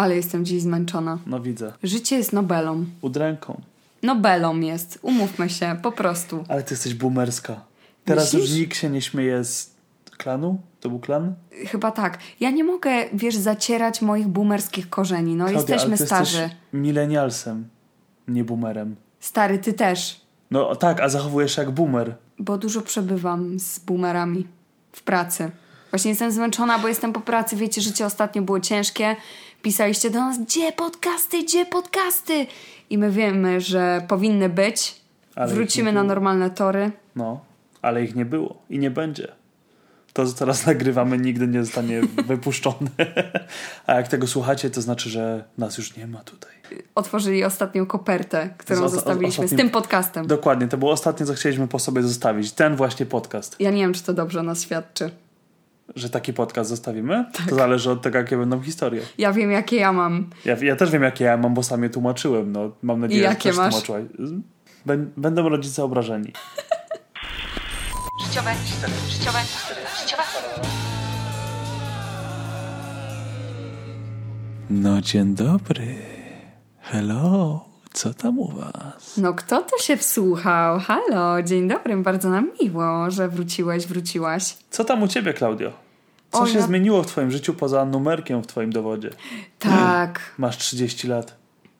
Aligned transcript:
Ale 0.00 0.16
jestem 0.16 0.44
dziś 0.44 0.62
zmęczona. 0.62 1.18
No 1.26 1.40
widzę. 1.40 1.72
Życie 1.82 2.16
jest 2.16 2.32
Nobelą. 2.32 2.84
Udręką. 3.00 3.60
Nobelą 4.02 4.60
jest. 4.60 4.98
Umówmy 5.02 5.50
się, 5.50 5.76
po 5.82 5.92
prostu. 5.92 6.44
Ale 6.48 6.62
ty 6.62 6.74
jesteś 6.74 6.94
boomerska. 6.94 7.60
Teraz 8.04 8.32
Myślisz? 8.32 8.50
już 8.50 8.58
nikt 8.60 8.76
się 8.76 8.90
nie 8.90 9.02
śmieje 9.02 9.44
z 9.44 9.70
klanu? 10.18 10.60
To 10.80 10.88
był 10.88 10.98
klan? 10.98 11.34
Chyba 11.66 11.90
tak. 11.90 12.18
Ja 12.40 12.50
nie 12.50 12.64
mogę, 12.64 12.90
wiesz, 13.12 13.36
zacierać 13.36 14.02
moich 14.02 14.28
boomerskich 14.28 14.90
korzeni. 14.90 15.34
No, 15.36 15.44
Klaudia, 15.44 15.60
jesteśmy 15.60 15.88
ale 15.88 15.98
ty 15.98 16.06
starzy. 16.06 16.38
jesteś 16.38 16.58
milenialsem, 16.72 17.68
nie 18.28 18.44
boomerem. 18.44 18.96
Stary, 19.20 19.58
ty 19.58 19.72
też. 19.72 20.20
No 20.50 20.76
tak, 20.76 21.00
a 21.00 21.08
zachowujesz 21.08 21.56
się 21.56 21.62
jak 21.62 21.70
boomer. 21.70 22.14
Bo 22.38 22.58
dużo 22.58 22.80
przebywam 22.80 23.58
z 23.58 23.78
boomerami 23.78 24.46
w 24.92 25.02
pracy. 25.02 25.50
Właśnie 25.90 26.10
jestem 26.10 26.32
zmęczona, 26.32 26.78
bo 26.78 26.88
jestem 26.88 27.12
po 27.12 27.20
pracy. 27.20 27.56
Wiecie, 27.56 27.80
życie 27.80 28.06
ostatnio 28.06 28.42
było 28.42 28.60
ciężkie. 28.60 29.16
Pisaliście 29.62 30.10
do 30.10 30.18
nas, 30.18 30.38
gdzie 30.38 30.72
podcasty, 30.72 31.42
gdzie 31.42 31.66
podcasty? 31.66 32.46
I 32.90 32.98
my 32.98 33.10
wiemy, 33.10 33.60
że 33.60 34.02
powinny 34.08 34.48
być. 34.48 35.00
Ale 35.36 35.54
Wrócimy 35.54 35.92
na 35.92 36.02
normalne 36.04 36.50
tory. 36.50 36.90
No, 37.16 37.40
ale 37.82 38.04
ich 38.04 38.14
nie 38.14 38.24
było 38.24 38.62
i 38.70 38.78
nie 38.78 38.90
będzie. 38.90 39.28
To, 40.12 40.26
co 40.26 40.32
teraz 40.32 40.66
nagrywamy, 40.66 41.18
nigdy 41.18 41.46
nie 41.48 41.64
zostanie 41.64 42.00
wypuszczone. 42.26 42.90
A 43.86 43.94
jak 43.94 44.08
tego 44.08 44.26
słuchacie, 44.26 44.70
to 44.70 44.82
znaczy, 44.82 45.10
że 45.10 45.44
nas 45.58 45.78
już 45.78 45.96
nie 45.96 46.06
ma 46.06 46.18
tutaj. 46.24 46.50
Otworzyli 46.94 47.44
ostatnią 47.44 47.86
kopertę, 47.86 48.50
którą 48.58 48.88
Z- 48.88 48.90
z- 48.90 48.94
zostawiliśmy 48.94 49.42
z 49.48 49.52
ostatnim- 49.52 49.58
tym 49.58 49.70
podcastem. 49.70 50.26
Dokładnie, 50.26 50.68
to 50.68 50.76
było 50.78 50.92
ostatnie, 50.92 51.26
co 51.26 51.34
chcieliśmy 51.34 51.68
po 51.68 51.78
sobie 51.78 52.02
zostawić. 52.02 52.52
Ten 52.52 52.76
właśnie 52.76 53.06
podcast. 53.06 53.56
Ja 53.60 53.70
nie 53.70 53.82
wiem, 53.82 53.92
czy 53.94 54.02
to 54.02 54.12
dobrze 54.14 54.40
o 54.40 54.42
nas 54.42 54.62
świadczy. 54.62 55.10
Że 55.96 56.10
taki 56.10 56.32
podcast 56.32 56.70
zostawimy, 56.70 57.24
Tak. 57.32 57.48
to 57.48 57.54
zależy 57.54 57.90
od 57.90 58.02
tego, 58.02 58.18
jakie 58.18 58.36
będą 58.36 58.60
historie. 58.62 59.02
Ja 59.18 59.32
wiem, 59.32 59.50
jakie 59.50 59.76
ja 59.76 59.92
mam. 59.92 60.30
Ja, 60.44 60.56
ja 60.62 60.76
też 60.76 60.90
wiem, 60.90 61.02
jakie 61.02 61.24
ja 61.24 61.36
mam, 61.36 61.54
bo 61.54 61.62
sam 61.62 61.82
je 61.82 61.90
tłumaczyłem. 61.90 62.52
No, 62.52 62.70
mam 62.82 63.00
nadzieję, 63.00 63.20
I 63.20 63.24
że 63.24 63.28
jakie 63.30 63.48
też 63.48 63.56
masz? 63.58 63.82
tłumaczyłaś. 63.82 64.02
Bę- 64.86 65.06
Będą 65.16 65.48
rodzice 65.48 65.84
obrażeni. 65.84 66.32
Życiowe, 68.28 68.50
życiowe, 69.08 69.38
życiowe. 70.00 70.22
No 74.70 75.00
dzień 75.00 75.34
dobry. 75.34 75.94
Hello. 76.80 77.69
Co 77.92 78.14
tam 78.14 78.38
u 78.38 78.48
was? 78.52 79.16
No 79.16 79.34
kto 79.34 79.62
to 79.62 79.78
się 79.78 79.96
wsłuchał? 79.96 80.80
Halo, 80.80 81.42
dzień 81.42 81.68
dobry, 81.68 81.96
bardzo 81.96 82.30
nam 82.30 82.50
miło, 82.62 83.10
że 83.10 83.28
wróciłeś, 83.28 83.86
wróciłaś. 83.86 84.56
Co 84.70 84.84
tam 84.84 85.02
u 85.02 85.08
ciebie, 85.08 85.32
Klaudio? 85.34 85.72
Co 86.32 86.40
O, 86.40 86.46
się 86.46 86.58
ja- 86.58 86.66
zmieniło 86.66 87.02
w 87.02 87.06
twoim 87.06 87.30
życiu 87.30 87.54
poza 87.54 87.84
numerkiem 87.84 88.42
w 88.42 88.46
twoim 88.46 88.70
dowodzie? 88.72 89.10
Tak. 89.58 90.20
Masz 90.38 90.58
30 90.58 91.08
lat. 91.08 91.36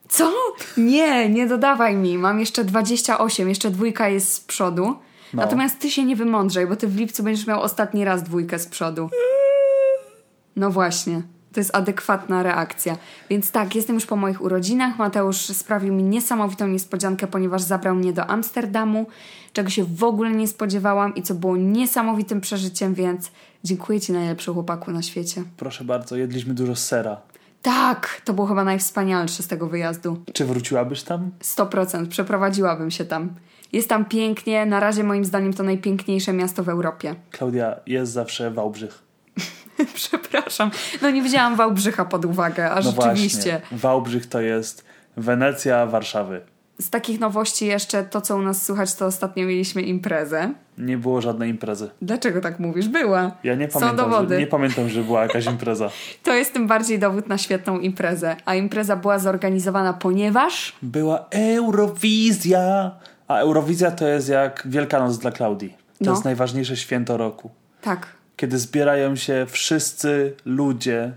Co? 0.08 0.32
Nie, 0.76 1.28
nie 1.28 1.46
dodawaj 1.46 1.96
mi. 1.96 2.18
Mam 2.18 2.40
jeszcze 2.40 2.64
28, 2.64 3.48
jeszcze 3.48 3.70
dwójka 3.70 4.08
jest 4.08 4.34
z 4.34 4.40
przodu. 4.40 4.84
No. 4.84 4.96
Natomiast 5.42 5.78
ty 5.78 5.90
się 5.90 6.04
nie 6.04 6.16
wymądrzej, 6.16 6.66
bo 6.66 6.76
ty 6.76 6.86
w 6.88 6.96
lipcu 6.96 7.22
będziesz 7.22 7.46
miał 7.46 7.60
ostatni 7.62 8.04
raz 8.04 8.22
dwójkę 8.22 8.58
z 8.58 8.66
przodu. 8.66 9.10
No 10.56 10.70
właśnie. 10.70 11.22
To 11.52 11.60
jest 11.60 11.76
adekwatna 11.76 12.42
reakcja. 12.42 12.96
Więc 13.30 13.50
tak, 13.50 13.74
jestem 13.74 13.94
już 13.94 14.06
po 14.06 14.16
moich 14.16 14.42
urodzinach. 14.42 14.98
Mateusz 14.98 15.36
sprawił 15.36 15.94
mi 15.94 16.02
niesamowitą 16.02 16.66
niespodziankę, 16.66 17.26
ponieważ 17.26 17.62
zabrał 17.62 17.94
mnie 17.94 18.12
do 18.12 18.26
Amsterdamu, 18.26 19.06
czego 19.52 19.70
się 19.70 19.84
w 19.84 20.04
ogóle 20.04 20.30
nie 20.30 20.48
spodziewałam 20.48 21.14
i 21.14 21.22
co 21.22 21.34
było 21.34 21.56
niesamowitym 21.56 22.40
przeżyciem, 22.40 22.94
więc 22.94 23.30
dziękuję 23.64 24.00
Ci 24.00 24.12
najlepszy 24.12 24.52
chłopaku 24.52 24.90
na 24.90 25.02
świecie. 25.02 25.42
Proszę 25.56 25.84
bardzo, 25.84 26.16
jedliśmy 26.16 26.54
dużo 26.54 26.76
sera. 26.76 27.20
Tak, 27.62 28.20
to 28.24 28.32
było 28.32 28.46
chyba 28.46 28.64
najwspanialsze 28.64 29.42
z 29.42 29.46
tego 29.48 29.66
wyjazdu. 29.66 30.22
Czy 30.32 30.44
wróciłabyś 30.44 31.02
tam? 31.02 31.30
100%, 31.42 32.06
przeprowadziłabym 32.06 32.90
się 32.90 33.04
tam. 33.04 33.34
Jest 33.72 33.88
tam 33.88 34.04
pięknie, 34.04 34.66
na 34.66 34.80
razie 34.80 35.04
moim 35.04 35.24
zdaniem 35.24 35.52
to 35.52 35.62
najpiękniejsze 35.62 36.32
miasto 36.32 36.62
w 36.64 36.68
Europie. 36.68 37.14
Klaudia, 37.30 37.80
jest 37.86 38.12
zawsze 38.12 38.50
Wałbrzych. 38.50 39.09
Przepraszam, 39.94 40.70
no 41.02 41.10
nie 41.10 41.22
wzięłam 41.22 41.56
Wałbrzycha 41.56 42.04
pod 42.04 42.24
uwagę, 42.24 42.70
a 42.70 42.74
No 42.74 42.82
rzeczywiście. 42.82 43.50
właśnie. 43.60 43.78
Wałbrzych 43.78 44.26
to 44.26 44.40
jest 44.40 44.84
Wenecja 45.16 45.86
Warszawy. 45.86 46.40
Z 46.80 46.90
takich 46.90 47.20
nowości 47.20 47.66
jeszcze 47.66 48.04
to, 48.04 48.20
co 48.20 48.36
u 48.36 48.42
nas 48.42 48.62
słychać, 48.66 48.94
to 48.94 49.06
ostatnio 49.06 49.46
mieliśmy 49.46 49.82
imprezę. 49.82 50.52
Nie 50.78 50.98
było 50.98 51.20
żadnej 51.20 51.50
imprezy. 51.50 51.90
Dlaczego 52.02 52.40
tak 52.40 52.58
mówisz? 52.60 52.88
Była. 52.88 53.30
Ja 53.44 53.54
nie 53.54 53.70
Są 53.70 53.80
pamiętam, 53.80 54.10
dowody. 54.10 54.34
że, 54.34 54.40
nie 54.40 54.46
pamiętam, 54.46 54.88
że 54.88 55.02
była 55.02 55.22
jakaś 55.22 55.46
impreza. 55.54 55.90
To 56.22 56.34
jest 56.34 56.52
tym 56.52 56.66
bardziej 56.66 56.98
dowód 56.98 57.28
na 57.28 57.38
świetną 57.38 57.78
imprezę. 57.78 58.36
A 58.44 58.54
impreza 58.54 58.96
była 58.96 59.18
zorganizowana, 59.18 59.92
ponieważ... 59.92 60.72
Była 60.82 61.26
Eurowizja. 61.30 62.90
A 63.28 63.36
Eurowizja 63.38 63.90
to 63.90 64.08
jest 64.08 64.28
jak 64.28 64.62
Wielkanoc 64.66 65.18
dla 65.18 65.30
Klaudii. 65.30 65.68
To 65.98 66.04
No. 66.04 66.10
jest 66.10 66.24
najważniejsze 66.24 66.76
święto 66.76 67.16
roku. 67.16 67.50
Tak, 67.82 68.06
Kiedy 68.40 68.58
zbierają 68.58 69.16
się 69.16 69.46
wszyscy 69.48 70.34
ludzie 70.44 71.12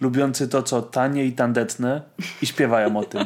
lubiący 0.00 0.48
to, 0.48 0.62
co 0.62 0.82
tanie 0.82 1.24
i 1.24 1.32
tandetne 1.32 2.02
i 2.42 2.46
śpiewają 2.46 2.96
o 2.96 3.04
tym. 3.04 3.24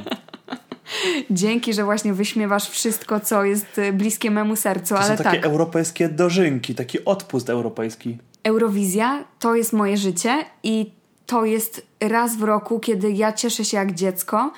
dzięki, 1.31 1.75
że 1.75 1.85
właśnie 1.85 2.15
wyśmiewasz 2.15 2.69
wszystko, 2.69 3.21
co 3.21 3.45
jest 3.45 3.79
y, 3.79 3.93
bliskie 3.93 4.31
memu 4.31 4.57
sercu, 4.57 4.95
To 4.95 5.01
ale 5.01 5.17
są 5.17 5.25
takie 5.25 5.37
tak. 5.37 5.45
europejskie 5.45 6.09
dożynki, 6.09 6.75
taki 6.75 7.05
odpust 7.05 7.51
europejski. 7.51 8.19
Eurowizja 8.45 9.25
to 9.39 9.55
jest 9.55 9.73
moje 9.73 9.97
życie 9.97 10.45
i 10.63 10.93
to 11.27 11.45
jest 11.45 11.87
raz 12.01 12.37
w 12.37 12.43
roku, 12.43 12.81
kiedy 12.81 13.13
ja 13.13 13.33
cieszę 13.33 13.65
się 13.65 13.77
jak 13.77 13.95
dziecko 13.95 14.53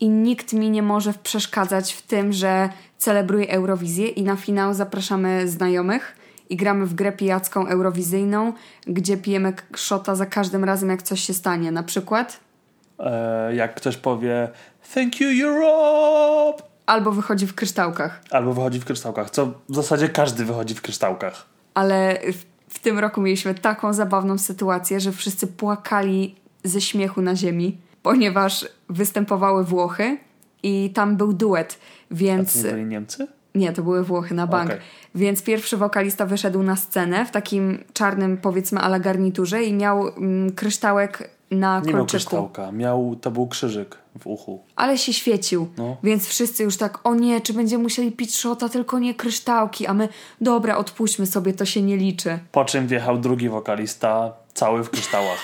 i 0.00 0.08
nikt 0.08 0.52
mi 0.52 0.70
nie 0.70 0.82
może 0.82 1.14
przeszkadzać 1.22 1.92
w 1.92 2.02
tym, 2.02 2.32
że 2.32 2.68
celebruję 2.98 3.50
Eurowizję 3.50 4.08
i 4.08 4.22
na 4.22 4.36
finał 4.36 4.74
zapraszamy 4.74 5.48
znajomych 5.48 6.17
i 6.50 6.56
gramy 6.56 6.86
w 6.86 6.94
grę 6.94 7.12
pijacką 7.12 7.66
eurowizyjną, 7.66 8.52
gdzie 8.86 9.16
pijemy 9.16 9.52
szota 9.76 10.14
za 10.14 10.26
każdym 10.26 10.64
razem, 10.64 10.88
jak 10.88 11.02
coś 11.02 11.20
się 11.20 11.34
stanie. 11.34 11.70
Na 11.70 11.82
przykład 11.82 12.40
E, 12.98 13.54
jak 13.54 13.74
ktoś 13.74 13.96
powie 13.96 14.48
Thank 14.94 15.20
you 15.20 15.48
Europe! 15.48 16.62
albo 16.86 17.12
wychodzi 17.12 17.46
w 17.46 17.54
kryształkach. 17.54 18.20
Albo 18.30 18.52
wychodzi 18.52 18.80
w 18.80 18.84
kryształkach, 18.84 19.30
co 19.30 19.46
w 19.68 19.74
zasadzie 19.74 20.08
każdy 20.08 20.44
wychodzi 20.44 20.74
w 20.74 20.82
kryształkach. 20.82 21.46
Ale 21.74 22.18
w, 22.32 22.44
w 22.74 22.78
tym 22.78 22.98
roku 22.98 23.20
mieliśmy 23.20 23.54
taką 23.54 23.92
zabawną 23.92 24.38
sytuację, 24.38 25.00
że 25.00 25.12
wszyscy 25.12 25.46
płakali 25.46 26.34
ze 26.64 26.80
śmiechu 26.80 27.22
na 27.22 27.36
ziemi, 27.36 27.78
ponieważ 28.02 28.68
występowały 28.88 29.64
Włochy 29.64 30.18
i 30.62 30.90
tam 30.94 31.16
był 31.16 31.32
duet, 31.32 31.78
A 32.10 32.14
więc... 32.14 32.52
to 32.52 32.58
nie 32.58 32.72
byli 32.72 32.84
Niemcy? 32.84 33.26
Nie, 33.58 33.72
to 33.72 33.82
były 33.82 34.04
Włochy 34.04 34.34
na 34.34 34.46
bank. 34.46 34.70
Okej. 34.70 34.80
Więc 35.14 35.42
pierwszy 35.42 35.76
wokalista 35.76 36.26
wyszedł 36.26 36.62
na 36.62 36.76
scenę 36.76 37.26
w 37.26 37.30
takim 37.30 37.84
czarnym, 37.92 38.36
powiedzmy, 38.36 38.80
ala 38.80 38.98
garniturze 38.98 39.64
i 39.64 39.72
miał 39.72 40.08
mm, 40.08 40.52
kryształek 40.52 41.30
na 41.50 41.80
Nie 41.80 41.86
miał 41.86 41.96
kolczyku. 41.96 42.08
kryształka, 42.08 42.72
miał, 42.72 43.16
to 43.20 43.30
był 43.30 43.46
krzyżyk 43.48 43.98
w 44.18 44.26
uchu. 44.26 44.62
Ale 44.76 44.98
się 44.98 45.12
świecił. 45.12 45.68
No. 45.78 45.96
Więc 46.02 46.26
wszyscy 46.26 46.62
już 46.62 46.76
tak, 46.76 46.98
o 47.04 47.14
nie, 47.14 47.40
czy 47.40 47.52
będziemy 47.52 47.82
musieli 47.82 48.12
pić 48.12 48.36
szota, 48.38 48.68
tylko 48.68 48.98
nie 48.98 49.14
kryształki. 49.14 49.86
A 49.86 49.94
my, 49.94 50.08
dobra, 50.40 50.76
odpuśćmy 50.76 51.26
sobie, 51.26 51.52
to 51.52 51.64
się 51.64 51.82
nie 51.82 51.96
liczy. 51.96 52.38
Po 52.52 52.64
czym 52.64 52.86
wjechał 52.86 53.18
drugi 53.18 53.48
wokalista, 53.48 54.32
cały 54.54 54.84
w 54.84 54.90
kryształach. 54.90 55.38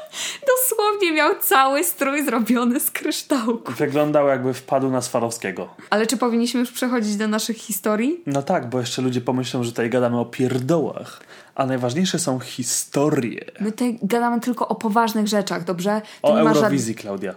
Dosłownie 0.52 1.12
miał 1.12 1.30
cały 1.40 1.84
strój 1.84 2.24
zrobiony 2.24 2.80
z 2.80 2.90
kryształku. 2.90 3.72
Wyglądał 3.72 4.28
jakby 4.28 4.54
wpadł 4.54 4.90
na 4.90 5.02
Swarowskiego. 5.02 5.68
Ale 5.90 6.06
czy 6.06 6.16
powinniśmy 6.16 6.60
już 6.60 6.72
przechodzić 6.72 7.16
do 7.16 7.28
naszych 7.28 7.56
historii? 7.56 8.20
No 8.26 8.42
tak, 8.42 8.68
bo 8.68 8.80
jeszcze 8.80 9.02
ludzie 9.02 9.20
pomyślą, 9.20 9.64
że 9.64 9.70
tutaj 9.70 9.90
gadamy 9.90 10.20
o 10.20 10.24
pierdołach. 10.24 11.20
A 11.54 11.66
najważniejsze 11.66 12.18
są 12.18 12.38
historie. 12.40 13.44
My 13.60 13.72
tutaj 13.72 13.98
gadamy 14.02 14.40
tylko 14.40 14.68
o 14.68 14.74
poważnych 14.74 15.26
rzeczach, 15.28 15.64
dobrze? 15.64 16.02
Tu 16.22 16.28
O 16.28 16.36
żad- 16.36 16.46
Eurowizji, 16.56 16.94
Klaudia. 16.94 17.34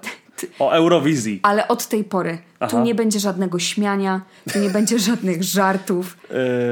O 0.59 0.72
Eurowizji. 0.72 1.40
Ale 1.50 1.67
od 1.67 1.88
tej 1.88 2.03
pory 2.03 2.38
tu 2.59 2.66
Aha. 2.66 2.82
nie 2.82 2.96
będzie 2.96 3.20
żadnego 3.20 3.59
śmiania, 3.59 4.22
tu 4.53 4.59
nie 4.59 4.70
będzie 4.70 5.00
żadnych 5.09 5.44
żartów. 5.44 6.17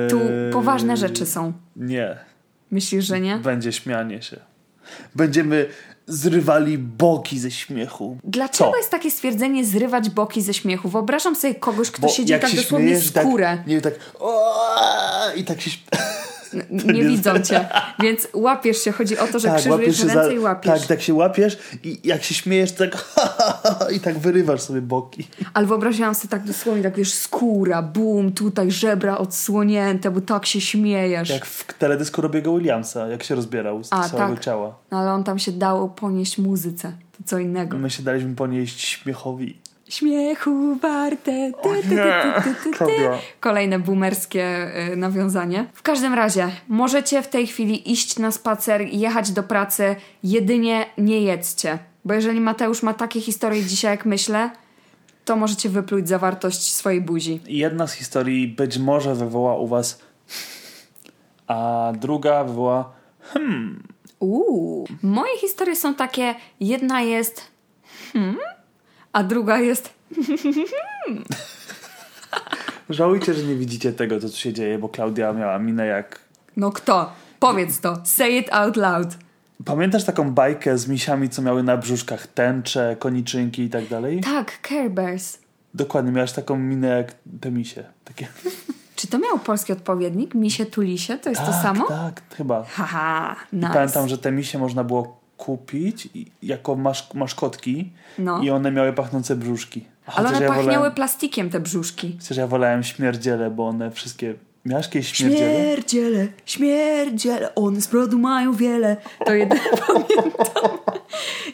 Tu 0.09 0.19
Eee, 0.19 0.53
poważne 0.53 0.97
rzeczy 0.97 1.25
są. 1.25 1.53
Nie. 1.75 2.17
Myślisz, 2.71 3.05
że 3.05 3.19
nie? 3.19 3.37
Będzie 3.37 3.71
śmianie 3.71 4.21
się. 4.21 4.39
Będziemy 5.15 5.69
zrywali 6.07 6.77
boki 6.77 7.39
ze 7.39 7.51
śmiechu. 7.51 8.17
Dlaczego 8.23 8.71
Co? 8.71 8.77
jest 8.77 8.89
takie 8.89 9.11
stwierdzenie 9.11 9.65
zrywać 9.65 10.09
boki 10.09 10.41
ze 10.41 10.53
śmiechu? 10.53 10.89
Wyobrażam 10.89 11.35
sobie 11.35 11.55
kogoś, 11.55 11.91
kto 11.91 12.01
Bo 12.01 12.13
siedzi 12.13 12.33
tak 12.33 12.55
dosłownie 12.55 12.87
śmiejesz, 12.87 13.11
tak, 13.11 13.23
skórę. 13.23 13.57
nie 13.67 13.81
tak 13.81 13.93
o, 14.19 14.55
i 15.35 15.43
tak 15.43 15.61
się 15.61 15.71
śp- 16.51 16.65
N- 16.71 16.95
nie 16.95 17.03
widzą 17.03 17.39
cię. 17.39 17.69
Więc 18.03 18.27
łapiesz 18.33 18.77
się. 18.77 18.91
Chodzi 18.91 19.17
o 19.17 19.27
to, 19.27 19.39
że 19.39 19.47
tak, 19.47 19.57
krzyżujesz 19.57 20.03
ręce 20.03 20.33
i 20.33 20.39
łapiesz. 20.39 20.79
Tak, 20.79 20.87
tak 20.87 21.01
się 21.01 21.13
łapiesz 21.13 21.57
i 21.83 21.99
jak 22.03 22.23
się 22.23 22.35
śmiejesz, 22.35 22.71
to 22.71 22.77
tak 22.77 23.05
i 23.95 23.99
tak 23.99 24.17
wyrywasz 24.19 24.61
sobie 24.61 24.81
boki. 24.81 25.27
Ale 25.53 25.67
wyobraziłam 25.67 26.15
sobie 26.15 26.29
tak 26.29 26.43
dosłownie, 26.43 26.83
tak 26.83 26.95
wiesz, 26.95 27.13
skóra, 27.13 27.81
bum, 27.81 28.31
tutaj 28.31 28.71
żebra 28.71 29.17
odsłonięte, 29.17 30.11
bo 30.11 30.21
tak 30.21 30.45
się 30.45 30.61
śmiejesz. 30.61 31.29
Jak 31.29 31.45
w 31.45 31.73
teledysku 31.73 32.21
Robiego 32.21 32.57
Williamsa, 32.57 33.07
jak 33.07 33.23
się 33.23 33.35
rozbierał 33.35 33.83
z 33.83 33.93
A, 33.93 34.09
całego 34.09 34.33
tak. 34.33 34.43
ciała. 34.43 34.75
No 34.91 34.99
ale 34.99 35.11
on 35.13 35.23
tam 35.23 35.39
się 35.39 35.51
dało 35.51 35.89
ponieść 35.89 36.37
muzyce. 36.37 36.91
To 37.17 37.23
co 37.25 37.39
innego. 37.39 37.77
My 37.77 37.89
się 37.89 38.03
daliśmy 38.03 38.35
ponieść 38.35 38.81
śmiechowi. 38.81 39.57
Śmiechu 39.89 40.75
warte. 40.75 41.51
Ty, 41.63 41.69
ty, 41.81 42.55
ty, 42.63 42.85
ty. 42.85 43.09
Kolejne 43.39 43.79
boomerskie 43.79 44.71
y, 44.91 44.95
nawiązanie. 44.95 45.65
W 45.73 45.81
każdym 45.81 46.13
razie, 46.13 46.49
możecie 46.67 47.21
w 47.21 47.27
tej 47.27 47.47
chwili 47.47 47.91
iść 47.91 48.19
na 48.19 48.31
spacer 48.31 48.81
i 48.81 48.99
jechać 48.99 49.31
do 49.31 49.43
pracy, 49.43 49.95
jedynie 50.23 50.85
nie 50.97 51.21
jedzcie. 51.21 51.79
Bo 52.05 52.13
jeżeli 52.13 52.39
Mateusz 52.39 52.83
ma 52.83 52.93
takie 52.93 53.21
historie 53.21 53.63
dzisiaj, 53.63 53.91
jak 53.91 54.05
myślę, 54.05 54.49
to 55.25 55.35
możecie 55.35 55.69
wypluć 55.69 56.07
zawartość 56.07 56.73
swojej 56.73 57.01
buzi. 57.01 57.39
Jedna 57.47 57.87
z 57.87 57.93
historii 57.93 58.47
być 58.47 58.77
może 58.77 59.15
wywoła 59.15 59.57
u 59.57 59.67
was 59.67 59.99
a 61.47 61.91
druga 61.95 62.43
wywoła 62.43 62.91
Uuu. 64.19 64.87
Moje 65.03 65.37
historie 65.37 65.75
są 65.75 65.95
takie, 65.95 66.35
jedna 66.59 67.01
jest 67.01 67.41
hmm, 68.13 68.37
a 69.17 69.23
druga 69.23 69.59
jest 69.59 69.93
Żałujcie, 72.89 73.33
że 73.33 73.43
nie 73.43 73.55
widzicie 73.55 73.93
tego, 73.93 74.19
co 74.19 74.29
tu 74.29 74.35
się 74.35 74.53
dzieje, 74.53 74.79
bo 74.79 74.89
Klaudia 74.89 75.33
miała 75.33 75.59
minę 75.59 75.85
jak... 75.85 76.19
no 76.57 76.71
kto? 76.71 77.11
Powiedz 77.39 77.79
to. 77.79 77.97
Say 78.05 78.31
it 78.31 78.53
out 78.53 78.75
loud. 78.77 79.07
Pamiętasz 79.65 80.03
taką 80.03 80.31
bajkę 80.31 80.77
z 80.77 80.87
misiami, 80.87 81.29
co 81.29 81.41
miały 81.41 81.63
na 81.63 81.77
brzuszkach 81.77 82.27
tęcze, 82.27 82.95
koniczynki 82.99 83.61
i 83.61 83.69
tak 83.69 83.87
dalej? 83.87 84.21
Tak, 84.21 84.59
Care 84.67 84.91
Bears. 84.91 85.37
Dokładnie, 85.73 86.11
miałaś 86.11 86.31
taką 86.31 86.57
minę 86.57 86.87
jak 86.87 87.15
te 87.41 87.51
misie. 87.51 87.83
Takie... 88.05 88.27
Czy 88.95 89.07
to 89.07 89.19
miał 89.19 89.39
polski 89.39 89.73
odpowiednik? 89.73 90.35
Misie 90.35 90.65
tulisie? 90.65 91.17
To 91.17 91.29
jest 91.29 91.41
to 91.41 91.51
tak, 91.51 91.61
samo? 91.61 91.87
Tak, 91.87 92.21
chyba. 92.37 92.63
Haha, 92.63 93.35
nice. 93.53 93.73
Pamiętam, 93.73 94.07
że 94.07 94.17
te 94.17 94.31
misie 94.31 94.59
można 94.59 94.83
było 94.83 95.16
kupić 95.37 96.09
jako 96.43 96.75
masz, 96.75 97.13
maszkotki 97.13 97.91
No. 98.19 98.41
i 98.41 98.49
one 98.49 98.71
miały 98.71 98.93
pachnące 98.93 99.35
brzuszki. 99.35 99.85
A 100.07 100.11
Ale 100.15 100.27
chociaż 100.27 100.37
one 100.37 100.45
ja 100.45 100.49
pachniały 100.49 100.73
wolałem, 100.75 100.93
plastikiem, 100.93 101.49
te 101.49 101.59
brzuszki. 101.59 102.17
Chociaż 102.21 102.37
ja 102.37 102.47
wolałem 102.47 102.83
śmierdziele, 102.83 103.51
bo 103.51 103.67
one 103.67 103.91
wszystkie... 103.91 104.35
Miałaś 104.65 104.89
kiedyś 104.89 105.07
śmierdziele? 105.13 105.53
Śmierdziele, 105.53 106.27
śmierdziele, 106.45 107.55
one 107.55 107.81
z 107.81 107.87
brodu 107.87 108.19
mają 108.19 108.53
wiele. 108.53 108.97
To 109.25 109.33
jedyne 109.33 109.61
pamiętam. 109.87 110.77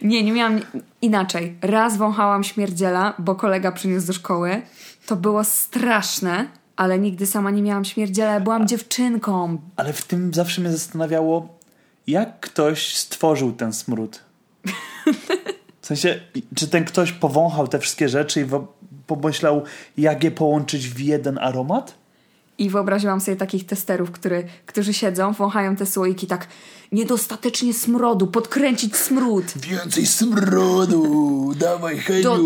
Nie, 0.02 0.24
nie 0.24 0.32
miałam 0.32 0.60
inaczej. 1.02 1.56
Raz 1.62 1.98
wąchałam 1.98 2.44
śmierdziela, 2.44 3.14
bo 3.20 3.36
kolega 3.36 3.72
przyniósł 3.72 4.08
do 4.08 4.14
szkoły. 4.14 4.62
To 5.06 5.16
było 5.16 5.44
straszne, 5.44 6.48
ale 6.76 7.00
nigdy 7.00 7.26
sama 7.26 7.52
nie 7.52 7.62
miałam 7.62 7.86
śmierdziela. 7.86 8.40
Byłam 8.40 8.68
dziewczynką. 8.68 9.58
Ale 9.76 9.94
w 9.94 10.02
tym 10.06 10.34
zawsze 10.34 10.62
mnie 10.62 10.72
zastanawiało, 10.72 11.53
jak 12.08 12.40
ktoś 12.40 12.96
stworzył 12.96 13.54
ten 13.54 13.74
smród. 13.74 14.20
W 15.82 15.88
sensie, 15.88 16.20
czy 16.56 16.68
ten 16.68 16.86
ktoś 16.86 17.12
powąchał 17.12 17.68
te 17.68 17.80
wszystkie 17.80 18.10
rzeczy 18.10 18.42
i 18.42 18.46
pomyślał, 19.08 19.64
jak 19.98 20.24
je 20.24 20.32
połączyć 20.32 20.90
w 20.90 21.00
jeden 21.00 21.38
aromat? 21.38 21.94
I 22.58 22.70
wyobraziłam 22.70 23.22
sobie 23.22 23.38
takich 23.38 23.66
testerów, 23.66 24.12
który, 24.12 24.48
którzy 24.66 24.94
siedzą, 24.94 25.34
wąchają 25.34 25.76
te 25.76 25.86
słoiki 25.86 26.28
tak 26.28 26.48
niedostatecznie 26.92 27.74
smrodu, 27.74 28.28
podkręcić 28.28 28.96
smród. 28.96 29.46
Więcej 29.56 30.06
smrodu, 30.06 31.54
dawaj 31.56 32.04
Do, 32.24 32.40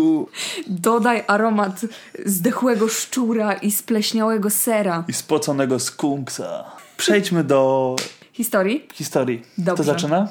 dodaj 0.66 1.24
aromat 1.26 1.80
zdechłego 2.26 2.88
szczura 2.88 3.52
i 3.52 3.70
spleśniałego 3.70 4.50
sera. 4.50 5.04
I 5.08 5.12
spoconego 5.12 5.78
skunksa. 5.78 6.64
Przejdźmy 6.96 7.44
do 7.44 7.96
Historii? 8.42 8.86
historii. 8.94 9.42
Dobrze. 9.58 9.74
Kto 9.82 9.92
zaczyna? 9.92 10.28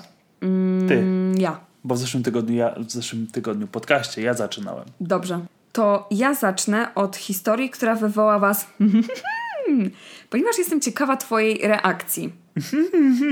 Ty. 0.88 0.94
Mm, 0.98 1.38
Ja. 1.38 1.60
Bo 1.84 1.96
w 1.96 1.98
zeszłym 1.98 2.24
tygodniu, 2.24 2.56
ja, 2.56 2.76
w 2.88 2.92
zeszłym 2.92 3.28
tygodniu 3.28 3.68
podcaście 3.68 4.22
ja 4.22 4.34
zaczynałem. 4.34 4.86
Dobrze. 5.02 5.40
To 5.72 6.08
ja 6.12 6.34
zacznę 6.34 6.96
od 6.96 7.16
historii, 7.18 7.70
która 7.70 7.96
wywoła 7.96 8.40
was. 8.40 8.68
Ponieważ 10.30 10.58
jestem 10.58 10.82
ciekawa 10.82 11.18
Twojej 11.18 11.58
reakcji 11.64 12.34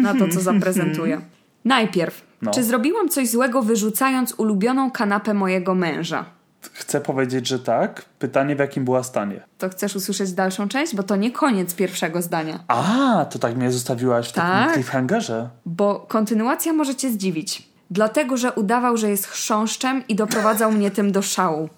na 0.01 0.13
to, 0.15 0.27
co 0.27 0.41
zaprezentuję. 0.41 1.21
Najpierw, 1.65 2.21
No. 2.41 2.51
czy 2.51 2.63
zrobiłam 2.63 3.09
coś 3.09 3.29
złego, 3.29 3.61
wyrzucając 3.61 4.33
ulubioną 4.37 4.91
kanapę 4.91 5.33
mojego 5.33 5.75
męża? 5.75 6.25
Chcę 6.73 7.01
powiedzieć, 7.01 7.47
że 7.47 7.59
tak. 7.59 8.05
Pytanie, 8.19 8.55
w 8.55 8.59
jakim 8.59 8.85
była 8.85 9.03
stanie. 9.03 9.41
To 9.57 9.69
chcesz 9.69 9.95
usłyszeć 9.95 10.33
dalszą 10.33 10.67
część? 10.67 10.95
Bo 10.95 11.03
to 11.03 11.15
nie 11.15 11.31
koniec 11.31 11.73
pierwszego 11.75 12.21
zdania. 12.21 12.59
A, 12.67 13.25
to 13.29 13.39
tak 13.39 13.55
mnie 13.55 13.71
zostawiłaś 13.71 14.29
w 14.29 14.31
takim 14.31 14.49
Tak. 14.65 14.73
cliffhangerze. 14.73 15.49
Bo 15.65 16.05
kontynuacja 16.07 16.73
może 16.73 16.95
cię 16.95 17.11
zdziwić. 17.11 17.69
Dlatego, 17.91 18.37
że 18.37 18.51
udawał, 18.53 18.97
że 18.97 19.09
jest 19.09 19.27
chrząszczem 19.27 20.03
i 20.07 20.15
doprowadzał 20.15 20.71
mnie 20.71 20.91
tym 20.91 21.11
do 21.11 21.21
szału. 21.21 21.69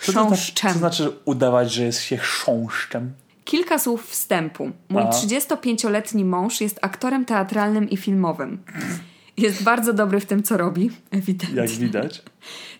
Co 0.00 0.12
to, 0.12 0.12
znaczy, 0.12 0.36
Chrząszczem. 0.36 0.72
co 0.72 0.78
znaczy 0.78 1.12
udawać, 1.24 1.72
że 1.72 1.82
jest 1.82 2.00
się 2.02 2.16
chrząszczem? 2.16 3.12
Kilka 3.44 3.78
słów 3.78 4.08
wstępu. 4.10 4.70
Mój 4.88 5.02
A. 5.02 5.10
35-letni 5.10 6.24
mąż 6.24 6.60
jest 6.60 6.78
aktorem 6.82 7.24
teatralnym 7.24 7.90
i 7.90 7.96
filmowym. 7.96 8.58
Jest 9.36 9.62
bardzo 9.62 9.92
dobry 9.92 10.20
w 10.20 10.26
tym, 10.26 10.42
co 10.42 10.56
robi, 10.56 10.90
ewidentnie. 11.10 11.60
Jak 11.62 11.70
widać. 11.70 12.22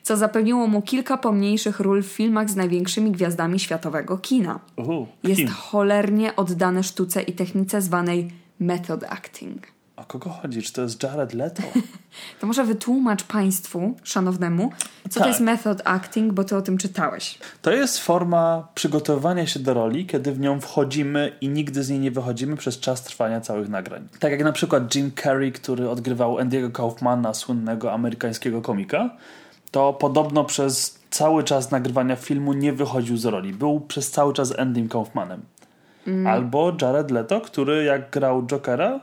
Co 0.02 0.16
zapewniło 0.16 0.66
mu 0.66 0.82
kilka 0.82 1.16
pomniejszych 1.16 1.80
ról 1.80 2.02
w 2.02 2.06
filmach 2.06 2.50
z 2.50 2.56
największymi 2.56 3.10
gwiazdami 3.10 3.60
światowego 3.60 4.18
kina. 4.18 4.60
Uhu, 4.76 5.06
Jest 5.22 5.36
kim? 5.40 5.48
cholernie 5.48 6.36
oddany 6.36 6.82
sztuce 6.82 7.22
i 7.22 7.32
technice 7.32 7.82
zwanej 7.82 8.30
method 8.60 9.04
acting. 9.04 9.66
O 9.96 10.04
kogo 10.04 10.30
chodzi? 10.30 10.62
Czy 10.62 10.72
to 10.72 10.82
jest 10.82 11.02
Jared 11.02 11.34
Leto? 11.34 11.62
To 12.40 12.46
może 12.46 12.64
wytłumacz 12.64 13.24
państwu, 13.24 13.94
szanownemu, 14.02 14.70
co 15.04 15.14
to 15.14 15.20
Tak. 15.20 15.28
jest 15.28 15.40
method 15.40 15.82
acting, 15.84 16.32
bo 16.32 16.44
ty 16.44 16.56
o 16.56 16.62
tym 16.62 16.78
czytałeś. 16.78 17.38
To 17.62 17.72
jest 17.72 17.98
forma 17.98 18.68
przygotowywania 18.74 19.46
się 19.46 19.60
do 19.60 19.74
roli, 19.74 20.06
kiedy 20.06 20.32
w 20.32 20.40
nią 20.40 20.60
wchodzimy 20.60 21.32
i 21.40 21.48
nigdy 21.48 21.82
z 21.84 21.90
niej 21.90 21.98
nie 21.98 22.10
wychodzimy 22.10 22.56
przez 22.56 22.80
czas 22.80 23.02
trwania 23.02 23.40
całych 23.40 23.68
nagrań. 23.68 24.08
Tak 24.18 24.32
jak 24.32 24.44
na 24.44 24.52
przykład 24.52 24.94
Jim 24.94 25.12
Carrey, 25.22 25.52
który 25.52 25.90
odgrywał 25.90 26.36
Andy'ego 26.36 26.72
Kaufmana, 26.72 27.34
słynnego 27.34 27.92
amerykańskiego 27.92 28.62
komika, 28.62 29.10
to 29.70 29.92
podobno 29.92 30.44
przez 30.44 30.98
cały 31.10 31.44
czas 31.44 31.70
nagrywania 31.70 32.16
filmu 32.16 32.52
nie 32.52 32.72
wychodził 32.72 33.16
z 33.16 33.24
roli. 33.24 33.52
Był 33.52 33.80
przez 33.80 34.10
cały 34.10 34.32
czas 34.34 34.58
Andym 34.58 34.88
Kaufmanem. 34.88 35.40
Albo 36.26 36.72
Jared 36.82 37.10
Leto, 37.10 37.40
który 37.40 37.84
jak 37.84 38.10
grał 38.10 38.46
Jokera, 38.46 39.00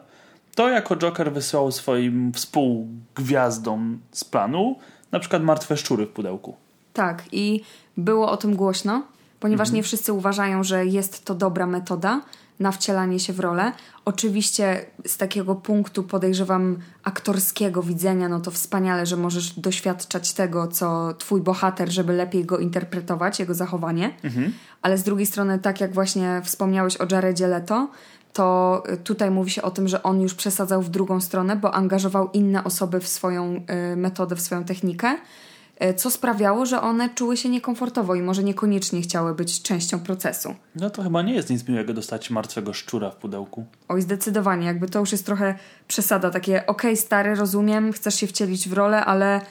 to 0.55 0.69
jako 0.69 0.95
Joker 0.95 1.33
wysyłał 1.33 1.71
swoim 1.71 2.33
współgwiazdom 2.33 3.99
z 4.11 4.23
planu 4.23 4.75
na 5.11 5.19
przykład 5.19 5.43
martwe 5.43 5.77
szczury 5.77 6.05
w 6.05 6.09
pudełku. 6.09 6.55
Tak, 6.93 7.23
i 7.31 7.63
było 7.97 8.31
o 8.31 8.37
tym 8.37 8.55
głośno, 8.55 9.03
ponieważ 9.39 9.71
nie 9.71 9.83
wszyscy 9.83 10.13
uważają, 10.13 10.63
że 10.63 10.85
jest 10.85 11.25
to 11.25 11.35
dobra 11.35 11.67
metoda 11.67 12.21
na 12.59 12.71
wcielanie 12.71 13.19
się 13.19 13.33
w 13.33 13.39
rolę. 13.39 13.71
Oczywiście 14.05 14.85
z 15.07 15.17
takiego 15.17 15.55
punktu 15.55 16.03
podejrzewam 16.03 16.77
aktorskiego 17.03 17.83
widzenia, 17.83 18.29
no 18.29 18.39
to 18.39 18.51
wspaniale, 18.51 19.05
że 19.05 19.17
możesz 19.17 19.59
doświadczać 19.59 20.33
tego, 20.33 20.67
co 20.67 21.13
twój 21.13 21.41
bohater, 21.41 21.91
żeby 21.91 22.13
lepiej 22.13 22.45
go 22.45 22.57
interpretować, 22.57 23.39
jego 23.39 23.53
zachowanie. 23.53 24.13
Ale 24.81 24.97
z 24.97 25.03
drugiej 25.03 25.25
strony, 25.25 25.59
tak 25.59 25.81
jak 25.81 25.93
właśnie 25.93 26.41
wspomniałeś 26.43 26.97
o 26.97 27.05
Jaredzie 27.11 27.47
Leto, 27.47 27.89
to 28.33 28.83
tutaj 29.03 29.31
mówi 29.31 29.51
się 29.51 29.61
o 29.61 29.71
tym, 29.71 29.87
że 29.87 30.03
on 30.03 30.21
już 30.21 30.33
przesadzał 30.33 30.81
w 30.81 30.89
drugą 30.89 31.21
stronę, 31.21 31.55
bo 31.55 31.73
angażował 31.73 32.29
inne 32.33 32.63
osoby 32.63 32.99
w 32.99 33.07
swoją 33.07 33.65
y, 33.93 33.95
metodę, 33.95 34.35
w 34.35 34.41
swoją 34.41 34.63
technikę, 34.63 35.15
y, 35.83 35.93
co 35.93 36.11
sprawiało, 36.11 36.65
że 36.65 36.81
one 36.81 37.09
czuły 37.09 37.37
się 37.37 37.49
niekomfortowo 37.49 38.15
i 38.15 38.21
może 38.21 38.43
niekoniecznie 38.43 39.01
chciały 39.01 39.35
być 39.35 39.61
częścią 39.61 39.99
procesu. 39.99 40.55
No 40.75 40.89
to 40.89 41.03
chyba 41.03 41.21
nie 41.21 41.33
jest 41.33 41.49
nic 41.49 41.67
miłego 41.67 41.93
dostać 41.93 42.29
martwego 42.29 42.73
szczura 42.73 43.11
w 43.11 43.15
pudełku. 43.15 43.65
Oj, 43.87 44.01
zdecydowanie, 44.01 44.67
jakby 44.67 44.89
to 44.89 44.99
już 44.99 45.11
jest 45.11 45.25
trochę 45.25 45.55
przesada, 45.87 46.29
takie 46.29 46.65
okej, 46.67 46.97
stary, 46.97 47.35
rozumiem, 47.35 47.91
chcesz 47.91 48.15
się 48.15 48.27
wcielić 48.27 48.69
w 48.69 48.73
rolę, 48.73 49.05
ale 49.05 49.41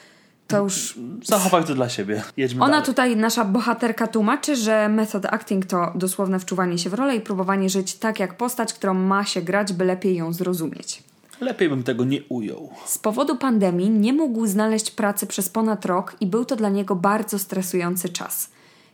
to 0.47 0.59
już... 0.59 0.99
Zachowaj 1.25 1.65
to 1.65 1.75
dla 1.75 1.89
siebie. 1.89 2.23
Jedźmy 2.37 2.63
Ona 2.63 2.71
dalej. 2.71 2.87
tutaj, 2.87 3.17
nasza 3.17 3.45
bohaterka 3.45 4.07
tłumaczy, 4.07 4.57
że 4.57 4.89
method 4.89 5.27
acting 5.27 5.67
to 5.67 5.93
dosłowne 5.95 6.39
wczuwanie 6.41 6.79
się 6.79 6.91
w 6.91 6.95
rolę 6.95 7.17
i 7.17 7.21
próbowanie 7.21 7.71
żyć 7.71 7.95
tak 7.95 8.21
jak 8.21 8.37
postać, 8.37 8.75
którą 8.75 8.95
ma 8.95 9.25
się 9.25 9.43
grać, 9.43 9.73
by 9.73 9.85
lepiej 9.85 10.17
ją 10.17 10.33
zrozumieć. 10.33 11.03
Lepiej 11.41 11.69
bym 11.69 11.83
tego 11.83 12.05
nie 12.05 12.23
ujął. 12.29 12.71
Z 12.87 12.99
powodu 12.99 13.37
pandemii 13.37 13.91
nie 13.91 14.13
mógł 14.13 14.47
znaleźć 14.47 14.91
pracy 14.91 15.27
przez 15.27 15.49
ponad 15.49 15.85
rok 15.85 16.17
i 16.21 16.27
był 16.27 16.45
to 16.45 16.57
dla 16.57 16.69
niego 16.69 16.97
bardzo 16.97 17.39
stresujący 17.39 18.09
czas. 18.09 18.51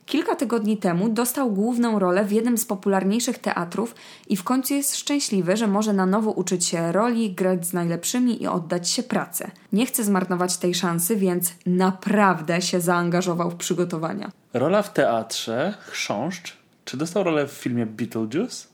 Kilka 0.09 0.37
tygodni 0.37 0.77
temu 0.77 1.09
dostał 1.09 1.53
główną 1.53 1.99
rolę 1.99 2.25
w 2.25 2.33
jednym 2.33 2.59
z 2.59 2.67
popularniejszych 2.67 3.39
teatrów 3.39 3.95
i 4.29 4.37
w 4.37 4.45
końcu 4.45 4.75
jest 4.75 4.97
szczęśliwy, 4.97 5.57
że 5.57 5.67
może 5.67 5.93
na 5.93 6.07
nowo 6.07 6.31
uczyć 6.31 6.67
się 6.67 6.93
roli, 6.93 7.35
grać 7.35 7.67
z 7.67 7.73
najlepszymi 7.73 8.43
i 8.43 8.47
oddać 8.47 8.91
się 8.91 9.03
pracy. 9.03 9.51
Nie 9.73 9.87
chce 9.87 10.05
zmarnować 10.05 10.57
tej 10.57 10.75
szansy, 10.75 11.17
więc 11.17 11.53
naprawdę 11.67 12.63
się 12.63 12.81
zaangażował 12.81 13.51
w 13.51 13.57
przygotowania. 13.57 14.31
Rola 14.53 14.83
w 14.83 14.93
teatrze, 14.93 15.75
chrząszcz. 15.81 16.57
Czy 16.85 16.97
dostał 16.97 17.23
rolę 17.23 17.49
w 17.49 17.53
filmie 17.53 17.87
Beetlejuice? 17.87 18.67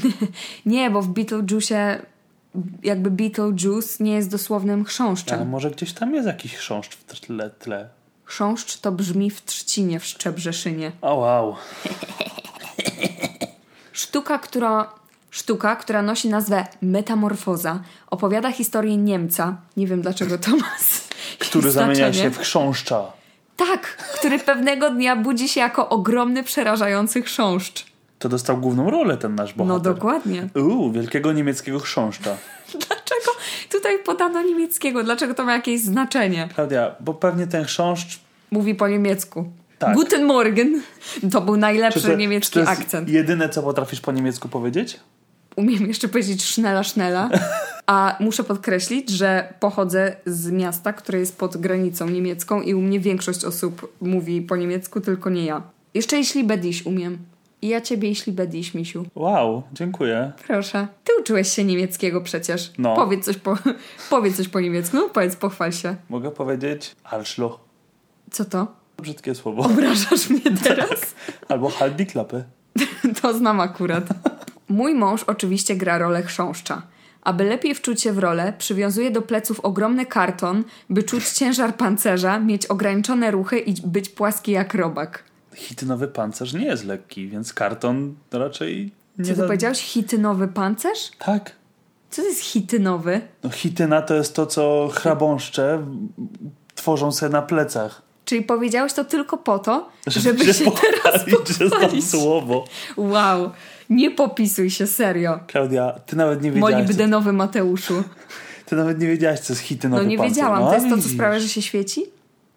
Nie, 0.66 0.90
bo 0.90 1.02
w 1.02 1.08
Beetlejuice 1.08 2.02
jakby 2.82 3.10
Beetlejuice 3.10 4.04
nie 4.04 4.14
jest 4.14 4.30
dosłownym 4.30 4.84
chrząszczem. 4.84 5.38
Ale 5.38 5.48
może 5.48 5.70
gdzieś 5.70 5.92
tam 5.92 6.14
jest 6.14 6.26
jakiś 6.26 6.54
chrząszcz 6.54 6.96
w 6.96 7.04
tle. 7.04 7.50
tle. 7.50 7.99
Chrząszcz 8.34 8.76
to 8.80 8.92
brzmi 8.92 9.30
w 9.30 9.44
Trzcinie 9.44 10.00
w 10.00 10.04
Szczebrzeszynie. 10.06 10.92
O 11.02 11.14
wow. 11.14 11.56
Sztuka, 13.92 14.38
która, 14.38 14.92
sztuka, 15.30 15.76
która 15.76 16.02
nosi 16.02 16.28
nazwę 16.28 16.66
Metamorfoza, 16.82 17.80
opowiada 18.10 18.52
historię 18.52 18.96
Niemca. 18.96 19.56
Nie 19.76 19.86
wiem 19.86 20.02
dlaczego 20.02 20.38
to 20.38 20.50
ma 20.50 20.70
s- 20.80 21.08
Który 21.38 21.70
zamienia 21.80 22.12
się 22.12 22.30
w 22.30 22.38
chrząszcza. 22.38 23.02
Tak, 23.56 23.96
który 24.18 24.38
pewnego 24.38 24.90
dnia 24.90 25.16
budzi 25.16 25.48
się 25.48 25.60
jako 25.60 25.88
ogromny, 25.88 26.42
przerażający 26.42 27.22
chrząszcz. 27.22 27.86
To 28.18 28.28
dostał 28.28 28.56
główną 28.58 28.90
rolę 28.90 29.16
ten 29.16 29.34
nasz 29.34 29.52
bohater. 29.54 29.74
No 29.76 29.94
dokładnie. 29.94 30.48
Uuu, 30.56 30.92
wielkiego 30.92 31.32
niemieckiego 31.32 31.78
chrząszcza. 31.78 32.36
Dlaczego 33.24 33.40
tutaj 33.70 33.98
podano 33.98 34.42
niemieckiego? 34.42 35.04
Dlaczego 35.04 35.34
to 35.34 35.44
ma 35.44 35.52
jakieś 35.52 35.80
znaczenie? 35.80 36.48
Klaudia, 36.54 36.94
bo 37.00 37.14
pewnie 37.14 37.46
ten 37.46 37.64
chrząszcz... 37.64 38.20
Mówi 38.50 38.74
po 38.74 38.88
niemiecku. 38.88 39.52
Tak. 39.78 39.94
Guten 39.94 40.24
Morgen. 40.24 40.82
To 41.32 41.40
był 41.40 41.56
najlepszy 41.56 42.02
to, 42.02 42.16
niemiecki 42.16 42.52
czy 42.52 42.64
to 42.64 42.70
jest 42.70 42.82
akcent. 42.82 43.08
jedyne, 43.08 43.48
co 43.48 43.62
potrafisz 43.62 44.00
po 44.00 44.12
niemiecku 44.12 44.48
powiedzieć? 44.48 45.00
Umiem 45.56 45.86
jeszcze 45.86 46.08
powiedzieć 46.08 46.44
sznela, 46.44 46.84
sznela. 46.84 47.30
A 47.86 48.16
muszę 48.20 48.44
podkreślić, 48.44 49.10
że 49.10 49.54
pochodzę 49.60 50.16
z 50.26 50.50
miasta, 50.50 50.92
które 50.92 51.18
jest 51.18 51.38
pod 51.38 51.56
granicą 51.56 52.08
niemiecką 52.08 52.62
i 52.62 52.74
u 52.74 52.80
mnie 52.80 53.00
większość 53.00 53.44
osób 53.44 53.92
mówi 54.00 54.42
po 54.42 54.56
niemiecku, 54.56 55.00
tylko 55.00 55.30
nie 55.30 55.44
ja. 55.44 55.62
Jeszcze 55.94 56.16
jeśli 56.16 56.44
bediś 56.44 56.86
umiem. 56.86 57.18
I 57.62 57.68
ja 57.68 57.80
ciebie 57.80 58.08
jeśli 58.08 58.32
bediś, 58.32 58.74
misiu. 58.74 59.06
Wow, 59.14 59.62
dziękuję. 59.72 60.32
Proszę. 60.46 60.88
Ty 61.04 61.12
uczyłeś 61.20 61.48
się 61.52 61.64
niemieckiego 61.64 62.20
przecież. 62.20 62.72
No. 62.78 62.94
Powiedz 62.96 63.24
coś 63.24 63.36
po, 63.36 63.56
powiedz 64.10 64.36
coś 64.36 64.48
po 64.48 64.60
niemiecku. 64.60 64.96
No 64.96 65.08
powiedz, 65.08 65.36
pochwal 65.36 65.72
się. 65.72 65.96
Mogę 66.08 66.30
powiedzieć 66.30 66.96
Arschloch. 67.04 67.60
Co 68.30 68.44
to? 68.44 68.66
Brzydkie 68.98 69.34
słowo. 69.34 69.62
Obrażasz 69.62 70.30
mnie 70.30 70.40
teraz? 70.64 71.14
Albo 71.48 71.68
halbi 71.68 72.06
klapy. 72.06 72.44
To 73.22 73.34
znam 73.34 73.60
akurat. 73.60 74.04
Mój 74.68 74.94
mąż 74.94 75.22
oczywiście 75.22 75.76
gra 75.76 75.98
rolę 75.98 76.22
chrząszcza. 76.22 76.82
Aby 77.22 77.44
lepiej 77.44 77.74
wczuć 77.74 78.02
się 78.02 78.12
w 78.12 78.18
rolę, 78.18 78.52
przywiązuje 78.58 79.10
do 79.10 79.22
pleców 79.22 79.60
ogromny 79.60 80.06
karton, 80.06 80.64
by 80.90 81.02
czuć 81.02 81.28
ciężar 81.28 81.76
pancerza, 81.76 82.40
mieć 82.40 82.66
ograniczone 82.66 83.30
ruchy 83.30 83.58
i 83.58 83.74
być 83.86 84.08
płaski 84.08 84.52
jak 84.52 84.74
robak. 84.74 85.24
Hitynowy 85.54 86.08
pancerz 86.08 86.52
nie 86.52 86.64
jest 86.64 86.84
lekki, 86.84 87.28
więc 87.28 87.54
karton 87.54 88.14
raczej 88.32 88.92
nie... 89.18 89.24
Co 89.24 89.30
ty 89.30 89.36
za- 89.36 89.44
powiedziałeś? 89.46 89.78
Hitynowy 89.80 90.48
pancerz? 90.48 91.10
Tak. 91.18 91.52
Co 92.10 92.22
to 92.22 92.28
jest 92.28 92.40
hitynowy? 92.40 93.20
No 93.44 93.50
hityna 93.50 94.02
to 94.02 94.14
jest 94.14 94.34
to, 94.34 94.46
co 94.46 94.88
hrabąszcze 94.92 95.86
tworzą 96.74 97.12
sobie 97.12 97.32
na 97.32 97.42
plecach. 97.42 98.02
Czyli 98.24 98.42
powiedziałeś 98.42 98.92
to 98.92 99.04
tylko 99.04 99.36
po 99.36 99.58
to, 99.58 99.88
żeby 100.06 100.54
się 100.54 100.64
teraz 100.92 101.24
pochwalić, 101.70 102.10
słowo. 102.10 102.64
Wow, 102.96 103.50
nie 103.90 104.10
popisuj 104.10 104.70
się, 104.70 104.86
serio. 104.86 105.40
Klaudia, 105.46 105.92
ty 106.06 106.16
nawet 106.16 106.42
nie 106.42 106.50
wiedziałaś, 106.52 106.72
co, 106.74 106.78
Molibdenowy 106.78 107.32
Mateuszu. 107.32 108.02
ty 108.66 108.76
nawet 108.76 109.00
nie 109.00 109.06
wiedziałaś, 109.06 109.40
co 109.40 109.52
jest 109.52 109.62
hitynowy 109.62 110.02
No 110.02 110.08
nie 110.08 110.16
pancerz. 110.18 110.36
wiedziałam. 110.36 110.60
No, 110.60 110.68
to 110.68 110.74
jest 110.74 110.88
to, 110.88 110.98
co 110.98 111.08
sprawia, 111.08 111.40
że 111.40 111.48
się 111.48 111.62
świeci? 111.62 112.04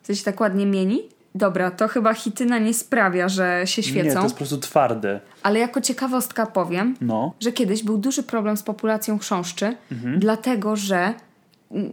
Co 0.03 0.15
się 0.15 0.23
tak 0.23 0.39
ładnie 0.39 0.65
mieni? 0.65 1.09
Dobra, 1.35 1.71
to 1.71 1.87
chyba 1.87 2.13
hityna 2.13 2.57
nie 2.59 2.73
sprawia, 2.73 3.29
że 3.29 3.61
się 3.65 3.81
Nie, 3.81 3.87
świecą. 3.87 4.13
to 4.17 4.23
jest 4.23 4.35
po 4.35 4.37
prostu 4.37 4.57
twarde. 4.57 5.19
Ale 5.43 5.59
jako 5.59 5.81
ciekawostka 5.81 6.45
powiem, 6.45 6.95
No. 7.01 7.33
że 7.39 7.51
kiedyś 7.51 7.83
był 7.83 7.97
duży 7.97 8.23
problem 8.23 8.57
z 8.57 8.63
populacją 8.63 9.19
chrząszczy, 9.19 9.75
Mhm. 9.91 10.19
dlatego 10.19 10.75
że 10.75 11.13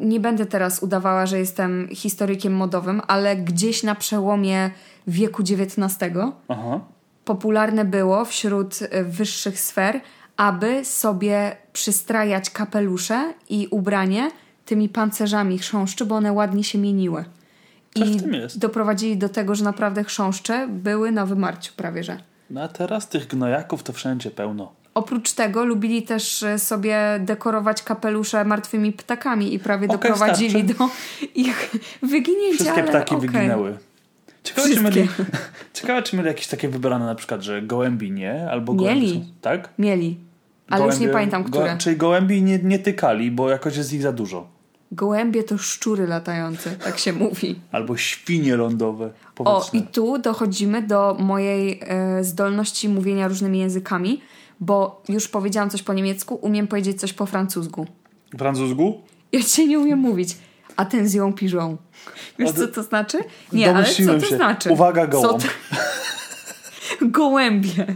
nie 0.01 0.21
będę 0.21 0.47
teraz 0.47 0.83
udawała, 0.83 1.27
że 1.27 1.39
jestem 1.39 1.89
historykiem 1.93 2.53
modowym, 2.55 3.03
ale 3.07 3.37
gdzieś 3.37 3.83
na 3.83 3.95
przełomie 3.95 4.71
wieku 5.07 5.43
XIX 5.43 6.15
Aha. 6.49 6.81
popularne 7.25 7.85
było 7.85 8.25
wśród 8.25 8.83
y, 8.83 9.05
wyższych 9.05 9.61
sfer, 9.61 10.01
aby 10.37 10.85
sobie 10.85 11.57
przystrajać 11.73 12.51
kapelusze 12.51 13.33
i 13.49 13.69
ubranie 13.71 14.31
tymi 14.67 14.89
pancerzami 14.89 15.59
chrząszczy, 15.59 16.07
bo 16.07 16.15
one 16.17 16.33
ładnie 16.33 16.65
się 16.65 16.79
mieniły. 16.79 17.25
Coś 17.99 18.09
I 18.09 18.19
w 18.19 18.23
tym 18.23 18.35
jest. 18.35 18.59
doprowadzili 18.59 19.17
do 19.17 19.29
tego, 19.29 19.55
że 19.55 19.65
naprawdę 19.65 20.05
chrząszcze 20.05 20.69
były 20.71 21.13
na 21.13 21.27
wymarciu 21.27 21.73
prawie 21.77 22.05
że. 22.05 22.19
No 22.51 22.63
a 22.63 22.69
teraz 22.69 23.09
tych 23.09 23.27
gnojaków 23.27 23.83
to 23.83 23.93
wszędzie 23.93 24.31
pełno. 24.31 24.73
Oprócz 24.95 25.33
tego 25.33 25.65
lubili 25.65 26.03
też 26.03 26.43
e, 26.43 26.59
sobie 26.59 27.01
dekorować 27.21 27.83
kapelusze 27.83 28.45
martwymi 28.45 28.93
ptakami 28.93 29.55
i 29.55 29.59
prawie 29.59 29.87
Okej, 29.89 29.99
doprowadzili 30.11 30.51
starczy. 30.51 30.75
do 30.75 30.89
ich 31.35 31.71
wyginięcia. 32.03 32.57
Wszystkie 32.65 32.83
ptaki 32.83 33.15
okej. 33.15 33.29
wyginęły. 33.29 33.79
Ciekawe 34.45 34.69
czy, 34.75 34.81
mieli, 34.81 35.09
ciekawe, 35.75 36.03
czy 36.03 36.17
mieli 36.17 36.29
jakieś 36.29 36.47
takie 36.47 36.69
wybrane 36.69 37.07
na 37.07 37.15
przykład, 37.15 37.43
że 37.43 37.63
gołębi 37.63 38.11
nie, 38.11 38.51
albo 38.51 38.75
gołębi 38.75 39.01
Mieli. 39.07 39.15
są, 39.21 39.27
tak? 39.41 39.69
Mieli, 39.79 40.17
ale 40.71 40.85
już 40.87 40.99
nie 40.99 41.07
Gołębie- 41.09 41.13
pamiętam, 41.13 41.45
które. 41.45 41.73
Go, 41.73 41.79
czyli 41.79 41.97
gołębi 41.97 42.43
nie, 42.43 42.59
nie 42.59 42.79
tykali, 42.79 43.31
bo 43.31 43.51
jakoś 43.51 43.77
jest 43.77 43.93
ich 43.93 44.03
za 44.03 44.13
dużo. 44.13 44.47
Gołębie 44.93 45.45
to 45.45 45.59
szczury 45.59 46.07
latające, 46.07 46.71
tak 46.71 46.99
się 46.99 47.13
mówi. 47.13 47.61
Albo 47.73 47.97
świnie 47.97 48.57
lądowe. 48.57 49.11
O, 49.39 49.45
powietrzne. 49.45 49.79
i 49.79 49.83
tu 49.83 50.19
dochodzimy 50.19 50.83
do 50.83 51.17
mojej 51.19 51.81
e, 51.83 52.25
zdolności 52.25 52.89
mówienia 52.89 53.29
różnymi 53.29 53.59
językami, 53.59 54.21
bo 54.61 55.03
już 55.09 55.29
powiedziałam 55.29 55.71
coś 55.71 55.83
po 55.83 55.93
niemiecku, 55.93 56.35
umiem 56.35 56.67
powiedzieć 56.69 57.01
coś 57.01 57.13
po 57.13 57.27
francusku. 57.27 57.87
Francusku? 58.39 59.01
Ja 59.33 59.41
dzisiaj 59.41 59.69
nie 59.69 59.79
umiem 59.79 59.99
mówić. 59.99 60.37
Attention 60.77 61.33
pigeon. 61.33 61.77
Wiesz, 62.39 62.51
O, 62.51 62.53
co 62.53 62.69
to 62.69 62.83
znaczy? 62.83 63.19
Nie, 63.53 63.75
ale 63.77 63.85
co 63.87 64.15
to 64.15 64.21
się. 64.21 64.37
znaczy? 64.37 64.71
Uwaga, 64.71 65.07
gołąb. 65.07 65.43
Gołębie. 67.03 67.87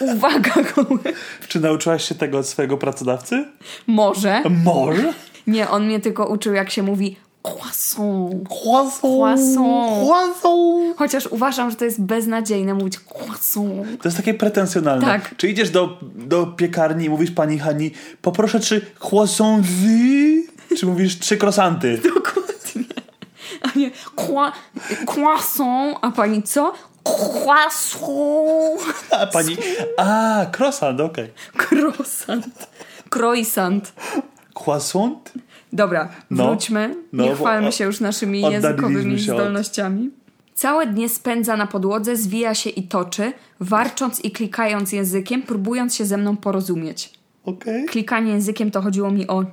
Uwaga, 0.00 0.54
gołębie. 0.76 1.12
Czy 1.48 1.60
nauczyłaś 1.60 2.08
się 2.08 2.14
tego 2.14 2.38
od 2.38 2.46
swojego 2.48 2.76
pracodawcy? 2.76 3.44
Może. 3.86 4.42
Może. 4.64 5.12
Nie, 5.46 5.70
on 5.70 5.86
mnie 5.86 6.00
tylko 6.00 6.26
uczył, 6.26 6.54
jak 6.54 6.70
się 6.70 6.82
mówi 6.82 7.16
croissant. 7.42 8.48
Croissant. 8.48 9.02
Croissant. 9.02 10.06
Croissant. 10.06 10.96
Chociaż 10.98 11.26
uważam, 11.26 11.70
że 11.70 11.76
to 11.76 11.84
jest 11.84 12.00
beznadziejne 12.00 12.74
mówić 12.74 12.98
croissant. 13.00 14.02
To 14.02 14.08
jest 14.08 14.16
takie 14.16 14.34
pretensjonalne. 14.34 15.06
Tak. 15.06 15.36
Czy 15.36 15.48
idziesz 15.48 15.70
do, 15.70 15.98
do 16.02 16.46
piekarni 16.46 17.04
i 17.04 17.10
mówisz 17.10 17.30
pani 17.30 17.58
Hani, 17.58 17.90
poproszę 18.22 18.60
trzy 18.60 18.86
croissant? 19.10 19.66
Czy 20.78 20.86
mówisz 20.86 21.18
trzy 21.18 21.36
croissanty? 21.36 21.98
Dokładnie. 22.14 22.44
A 23.62 23.78
nie 23.78 23.90
croi- 24.16 24.52
croissant, 25.06 25.98
a 26.02 26.10
pani 26.10 26.42
co? 26.42 26.72
Croissant. 27.04 28.80
A 29.10 29.26
pani, 29.26 29.56
a 29.96 30.46
croissant, 30.56 31.00
okej. 31.00 31.30
Croissant. 31.56 32.68
Croissant. 33.10 33.92
Croissant? 34.54 35.32
Dobra, 35.72 36.08
No. 36.30 36.46
wróćmy. 36.46 36.96
No, 37.12 37.24
Nie 37.24 37.34
chwalmy 37.34 37.72
się 37.72 37.84
już 37.84 38.00
naszymi 38.00 38.40
językowymi 38.40 39.14
od- 39.14 39.20
zdolnościami. 39.20 40.10
Całe 40.54 40.86
dnie 40.86 41.08
spędza 41.08 41.56
na 41.56 41.66
podłodze, 41.66 42.16
zwija 42.16 42.54
się 42.54 42.70
i 42.70 42.82
toczy, 42.82 43.32
warcząc 43.60 44.20
i 44.24 44.30
klikając 44.30 44.92
językiem, 44.92 45.42
próbując 45.42 45.94
się 45.94 46.04
ze 46.06 46.16
mną 46.16 46.36
porozumieć. 46.36 47.12
Okej. 47.44 47.84
Klikanie 47.86 48.32
językiem 48.32 48.70
to 48.70 48.82
chodziło 48.82 49.10
mi 49.10 49.26
o 49.28 49.44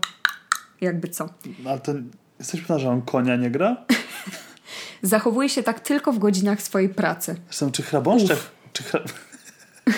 jakby 0.81 1.07
co. 1.07 1.29
Ale 1.67 1.79
to 1.79 1.91
jesteś 2.39 2.61
pewna, 2.61 2.79
że 2.79 2.89
on 2.89 3.01
konia 3.01 3.35
nie 3.35 3.51
gra? 3.51 3.77
Zachowuje 5.01 5.49
się 5.49 5.63
tak 5.63 5.79
tylko 5.79 6.11
w 6.13 6.19
godzinach 6.19 6.61
swojej 6.61 6.89
pracy. 6.89 7.35
Zresztą, 7.45 7.71
czy 7.71 7.83
chrabąszczek... 7.83 8.37
Czy. 8.73 8.83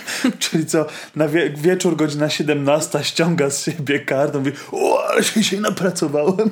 Czyli 0.40 0.66
co, 0.66 0.86
na 1.16 1.28
wie, 1.28 1.50
wieczór 1.50 1.96
godzina 1.96 2.30
17 2.30 3.04
ściąga 3.04 3.50
z 3.50 3.66
siebie 3.66 4.00
kartę 4.00 4.38
mówi 4.38 4.52
o, 4.72 5.04
ale 5.10 5.24
się 5.24 5.42
dzisiaj 5.42 5.60
napracowałem. 5.60 6.50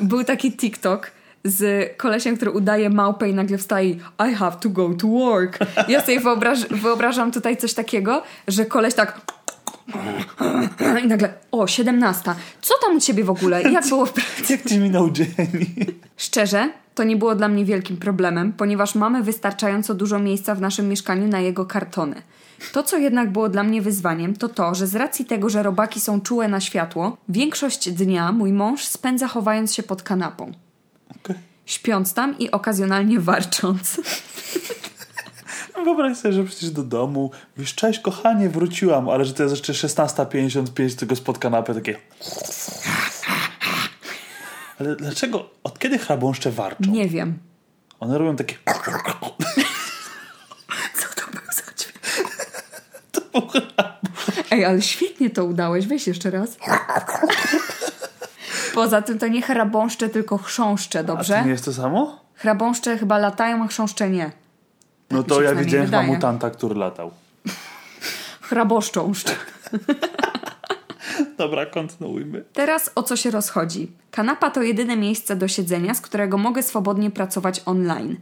Był 0.00 0.24
taki 0.24 0.52
TikTok 0.52 1.10
z 1.44 1.90
kolesiem, 1.96 2.36
który 2.36 2.50
udaje 2.50 2.90
małpę 2.90 3.28
i 3.28 3.34
nagle 3.34 3.58
wstaje 3.58 3.90
I 4.30 4.34
have 4.34 4.56
to 4.60 4.68
go 4.68 4.94
to 4.94 5.06
work. 5.06 5.58
Ja 5.88 6.00
sobie 6.00 6.20
wyobraż, 6.20 6.66
wyobrażam 6.66 7.32
tutaj 7.32 7.56
coś 7.56 7.74
takiego, 7.74 8.22
że 8.48 8.66
koleś 8.66 8.94
tak 8.94 9.20
i 11.04 11.06
nagle 11.06 11.32
o, 11.52 11.66
17. 11.66 12.34
Co 12.60 12.74
tam 12.82 12.96
u 12.96 13.00
ciebie 13.00 13.24
w 13.24 13.30
ogóle? 13.30 13.62
Jak 13.62 13.88
było 13.88 14.06
w 14.06 14.12
pracy? 14.12 14.30
Jak 14.52 14.68
ci 14.68 14.78
minął 14.78 15.10
dzień? 15.10 15.26
Szczerze, 16.16 16.70
to 16.94 17.04
nie 17.04 17.16
było 17.16 17.34
dla 17.34 17.48
mnie 17.48 17.64
wielkim 17.64 17.96
problemem, 17.96 18.52
ponieważ 18.52 18.94
mamy 18.94 19.22
wystarczająco 19.22 19.94
dużo 19.94 20.18
miejsca 20.18 20.54
w 20.54 20.60
naszym 20.60 20.88
mieszkaniu 20.88 21.28
na 21.28 21.40
jego 21.40 21.66
kartony. 21.66 22.22
To, 22.72 22.82
co 22.82 22.98
jednak 22.98 23.32
było 23.32 23.48
dla 23.48 23.62
mnie 23.62 23.82
wyzwaniem, 23.82 24.36
to 24.36 24.48
to, 24.48 24.74
że 24.74 24.86
z 24.86 24.96
racji 24.96 25.24
tego, 25.24 25.48
że 25.48 25.62
robaki 25.62 26.00
są 26.00 26.20
czułe 26.20 26.48
na 26.48 26.60
światło, 26.60 27.16
większość 27.28 27.90
dnia 27.92 28.32
mój 28.32 28.52
mąż 28.52 28.84
spędza 28.84 29.28
chowając 29.28 29.74
się 29.74 29.82
pod 29.82 30.02
kanapą. 30.02 30.52
Okej. 31.16 31.36
Śpiąc 31.66 32.14
tam 32.14 32.38
i 32.38 32.50
okazjonalnie 32.50 33.20
warcząc. 33.20 33.96
No 35.76 35.84
Wyobraź 35.84 36.16
sobie, 36.16 36.34
że 36.34 36.44
przecież 36.44 36.70
do 36.70 36.82
domu 36.82 37.30
mówisz, 37.56 37.74
cześć 37.74 38.00
kochanie, 38.00 38.48
wróciłam, 38.48 39.08
ale 39.08 39.24
że 39.24 39.34
to 39.34 39.42
jest 39.42 39.68
jeszcze 39.68 39.88
16.55, 39.88 40.98
tylko 40.98 41.16
spod 41.16 41.38
kanapy 41.38 41.74
takie 41.74 41.96
Ale 44.80 44.96
dlaczego, 44.96 45.50
od 45.64 45.78
kiedy 45.78 45.98
chrabąszcze 45.98 46.50
warczą? 46.50 46.90
Nie 46.90 47.08
wiem. 47.08 47.38
One 48.00 48.18
robią 48.18 48.36
takie... 48.36 48.56
Co 50.94 51.08
to 51.16 51.30
był 51.30 51.40
za 51.54 51.72
dźwięk? 51.76 52.00
Ej, 54.50 54.64
ale 54.64 54.82
świetnie 54.82 55.30
to 55.30 55.44
udałeś. 55.44 55.86
Weź 55.86 56.06
jeszcze 56.06 56.30
raz. 56.30 56.56
Poza 58.74 59.02
tym 59.02 59.18
to 59.18 59.28
nie 59.28 59.42
chrabąszcze, 59.42 60.08
tylko 60.08 60.38
chrząszcze, 60.38 60.98
A 60.98 61.02
dobrze? 61.02 61.38
to 61.38 61.44
nie 61.44 61.50
jest 61.50 61.64
to 61.64 61.72
samo? 61.72 62.20
Chrabąszcze 62.34 62.98
chyba 62.98 63.18
latają, 63.18 63.64
a 63.64 63.66
chrząszcze 63.66 64.10
nie. 64.10 64.32
No 65.10 65.18
mi 65.18 65.24
się 65.24 65.28
to 65.28 65.42
ja 65.42 65.54
widziałem 65.54 65.86
chyba 65.86 66.02
mutanta, 66.02 66.50
który 66.50 66.74
latał. 66.74 67.10
Chraboszcząszcz. 68.48 69.28
Dobra, 71.38 71.66
kontynuujmy. 71.66 72.44
Teraz 72.52 72.90
o 72.94 73.02
co 73.02 73.16
się 73.16 73.30
rozchodzi? 73.30 73.92
Kanapa 74.10 74.50
to 74.50 74.62
jedyne 74.62 74.96
miejsce 74.96 75.36
do 75.36 75.48
siedzenia, 75.48 75.94
z 75.94 76.00
którego 76.00 76.38
mogę 76.38 76.62
swobodnie 76.62 77.10
pracować 77.10 77.62
online. 77.66 78.16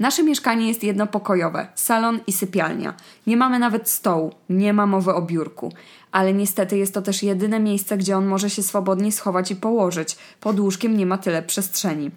Nasze 0.00 0.22
mieszkanie 0.22 0.68
jest 0.68 0.84
jednopokojowe, 0.84 1.68
salon 1.74 2.20
i 2.26 2.32
sypialnia. 2.32 2.94
Nie 3.26 3.36
mamy 3.36 3.58
nawet 3.58 3.88
stołu, 3.88 4.34
nie 4.48 4.72
ma 4.72 4.86
mowy 4.86 5.14
o 5.14 5.22
biurku. 5.22 5.72
Ale 6.12 6.32
niestety 6.32 6.78
jest 6.78 6.94
to 6.94 7.02
też 7.02 7.22
jedyne 7.22 7.60
miejsce, 7.60 7.96
gdzie 7.96 8.16
on 8.16 8.26
może 8.26 8.50
się 8.50 8.62
swobodnie 8.62 9.12
schować 9.12 9.50
i 9.50 9.56
położyć. 9.56 10.16
Pod 10.40 10.60
łóżkiem 10.60 10.96
nie 10.96 11.06
ma 11.06 11.18
tyle 11.18 11.42
przestrzeni. 11.42 12.10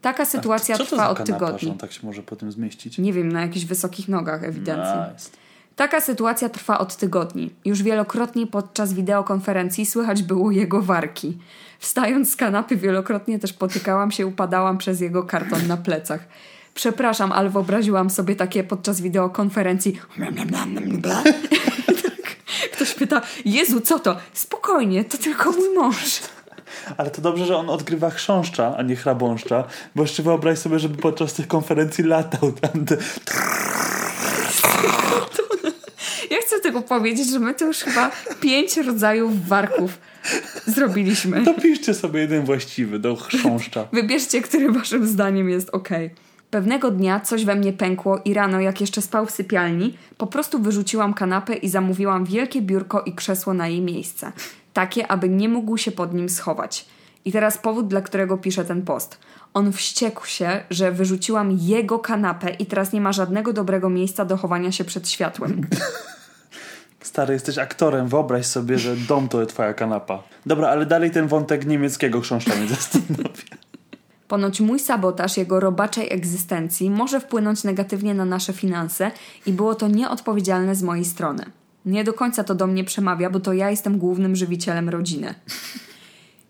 Taka 0.00 0.24
sytuacja 0.24 0.78
trwa 0.78 1.08
od 1.08 1.18
kanapa, 1.18 1.46
tygodni. 1.46 1.78
tak 1.78 1.92
się 1.92 2.06
może 2.06 2.22
po 2.22 2.36
tym 2.36 2.52
zmieścić? 2.52 2.98
Nie 2.98 3.12
wiem, 3.12 3.32
na 3.32 3.40
jakichś 3.40 3.66
wysokich 3.66 4.08
nogach 4.08 4.44
ewidentnie. 4.44 5.06
Nice. 5.12 5.30
Taka 5.76 6.00
sytuacja 6.00 6.48
trwa 6.48 6.78
od 6.78 6.96
tygodni. 6.96 7.50
Już 7.64 7.82
wielokrotnie 7.82 8.46
podczas 8.46 8.92
wideokonferencji 8.92 9.86
słychać 9.86 10.22
było 10.22 10.50
jego 10.50 10.82
warki. 10.82 11.38
Wstając 11.78 12.32
z 12.32 12.36
kanapy 12.36 12.76
wielokrotnie 12.76 13.38
też 13.38 13.52
potykałam 13.52 14.10
się, 14.10 14.26
upadałam 14.26 14.78
przez 14.78 15.00
jego 15.00 15.22
karton 15.22 15.66
na 15.66 15.76
plecach. 15.76 16.20
Przepraszam, 16.74 17.32
ale 17.32 17.50
wyobraziłam 17.50 18.10
sobie 18.10 18.36
takie 18.36 18.64
podczas 18.64 19.00
wideokonferencji. 19.00 20.00
Tak. 21.02 21.34
Ktoś 22.72 22.94
pyta, 22.94 23.22
Jezu, 23.44 23.80
co 23.80 23.98
to? 23.98 24.16
Spokojnie, 24.32 25.04
to 25.04 25.18
tylko 25.18 25.52
mój 25.52 25.74
mąż. 25.74 26.20
Ale 26.96 27.10
to 27.10 27.22
dobrze, 27.22 27.46
że 27.46 27.56
on 27.56 27.70
odgrywa 27.70 28.10
chrząszcza, 28.10 28.74
a 28.76 28.82
nie 28.82 28.96
chrabąszcza, 28.96 29.64
bo 29.94 30.02
jeszcze 30.02 30.22
wyobraź 30.22 30.58
sobie, 30.58 30.78
żeby 30.78 30.96
podczas 30.96 31.32
tych 31.32 31.48
konferencji 31.48 32.04
latał. 32.04 32.52
Tylko 36.66 36.82
powiedzieć, 36.82 37.30
że 37.30 37.38
my 37.38 37.54
to 37.54 37.64
już 37.64 37.78
chyba 37.78 38.10
pięć 38.40 38.76
rodzajów 38.76 39.48
warków 39.48 39.98
zrobiliśmy. 40.66 41.42
Dopiszcie 41.42 41.94
sobie 41.94 42.20
jeden 42.20 42.44
właściwy 42.44 42.98
do 42.98 43.16
chrząszcza. 43.16 43.88
Wybierzcie, 43.92 44.42
który 44.42 44.72
waszym 44.72 45.06
zdaniem 45.06 45.50
jest 45.50 45.70
ok. 45.70 45.88
Pewnego 46.50 46.90
dnia 46.90 47.20
coś 47.20 47.44
we 47.44 47.54
mnie 47.54 47.72
pękło 47.72 48.20
i 48.24 48.34
rano, 48.34 48.60
jak 48.60 48.80
jeszcze 48.80 49.02
spał 49.02 49.26
w 49.26 49.30
sypialni, 49.30 49.98
po 50.18 50.26
prostu 50.26 50.58
wyrzuciłam 50.58 51.14
kanapę 51.14 51.54
i 51.54 51.68
zamówiłam 51.68 52.24
wielkie 52.24 52.62
biurko 52.62 53.00
i 53.00 53.12
krzesło 53.12 53.54
na 53.54 53.68
jej 53.68 53.80
miejsce. 53.80 54.32
Takie, 54.72 55.10
aby 55.10 55.28
nie 55.28 55.48
mógł 55.48 55.76
się 55.76 55.92
pod 55.92 56.14
nim 56.14 56.28
schować. 56.28 56.86
I 57.24 57.32
teraz 57.32 57.58
powód, 57.58 57.88
dla 57.88 58.00
którego 58.00 58.38
piszę 58.38 58.64
ten 58.64 58.82
post. 58.82 59.18
On 59.54 59.72
wściekł 59.72 60.26
się, 60.26 60.64
że 60.70 60.92
wyrzuciłam 60.92 61.58
jego 61.60 61.98
kanapę 61.98 62.50
i 62.50 62.66
teraz 62.66 62.92
nie 62.92 63.00
ma 63.00 63.12
żadnego 63.12 63.52
dobrego 63.52 63.90
miejsca 63.90 64.24
do 64.24 64.36
chowania 64.36 64.72
się 64.72 64.84
przed 64.84 65.08
światłem. 65.08 65.60
Stary, 67.06 67.34
jesteś 67.34 67.58
aktorem, 67.58 68.08
wyobraź 68.08 68.46
sobie, 68.46 68.78
że 68.78 68.96
dom 68.96 69.28
to 69.28 69.46
twoja 69.46 69.74
kanapa. 69.74 70.22
Dobra, 70.46 70.68
ale 70.68 70.86
dalej 70.86 71.10
ten 71.10 71.28
wątek 71.28 71.66
niemieckiego 71.66 72.20
chrząszcza 72.20 72.56
mnie 72.56 72.68
zastanawia. 72.76 73.56
Ponoć 74.28 74.60
mój 74.60 74.78
sabotaż 74.78 75.36
jego 75.36 75.60
robaczej 75.60 76.12
egzystencji 76.12 76.90
może 76.90 77.20
wpłynąć 77.20 77.64
negatywnie 77.64 78.14
na 78.14 78.24
nasze 78.24 78.52
finanse 78.52 79.10
i 79.46 79.52
było 79.52 79.74
to 79.74 79.88
nieodpowiedzialne 79.88 80.74
z 80.74 80.82
mojej 80.82 81.04
strony. 81.04 81.44
Nie 81.84 82.04
do 82.04 82.12
końca 82.12 82.44
to 82.44 82.54
do 82.54 82.66
mnie 82.66 82.84
przemawia, 82.84 83.30
bo 83.30 83.40
to 83.40 83.52
ja 83.52 83.70
jestem 83.70 83.98
głównym 83.98 84.36
żywicielem 84.36 84.88
rodziny. 84.88 85.34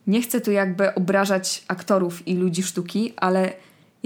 Nie 0.06 0.22
chcę 0.22 0.40
tu 0.40 0.52
jakby 0.52 0.94
obrażać 0.94 1.64
aktorów 1.68 2.28
i 2.28 2.34
ludzi 2.34 2.62
sztuki, 2.62 3.12
ale 3.16 3.52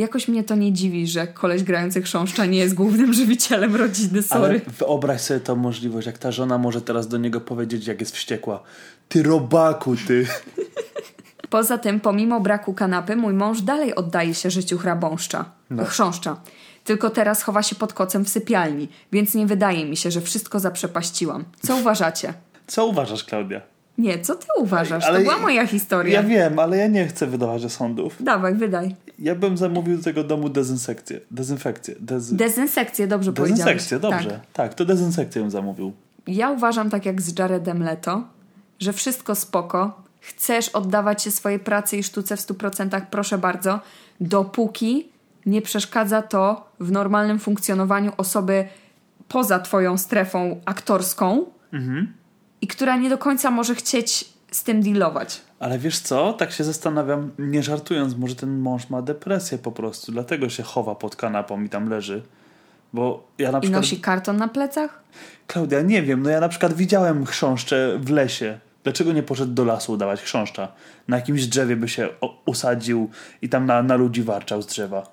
jakoś 0.00 0.28
mnie 0.28 0.44
to 0.44 0.54
nie 0.54 0.72
dziwi, 0.72 1.06
że 1.06 1.26
koleś 1.26 1.62
grający 1.62 2.02
chrząszcza 2.02 2.46
nie 2.46 2.58
jest 2.58 2.74
głównym 2.74 3.12
żywicielem 3.12 3.76
rodziny, 3.76 4.22
Ale 4.30 4.42
sorry. 4.42 4.60
wyobraź 4.78 5.20
sobie 5.20 5.40
tą 5.40 5.56
możliwość, 5.56 6.06
jak 6.06 6.18
ta 6.18 6.32
żona 6.32 6.58
może 6.58 6.82
teraz 6.82 7.08
do 7.08 7.18
niego 7.18 7.40
powiedzieć, 7.40 7.86
jak 7.86 8.00
jest 8.00 8.14
wściekła. 8.16 8.62
Ty 9.08 9.22
robaku, 9.22 9.96
ty. 10.06 10.26
Poza 11.50 11.78
tym, 11.78 12.00
pomimo 12.00 12.40
braku 12.40 12.74
kanapy, 12.74 13.16
mój 13.16 13.32
mąż 13.34 13.62
dalej 13.62 13.94
oddaje 13.94 14.34
się 14.34 14.50
życiu 14.50 14.78
hrabąszcza. 14.78 15.44
Chrząszcza. 15.86 16.40
Tylko 16.84 17.10
teraz 17.10 17.42
chowa 17.42 17.62
się 17.62 17.76
pod 17.76 17.92
kocem 17.92 18.24
w 18.24 18.28
sypialni, 18.28 18.88
więc 19.12 19.34
nie 19.34 19.46
wydaje 19.46 19.84
mi 19.84 19.96
się, 19.96 20.10
że 20.10 20.20
wszystko 20.20 20.60
zaprzepaściłam. 20.60 21.44
Co 21.62 21.76
uważacie? 21.76 22.34
Co 22.66 22.86
uważasz, 22.86 23.24
Klaudia? 23.24 23.60
Nie, 24.00 24.18
co 24.18 24.34
ty 24.34 24.46
uważasz? 24.58 25.04
Ale 25.04 25.18
to 25.18 25.24
była 25.24 25.38
moja 25.38 25.66
historia. 25.66 26.14
Ja 26.14 26.28
wiem, 26.28 26.58
ale 26.58 26.76
ja 26.76 26.86
nie 26.86 27.06
chcę 27.06 27.26
wydawać 27.26 27.72
sądów. 27.72 28.16
Dawaj, 28.20 28.54
wydaj. 28.54 28.96
Ja 29.18 29.34
bym 29.34 29.56
zamówił 29.56 29.96
do 29.96 30.02
tego 30.02 30.24
domu 30.24 30.48
dezynsekcję. 30.48 31.20
Dezynfekcję. 31.30 31.94
Dez... 32.00 32.34
Dezynsekcję, 32.34 33.06
dobrze 33.06 33.32
powiedziałeś. 33.32 33.64
Dezynsekcję, 33.64 33.98
dobrze. 33.98 34.30
Tak. 34.30 34.40
Tak. 34.52 34.74
to 34.74 34.84
dezynsekcję 34.84 35.42
bym 35.42 35.50
zamówił. 35.50 35.92
Ja 36.26 36.50
uważam 36.50 36.90
tak 36.90 37.06
jak 37.06 37.22
z 37.22 37.38
Jaredem 37.38 37.82
Leto, 37.82 38.24
że 38.78 38.92
wszystko 38.92 39.34
spoko. 39.34 40.02
Chcesz 40.20 40.68
oddawać 40.68 41.22
się 41.22 41.30
swojej 41.30 41.58
pracy 41.58 41.96
i 41.96 42.02
sztuce 42.02 42.36
w 42.36 42.40
100%, 42.40 43.00
proszę 43.10 43.38
bardzo, 43.38 43.80
dopóki 44.20 45.08
nie 45.46 45.62
przeszkadza 45.62 46.22
to 46.22 46.70
w 46.80 46.92
normalnym 46.92 47.38
funkcjonowaniu 47.38 48.12
osoby 48.16 48.64
poza 49.28 49.58
twoją 49.58 49.98
strefą 49.98 50.60
aktorską 50.64 51.44
i 52.62 52.66
która 52.66 52.96
nie 52.96 53.10
do 53.10 53.18
końca 53.18 53.50
może 53.50 53.74
chcieć 53.74 54.28
z 54.50 54.62
tym 54.64 54.82
dealować. 54.82 55.40
Ale 55.58 55.78
wiesz 55.78 55.98
co? 55.98 56.32
Tak 56.32 56.52
się 56.52 56.64
zastanawiam, 56.64 57.30
nie 57.38 57.62
żartując, 57.62 58.16
może 58.16 58.34
ten 58.34 58.58
mąż 58.58 58.90
ma 58.90 59.02
depresję 59.02 59.58
po 59.58 59.72
prostu, 59.72 60.12
dlatego 60.12 60.48
się 60.48 60.62
chowa 60.62 60.94
pod 60.94 61.16
kanapą 61.16 61.62
i 61.62 61.68
tam 61.68 61.88
leży. 61.88 62.22
Bo 62.92 63.26
ja 63.38 63.52
na 63.52 63.58
I 63.58 63.60
przykład... 63.60 63.82
nosi 63.82 64.00
karton 64.00 64.36
na 64.36 64.48
plecach? 64.48 65.02
Klaudia, 65.46 65.82
nie 65.82 66.02
wiem, 66.02 66.22
no 66.22 66.30
ja 66.30 66.40
na 66.40 66.48
przykład 66.48 66.72
widziałem 66.72 67.26
chrząszcze 67.26 67.98
w 67.98 68.10
lesie. 68.10 68.58
Dlaczego 68.84 69.12
nie 69.12 69.22
poszedł 69.22 69.52
do 69.52 69.64
lasu 69.64 69.92
udawać 69.92 70.20
chrząszcza? 70.22 70.68
Na 71.08 71.16
jakimś 71.16 71.46
drzewie 71.46 71.76
by 71.76 71.88
się 71.88 72.08
usadził 72.46 73.10
i 73.42 73.48
tam 73.48 73.66
na, 73.66 73.82
na 73.82 73.96
ludzi 73.96 74.22
warczał 74.22 74.62
z 74.62 74.66
drzewa. 74.66 75.06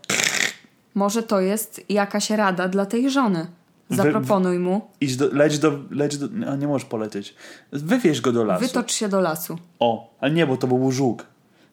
Może 0.95 1.23
to 1.23 1.41
jest 1.41 1.81
jakaś 1.89 2.29
rada 2.29 2.67
dla 2.67 2.85
tej 2.85 3.09
żony. 3.09 3.47
Zaproponuj 3.89 4.59
mu, 4.59 4.81
Idź 5.01 5.15
do, 5.15 5.29
leć 5.33 5.59
do, 5.59 5.79
leć 5.91 6.17
do, 6.17 6.27
a 6.51 6.55
nie 6.55 6.67
możesz 6.67 6.87
polecieć. 6.87 7.35
Wywieź 7.71 8.21
go 8.21 8.31
do 8.31 8.43
lasu. 8.43 8.65
wytocz 8.65 8.93
się 8.93 9.09
do 9.09 9.21
lasu. 9.21 9.57
O, 9.79 10.15
ale 10.19 10.31
nie, 10.31 10.47
bo 10.47 10.57
to 10.57 10.67
był 10.67 10.91
żuk. 10.91 11.25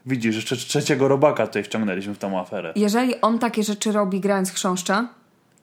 Widzisz, 0.06 0.36
jeszcze 0.36 0.56
trzeciego 0.56 1.08
robaka 1.08 1.46
tutaj 1.46 1.64
wciągnęliśmy 1.64 2.14
w 2.14 2.18
tą 2.18 2.40
aferę. 2.40 2.72
Jeżeli 2.76 3.20
on 3.20 3.38
takie 3.38 3.62
rzeczy 3.62 3.92
robi 3.92 4.20
grając 4.20 4.50
chrząszcza, 4.50 5.08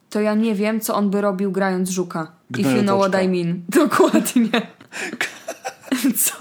to 0.10 0.22
ja 0.22 0.34
nie 0.34 0.56
wiem, 0.56 0.80
co 0.80 0.96
on 0.96 1.10
by 1.10 1.22
robił 1.22 1.52
grając 1.52 1.90
żuka. 1.90 2.32
If 2.58 2.78
you 2.78 2.84
know 2.84 3.00
what 3.00 3.12
Gnojotoczka. 3.12 3.22
I 3.22 3.28
mean. 3.28 3.62
Dokładnie. 3.90 4.50
Co? 6.24 6.34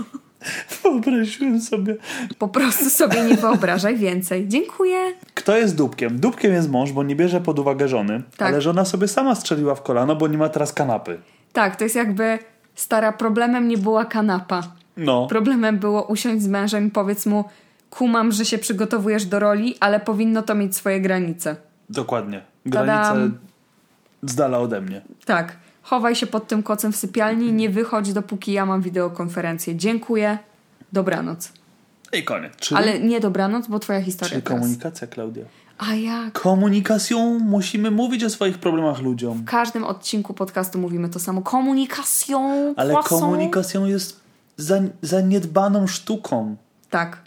Wyobraziłem 0.82 1.60
sobie. 1.60 1.96
Po 2.38 2.48
prostu 2.48 2.90
sobie 2.90 3.22
nie 3.24 3.34
wyobrażaj 3.36 3.96
więcej. 3.96 4.48
Dziękuję. 4.48 4.96
Kto 5.34 5.56
jest 5.56 5.76
dupkiem? 5.76 6.20
Dupkiem 6.20 6.52
jest 6.52 6.70
mąż, 6.70 6.92
bo 6.92 7.02
nie 7.02 7.16
bierze 7.16 7.40
pod 7.40 7.58
uwagę 7.58 7.88
żony, 7.88 8.22
Tak. 8.36 8.48
ale 8.48 8.60
żona 8.60 8.84
sobie 8.84 9.08
sama 9.08 9.34
strzeliła 9.34 9.74
w 9.74 9.82
kolano, 9.82 10.16
bo 10.16 10.28
nie 10.28 10.38
ma 10.38 10.48
teraz 10.48 10.72
kanapy. 10.72 11.18
Tak, 11.52 11.76
to 11.76 11.84
jest 11.84 11.96
jakby 11.96 12.38
stara, 12.74 13.12
problemem 13.12 13.68
nie 13.68 13.78
była 13.78 14.04
kanapa. 14.04 14.62
No. 14.96 15.26
Problemem 15.26 15.78
było 15.78 16.02
usiąść 16.02 16.42
z 16.42 16.48
mężem 16.48 16.86
i 16.86 16.90
powiedz 16.90 17.26
mu, 17.26 17.44
kumam, 17.90 18.32
że 18.32 18.44
się 18.44 18.58
przygotowujesz 18.58 19.24
do 19.26 19.38
roli, 19.38 19.74
ale 19.80 20.00
powinno 20.00 20.42
to 20.42 20.54
mieć 20.54 20.76
swoje 20.76 21.00
granice. 21.00 21.56
Dokładnie. 21.90 22.42
Granice 22.66 23.30
z 24.22 24.34
dala 24.34 24.58
ode 24.58 24.80
mnie. 24.80 25.02
Tak. 25.24 25.56
Chowaj 25.90 26.16
się 26.16 26.26
pod 26.26 26.48
tym 26.48 26.62
kocem 26.62 26.92
w 26.92 26.96
sypialni, 26.96 27.52
nie 27.52 27.70
wychodź 27.70 28.12
dopóki 28.12 28.52
ja 28.52 28.66
mam 28.66 28.82
wideokonferencję. 28.82 29.76
Dziękuję. 29.76 30.38
Dobranoc. 30.92 31.52
I 32.12 32.24
koniec. 32.24 32.56
Czyli, 32.56 32.78
Ale 32.78 33.00
nie 33.00 33.20
dobranoc, 33.20 33.66
bo 33.68 33.78
twoja 33.78 34.02
historia 34.02 34.30
czyli 34.30 34.42
teraz. 34.42 34.60
komunikacja, 34.60 35.06
Klaudia. 35.06 35.44
A 35.78 35.94
jak? 35.94 36.32
Komunikacją 36.32 37.38
musimy 37.38 37.90
mówić 37.90 38.24
o 38.24 38.30
swoich 38.30 38.58
problemach 38.58 39.00
ludziom. 39.00 39.38
W 39.38 39.44
każdym 39.44 39.84
odcinku 39.84 40.34
podcastu 40.34 40.78
mówimy 40.78 41.08
to 41.08 41.18
samo. 41.18 41.42
Komunikacją. 41.42 42.74
Ale 42.76 42.94
croissant. 42.94 43.20
komunikacją 43.22 43.86
jest 43.86 44.20
za, 44.56 44.80
zaniedbaną 45.02 45.86
sztuką, 45.86 46.56
Tak. 46.90 47.18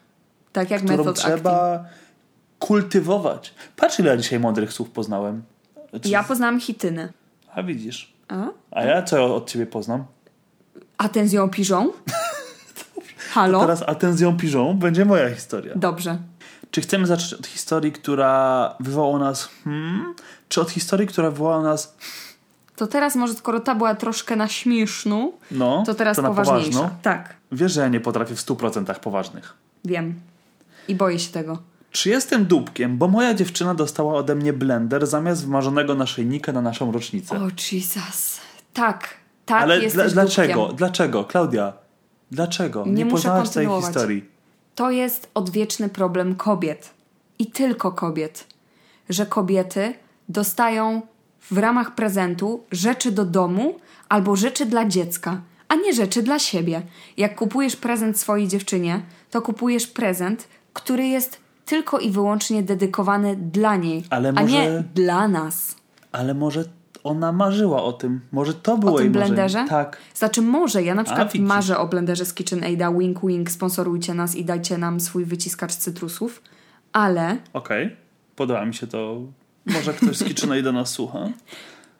Tak 0.53 0.71
jak 0.71 0.81
którą 0.81 0.97
metod 0.97 1.17
acting. 1.19 1.35
trzeba 1.35 1.85
kultywować. 2.59 3.53
Patrz, 3.75 3.99
ile 3.99 4.09
ja 4.11 4.17
dzisiaj 4.17 4.39
mądrych 4.39 4.73
słów 4.73 4.89
poznałem. 4.89 5.43
Czy- 6.01 6.09
Ja 6.09 6.23
poznałam 6.23 6.59
hitynę. 6.59 7.09
A 7.55 7.63
widzisz. 7.63 8.12
A? 8.27 8.47
A 8.71 8.83
ja 8.83 9.01
co 9.03 9.35
od 9.35 9.49
ciebie 9.49 9.65
poznam? 9.65 10.05
A 10.97 11.09
ten 11.09 11.27
z 11.27 11.31
ją 11.31 11.49
piżą? 11.49 11.91
Halo? 13.33 13.59
Teraz 13.61 13.83
atenzją 13.87 14.37
piżą 14.37 14.77
będzie 14.77 15.05
moja 15.05 15.29
historia. 15.29 15.73
Dobrze. 15.75 16.17
Czy 16.71 16.81
chcemy 16.81 17.07
zacząć 17.07 17.33
od 17.33 17.47
historii, 17.47 17.91
która 17.91 18.75
wywołała 18.79 19.19
nas 19.19 19.49
hmm, 19.63 20.15
czy 20.49 20.61
od 20.61 20.71
historii, 20.71 21.07
która 21.07 21.29
wywołała 21.31 21.63
nas 21.63 21.95
To 22.75 22.87
teraz 22.87 23.15
może, 23.15 23.33
skoro 23.33 23.59
ta 23.59 23.75
była 23.75 23.95
troszkę 23.95 24.35
na 24.35 24.47
śmiesznu, 24.47 25.33
no, 25.51 25.83
to 25.85 25.93
teraz 25.93 26.17
na 26.17 26.27
poważniejsza. 26.27 26.71
poważną? 26.71 26.97
Tak, 27.01 27.35
Wiesz, 27.51 27.71
że 27.73 27.81
ja 27.81 27.87
nie 27.87 27.99
potrafię 27.99 28.35
w 28.35 28.39
100% 28.39 28.99
poważnych. 28.99 29.53
wiem. 29.85 30.19
I 30.87 30.95
boję 30.95 31.19
się 31.19 31.31
tego. 31.31 31.57
Czy 31.93 32.09
jestem 32.09 32.45
dupkiem, 32.45 32.97
bo 32.97 33.07
moja 33.07 33.33
dziewczyna 33.33 33.73
dostała 33.73 34.13
ode 34.13 34.35
mnie 34.35 34.53
blender 34.53 35.07
zamiast 35.07 35.45
wymarzonego 35.45 35.95
naszyjnika 35.95 36.51
na 36.51 36.61
naszą 36.61 36.91
rocznicę? 36.91 37.35
O, 37.35 37.47
Jesus. 37.71 38.41
Tak, 38.73 39.13
tak, 39.45 39.61
Ale 39.63 39.79
jesteś 39.79 40.13
dla, 40.13 40.23
dlaczego? 40.23 40.53
dupkiem. 40.53 40.77
Dlaczego? 40.77 41.23
Klaudia, 41.23 41.73
dlaczego? 42.31 42.83
Nie 42.87 43.05
muszę 43.05 43.15
poznałaś 43.15 43.49
tej 43.49 43.67
historii. 43.67 44.25
To 44.75 44.91
jest 44.91 45.29
odwieczny 45.33 45.89
problem 45.89 46.35
kobiet. 46.35 46.93
I 47.39 47.45
tylko 47.45 47.91
kobiet. 47.91 48.47
Że 49.09 49.25
kobiety 49.25 49.93
dostają 50.29 51.01
w 51.51 51.57
ramach 51.57 51.95
prezentu 51.95 52.63
rzeczy 52.71 53.11
do 53.11 53.25
domu 53.25 53.79
albo 54.09 54.35
rzeczy 54.35 54.65
dla 54.65 54.85
dziecka, 54.85 55.41
a 55.67 55.75
nie 55.75 55.93
rzeczy 55.93 56.23
dla 56.23 56.39
siebie. 56.39 56.81
Jak 57.17 57.35
kupujesz 57.35 57.75
prezent 57.75 58.19
swojej 58.19 58.47
dziewczynie, 58.47 59.01
to 59.31 59.41
kupujesz 59.41 59.87
prezent, 59.87 60.47
który 60.73 61.07
jest 61.07 61.42
tylko 61.65 61.99
i 61.99 62.11
wyłącznie 62.11 62.63
dedykowany 62.63 63.35
dla 63.35 63.75
niej, 63.75 64.03
Ale 64.09 64.29
a 64.29 64.41
może- 64.41 64.45
nie 64.53 64.83
dla 64.95 65.27
nas. 65.27 65.75
Ale 66.11 66.33
może 66.33 66.63
ona 67.03 67.31
marzyła 67.31 67.83
o 67.83 67.93
tym. 67.93 68.21
Może 68.31 68.53
to 68.53 68.77
było 68.77 68.93
O 68.93 68.95
tym 68.97 69.03
jej 69.05 69.13
marzenie. 69.13 69.35
blenderze? 69.35 69.65
Tak. 69.69 69.97
Znaczy 70.15 70.41
może, 70.41 70.83
ja 70.83 70.95
na 70.95 71.03
przykład 71.03 71.33
widzisz. 71.33 71.47
marzę 71.47 71.77
o 71.77 71.87
blenderze 71.87 72.25
z 72.25 72.33
KitchenAida, 72.33 72.91
wink 72.91 73.25
wink, 73.25 73.51
sponsorujcie 73.51 74.13
nas 74.13 74.35
i 74.35 74.45
dajcie 74.45 74.77
nam 74.77 74.99
swój 74.99 75.25
wyciskacz 75.25 75.73
cytrusów, 75.75 76.41
ale 76.93 77.37
Okej. 77.53 77.95
Podoba 78.35 78.65
mi 78.65 78.73
się 78.73 78.87
to. 78.87 79.17
Może 79.65 79.93
ktoś 79.93 80.17
z 80.17 80.23
KitchenAida 80.23 80.71
nas 80.71 80.89
słucha. 80.89 81.29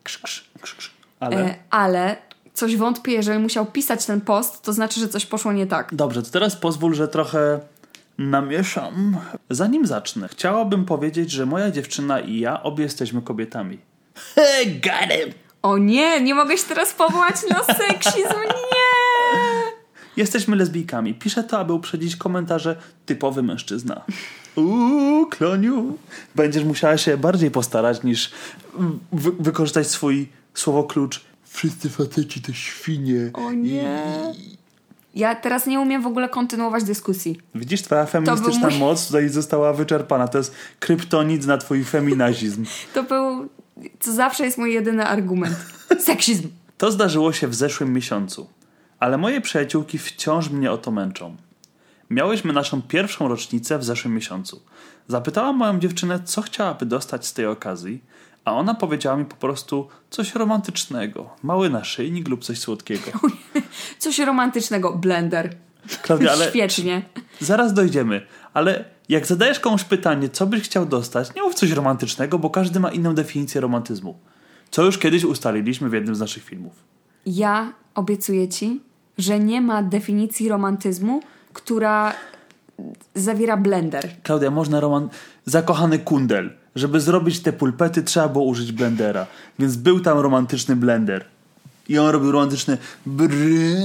Krz, 0.04 0.17
krz, 0.17 0.49
krz, 0.62 0.76
krz. 0.76 0.91
Ale... 1.19 1.38
E, 1.38 1.56
ale 1.69 2.15
coś 2.54 2.78
wątpię, 2.78 3.12
jeżeli 3.12 3.39
musiał 3.39 3.65
pisać 3.65 4.06
ten 4.06 4.21
post, 4.21 4.62
to 4.62 4.73
znaczy, 4.73 4.99
że 4.99 5.08
coś 5.10 5.26
poszło 5.26 5.54
nie 5.54 5.67
tak. 5.67 5.95
Dobrze, 5.95 6.23
to 6.23 6.30
teraz 6.32 6.56
pozwól, 6.56 6.93
że 6.93 7.08
trochę 7.08 7.60
namieszam. 8.17 9.17
Zanim 9.49 9.86
zacznę, 9.86 10.28
chciałabym 10.28 10.86
powiedzieć, 10.86 11.32
że 11.32 11.45
moja 11.45 11.71
dziewczyna 11.71 12.19
i 12.19 12.39
ja 12.39 12.63
obie 12.63 12.84
jesteśmy 12.84 13.21
kobietami. 13.21 13.78
Got 14.65 15.12
him! 15.12 15.34
O 15.62 15.78
nie, 15.78 16.21
nie 16.21 16.36
mogę 16.36 16.58
się 16.58 16.63
teraz 16.67 16.93
powołać 16.93 17.36
na 17.49 17.63
seksizm, 17.63 18.39
nie! 18.73 18.84
Jesteśmy 20.17 20.56
lesbijkami. 20.56 21.13
Piszę 21.13 21.43
to, 21.43 21.60
aby 21.60 21.73
uprzedzić 21.73 22.15
komentarze 22.15 22.76
typowy 23.06 23.43
mężczyzna. 23.43 24.02
Uuu, 24.56 25.26
kloniu. 25.28 25.97
Będziesz 26.36 26.63
musiała 26.63 26.97
się 26.97 27.17
bardziej 27.17 27.52
postarać 27.52 28.04
niż 28.04 28.32
wy- 29.12 29.32
wykorzystać 29.39 29.88
swój 29.88 30.30
słowo 30.54 30.84
klucz. 30.84 31.21
Wszyscy 31.45 31.89
faceci 31.89 32.41
to 32.41 32.54
świnie. 32.54 33.32
O 33.34 33.52
nie. 33.52 34.04
Ja 35.15 35.36
teraz 35.36 35.67
nie 35.67 35.80
umiem 35.80 36.02
w 36.02 36.08
ogóle 36.08 36.30
kontynuować 36.30 36.84
dyskusji. 36.84 37.39
Widzisz, 37.56 37.82
twoja 37.82 38.06
feministyczna 38.06 38.69
mój- 38.69 38.80
moc 38.80 39.08
tutaj 39.08 39.30
została 39.30 39.73
wyczerpana. 39.73 40.28
To 40.28 40.38
jest 40.38 40.56
kryptonit 40.80 41.45
na 41.45 41.58
twój 41.58 41.84
feminazizm. 41.84 42.65
To 42.93 43.04
był, 43.04 43.49
co 43.99 44.13
zawsze 44.13 44.45
jest 44.45 44.58
mój 44.58 44.73
jedyny 44.73 45.06
argument. 45.08 45.56
Seksizm. 45.99 46.49
To 46.78 46.91
zdarzyło 46.91 47.34
się 47.34 47.47
w 47.47 47.56
zeszłym 47.56 47.93
miesiącu, 47.93 48.49
ale 48.99 49.17
moje 49.17 49.41
przyjaciółki 49.41 49.97
wciąż 49.97 50.49
mnie 50.49 50.71
o 50.71 50.78
to 50.78 50.91
męczą. 50.91 51.36
Miałyśmy 52.10 52.54
naszą 52.54 52.82
pierwszą 52.82 53.28
rocznicę 53.28 53.80
w 53.80 53.84
zeszłym 53.84 54.13
miesiącu. 54.15 54.62
Zapytałam 55.08 55.58
moją 55.58 55.80
dziewczynę, 55.80 56.19
co 56.26 56.41
chciałaby 56.41 56.86
dostać 56.86 57.28
z 57.28 57.34
tej 57.34 57.45
okazji, 57.45 58.04
a 58.45 58.53
ona 58.53 58.73
powiedziała 58.73 59.17
mi 59.17 59.25
po 59.25 59.36
prostu 59.36 59.88
coś 60.10 60.36
romantycznego, 60.36 61.29
mały 61.43 61.69
naszyjnik 61.69 62.27
lub 62.27 62.43
coś 62.43 62.60
słodkiego. 62.60 63.12
Coś 63.99 64.19
romantycznego. 64.19 64.93
Blender. 64.93 65.56
Klaudia, 66.01 66.32
ale 66.32 66.49
Świetnie. 66.49 67.01
zaraz 67.39 67.73
dojdziemy, 67.73 68.25
ale 68.53 68.86
jak 69.10 69.27
zadajesz 69.27 69.60
komuś 69.60 69.84
pytanie, 69.84 70.29
co 70.29 70.47
byś 70.47 70.62
chciał 70.63 70.86
dostać, 70.86 71.36
nie 71.36 71.41
mów 71.41 71.56
coś 71.56 71.71
romantycznego, 71.71 72.39
bo 72.39 72.49
każdy 72.49 72.79
ma 72.79 72.91
inną 72.91 73.15
definicję 73.15 73.62
romantyzmu. 73.62 74.17
Co 74.71 74.84
już 74.84 74.97
kiedyś 74.97 75.23
ustaliliśmy 75.23 75.89
w 75.89 75.93
jednym 75.93 76.15
z 76.15 76.19
naszych 76.19 76.43
filmów. 76.43 76.73
Ja 77.25 77.73
obiecuję 77.95 78.49
ci, 78.49 78.82
że 79.17 79.39
nie 79.39 79.62
ma 79.62 79.84
definicji 79.84 80.49
romantyzmu, 80.49 81.21
która 81.53 82.13
zawiera 83.15 83.58
blender. 83.58 84.10
Klaudia, 84.23 84.51
można 84.51 84.79
roman... 84.79 85.10
Zakochany 85.45 85.99
kundel. 85.99 86.53
Żeby 86.75 87.01
zrobić 87.01 87.39
te 87.39 87.53
pulpety, 87.53 88.03
trzeba 88.03 88.27
było 88.27 88.45
użyć 88.45 88.71
blendera. 88.71 89.27
Więc 89.59 89.75
był 89.75 89.99
tam 89.99 90.19
romantyczny 90.19 90.75
blender. 90.75 91.25
I 91.89 91.97
on 91.97 92.09
robił 92.09 92.31
romantyczne 92.31 92.77
bry. 93.05 93.75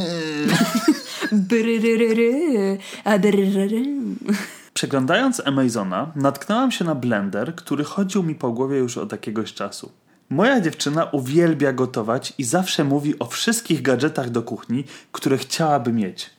Przeglądając 4.74 5.42
Amazona, 5.46 6.12
natknęłam 6.16 6.70
się 6.70 6.84
na 6.84 6.94
blender, 6.94 7.54
który 7.54 7.84
chodził 7.84 8.22
mi 8.22 8.34
po 8.34 8.52
głowie 8.52 8.78
już 8.78 8.98
od 8.98 9.12
jakiegoś 9.12 9.54
czasu. 9.54 9.92
Moja 10.30 10.60
dziewczyna 10.60 11.04
uwielbia 11.04 11.72
gotować 11.72 12.32
i 12.38 12.44
zawsze 12.44 12.84
mówi 12.84 13.18
o 13.18 13.26
wszystkich 13.26 13.82
gadżetach 13.82 14.30
do 14.30 14.42
kuchni, 14.42 14.84
które 15.12 15.38
chciałaby 15.38 15.92
mieć. 15.92 16.30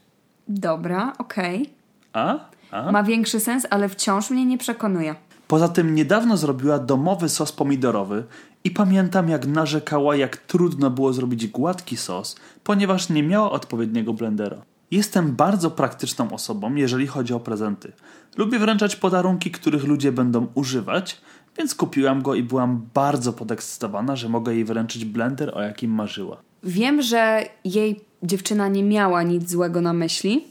Dobra, 0.47 1.13
okej. 1.17 1.69
A? 2.13 2.39
A? 2.71 2.91
Ma 2.91 3.03
większy 3.03 3.39
sens, 3.39 3.67
ale 3.69 3.89
wciąż 3.89 4.29
mnie 4.29 4.45
nie 4.45 4.57
przekonuje. 4.57 5.15
Poza 5.49 5.69
tym 5.69 5.95
niedawno 5.95 6.37
zrobiła 6.37 6.79
domowy 6.79 7.29
sos 7.29 7.51
pomidorowy 7.51 8.23
i 8.63 8.71
pamiętam 8.71 9.29
jak 9.29 9.47
narzekała 9.47 10.15
jak 10.15 10.37
trudno 10.37 10.89
było 10.89 11.13
zrobić 11.13 11.47
gładki 11.47 11.97
sos, 11.97 12.35
ponieważ 12.63 13.09
nie 13.09 13.23
miała 13.23 13.51
odpowiedniego 13.51 14.13
blendera. 14.13 14.61
Jestem 14.91 15.35
bardzo 15.35 15.71
praktyczną 15.71 16.31
osobą, 16.31 16.75
jeżeli 16.75 17.07
chodzi 17.07 17.33
o 17.33 17.39
prezenty. 17.39 17.91
Lubię 18.37 18.59
wręczać 18.59 18.95
podarunki, 18.95 19.51
których 19.51 19.83
ludzie 19.83 20.11
będą 20.11 20.47
używać, 20.53 21.21
więc 21.57 21.75
kupiłam 21.75 22.21
go 22.21 22.35
i 22.35 22.43
byłam 22.43 22.87
bardzo 22.93 23.33
podekscytowana, 23.33 24.15
że 24.15 24.29
mogę 24.29 24.53
jej 24.53 24.65
wręczyć 24.65 25.05
blender, 25.05 25.51
o 25.57 25.61
jakim 25.61 25.91
marzyła. 25.91 26.37
Wiem, 26.63 27.01
że 27.01 27.43
jej 27.65 28.01
dziewczyna 28.23 28.67
nie 28.67 28.83
miała 28.83 29.23
nic 29.23 29.49
złego 29.49 29.81
na 29.81 29.93
myśli, 29.93 30.47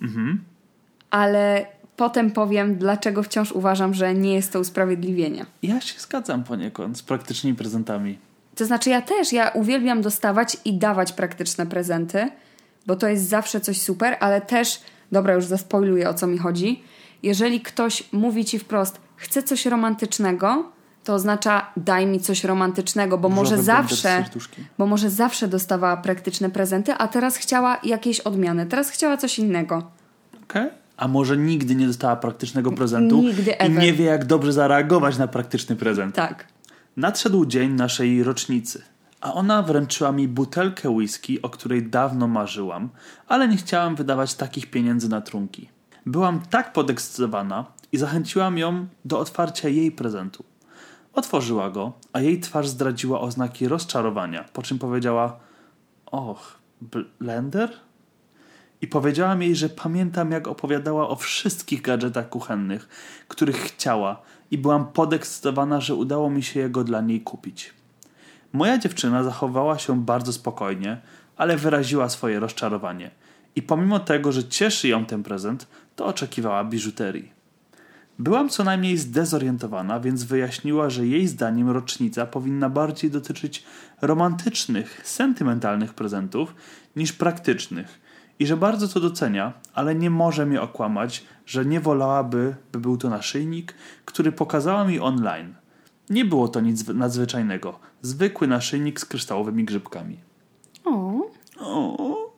ale 1.11 1.67
potem 1.99 2.31
powiem, 2.31 2.77
dlaczego 2.77 3.23
wciąż 3.23 3.53
uważam, 3.53 3.95
że 3.95 4.15
nie 4.15 4.35
jest 4.35 4.53
to 4.53 4.61
usprawiedliwienie. 4.61 5.47
Ja 5.63 5.81
się 5.81 6.01
zgadzam 6.01 6.45
poniekąd 6.45 6.99
z 6.99 7.03
praktycznymi 7.03 7.57
prezentami. 7.57 8.19
To 8.55 8.67
znaczy, 8.67 8.91
ja 8.91 9.03
też, 9.03 9.33
ja 9.33 9.49
uwielbiam 9.49 10.03
dostawać 10.03 10.57
i 10.65 10.79
dawać 10.79 11.13
praktyczne 11.13 11.67
prezenty, 11.67 12.31
bo 12.87 12.97
to 12.97 13.09
jest 13.09 13.29
zawsze 13.29 13.61
coś 13.61 13.83
super, 13.83 14.17
ale 14.21 14.41
też, 14.41 14.81
dobra, 15.13 15.35
już 15.35 15.45
zaspoiluję 15.45 16.09
o 16.09 16.15
co 16.15 16.27
mi 16.27 16.39
chodzi. 16.39 16.83
Jeżeli 17.23 17.61
ktoś 17.61 18.05
mówi 18.13 18.45
ci 18.45 18.59
wprost, 18.59 19.01
chce 19.17 19.43
coś 19.43 19.67
romantycznego, 19.67 20.73
to 21.05 21.15
oznacza 21.15 21.73
daj 21.77 22.07
mi 22.07 22.21
coś 22.21 22.45
romantycznego, 22.45 23.19
bo 23.19 23.29
może 23.29 23.59
zawsze, 23.59 24.25
bo 24.79 24.87
może 24.87 25.11
zawsze 25.11 25.49
dostawała 25.49 25.97
praktyczne 25.97 26.51
prezenty, 26.51 26.93
a 26.93 27.09
teraz 27.09 27.37
chciała 27.37 27.79
jakiejś 27.85 28.21
odmiany, 28.21 28.67
teraz 28.67 28.91
chciała 28.91 29.17
coś 29.17 29.39
innego. 29.39 29.91
Okej. 30.43 30.71
A 30.99 31.09
może 31.09 31.37
nigdy 31.37 31.75
nie 31.75 31.87
dostała 31.87 32.17
praktycznego 32.17 32.73
prezentu 32.73 33.23
Nigdy 33.23 33.51
i 33.51 33.55
ever. 33.59 33.83
nie 33.83 33.93
wie, 33.93 34.05
jak 34.05 34.25
dobrze 34.25 34.53
zareagować 34.53 35.19
na 35.19 35.29
praktyczny 35.29 35.77
prezent. 35.77 36.15
Tak. 36.15 36.47
Nadszedł 36.97 37.47
dzień 37.47 37.73
naszej 37.73 38.23
rocznicy, 38.25 38.83
a 39.21 39.35
ona 39.35 39.63
wręczyła 39.63 40.13
mi 40.13 40.29
butelkę 40.29 40.91
whisky, 40.91 41.43
o 41.43 41.49
której 41.49 41.83
dawno 41.83 42.29
marzyłam, 42.29 42.89
ale 43.27 43.49
nie 43.49 43.57
chciałam 43.57 43.97
wydawać 43.97 44.35
takich 44.35 44.71
pieniędzy 44.71 45.09
na 45.09 45.21
trunki. 45.21 45.69
Byłam 46.07 46.41
tak 46.51 46.73
podekscytowana 46.73 47.65
i 47.93 47.99
zachęciłam 47.99 48.59
ją 48.59 48.87
do 49.05 49.19
otwarcia 49.19 49.69
jej 49.69 49.93
prezentu. 49.93 50.45
Otworzyła 51.13 51.71
go, 51.71 51.93
a 52.13 52.21
jej 52.21 52.41
twarz 52.41 52.69
zdradziła 52.69 53.21
oznaki 53.21 53.69
rozczarowania, 53.69 54.45
po 54.53 54.63
czym 54.63 54.79
powiedziała: 54.79 55.39
Och, 56.07 56.59
blender? 57.21 57.71
I 58.83 58.87
powiedziałam 58.87 59.43
jej, 59.43 59.57
że 59.57 59.69
pamiętam, 59.69 60.31
jak 60.31 60.49
opowiadała 60.49 61.09
o 61.09 61.17
wszystkich 61.17 61.83
gadżetach 61.83 62.29
kuchennych, 62.29 62.89
których 63.29 63.57
chciała, 63.57 64.23
i 64.51 64.59
byłam 64.59 64.87
podekscytowana, 64.87 65.81
że 65.81 65.95
udało 65.95 66.31
mi 66.31 66.43
się 66.43 66.61
jego 66.61 66.85
dla 66.85 67.01
niej 67.01 67.21
kupić. 67.21 67.75
Moja 68.53 68.79
dziewczyna 68.79 69.23
zachowała 69.23 69.79
się 69.79 70.05
bardzo 70.05 70.33
spokojnie, 70.33 71.01
ale 71.37 71.57
wyraziła 71.57 72.09
swoje 72.09 72.41
rozczarowanie. 72.41 73.11
I 73.57 73.63
pomimo 73.63 73.99
tego, 73.99 74.33
że 74.33 74.45
cieszy 74.45 74.89
ją 74.89 75.05
ten 75.05 75.23
prezent, 75.23 75.67
to 75.97 76.07
oczekiwała 76.07 76.65
biżuterii. 76.65 77.33
Byłam 78.19 78.49
co 78.49 78.65
najmniej 78.65 78.99
zdezorientowana, 78.99 80.01
więc 80.01 80.25
wyjaśniła, 80.25 80.91
że 80.91 81.07
jej 81.07 81.27
zdaniem 81.27 81.71
rocznica 81.71 82.27
powinna 82.27 82.71
bardziej 82.71 83.11
dotyczyć 83.11 83.65
romantycznych, 84.03 85.01
sentymentalnych 85.05 85.95
prezentów 85.95 86.55
niż 86.97 87.13
praktycznych 87.13 88.08
i 88.39 88.47
że 88.47 88.57
bardzo 88.57 88.89
to 88.89 89.01
docenia, 89.01 89.53
ale 89.75 89.95
nie 89.95 90.11
może 90.11 90.47
mnie 90.47 90.63
okłamać, 90.63 91.25
że 91.47 91.65
nie 91.65 91.81
wolałaby, 91.81 92.55
by 92.73 92.79
był 92.79 92.97
to 92.97 93.11
naszyjnik, 93.11 93.75
który 94.05 94.33
pokazała 94.33 94.85
mi 94.85 95.01
online. 95.01 95.55
Nie 96.11 96.25
było 96.25 96.49
to 96.49 96.61
nic 96.61 96.89
nadzwyczajnego. 96.89 97.79
Zwykły 98.03 98.47
naszyjnik 98.47 99.01
z 99.01 99.05
kryształowymi 99.05 99.65
grzybkami. 99.65 100.19
O, 100.85 101.09
O, 101.61 102.33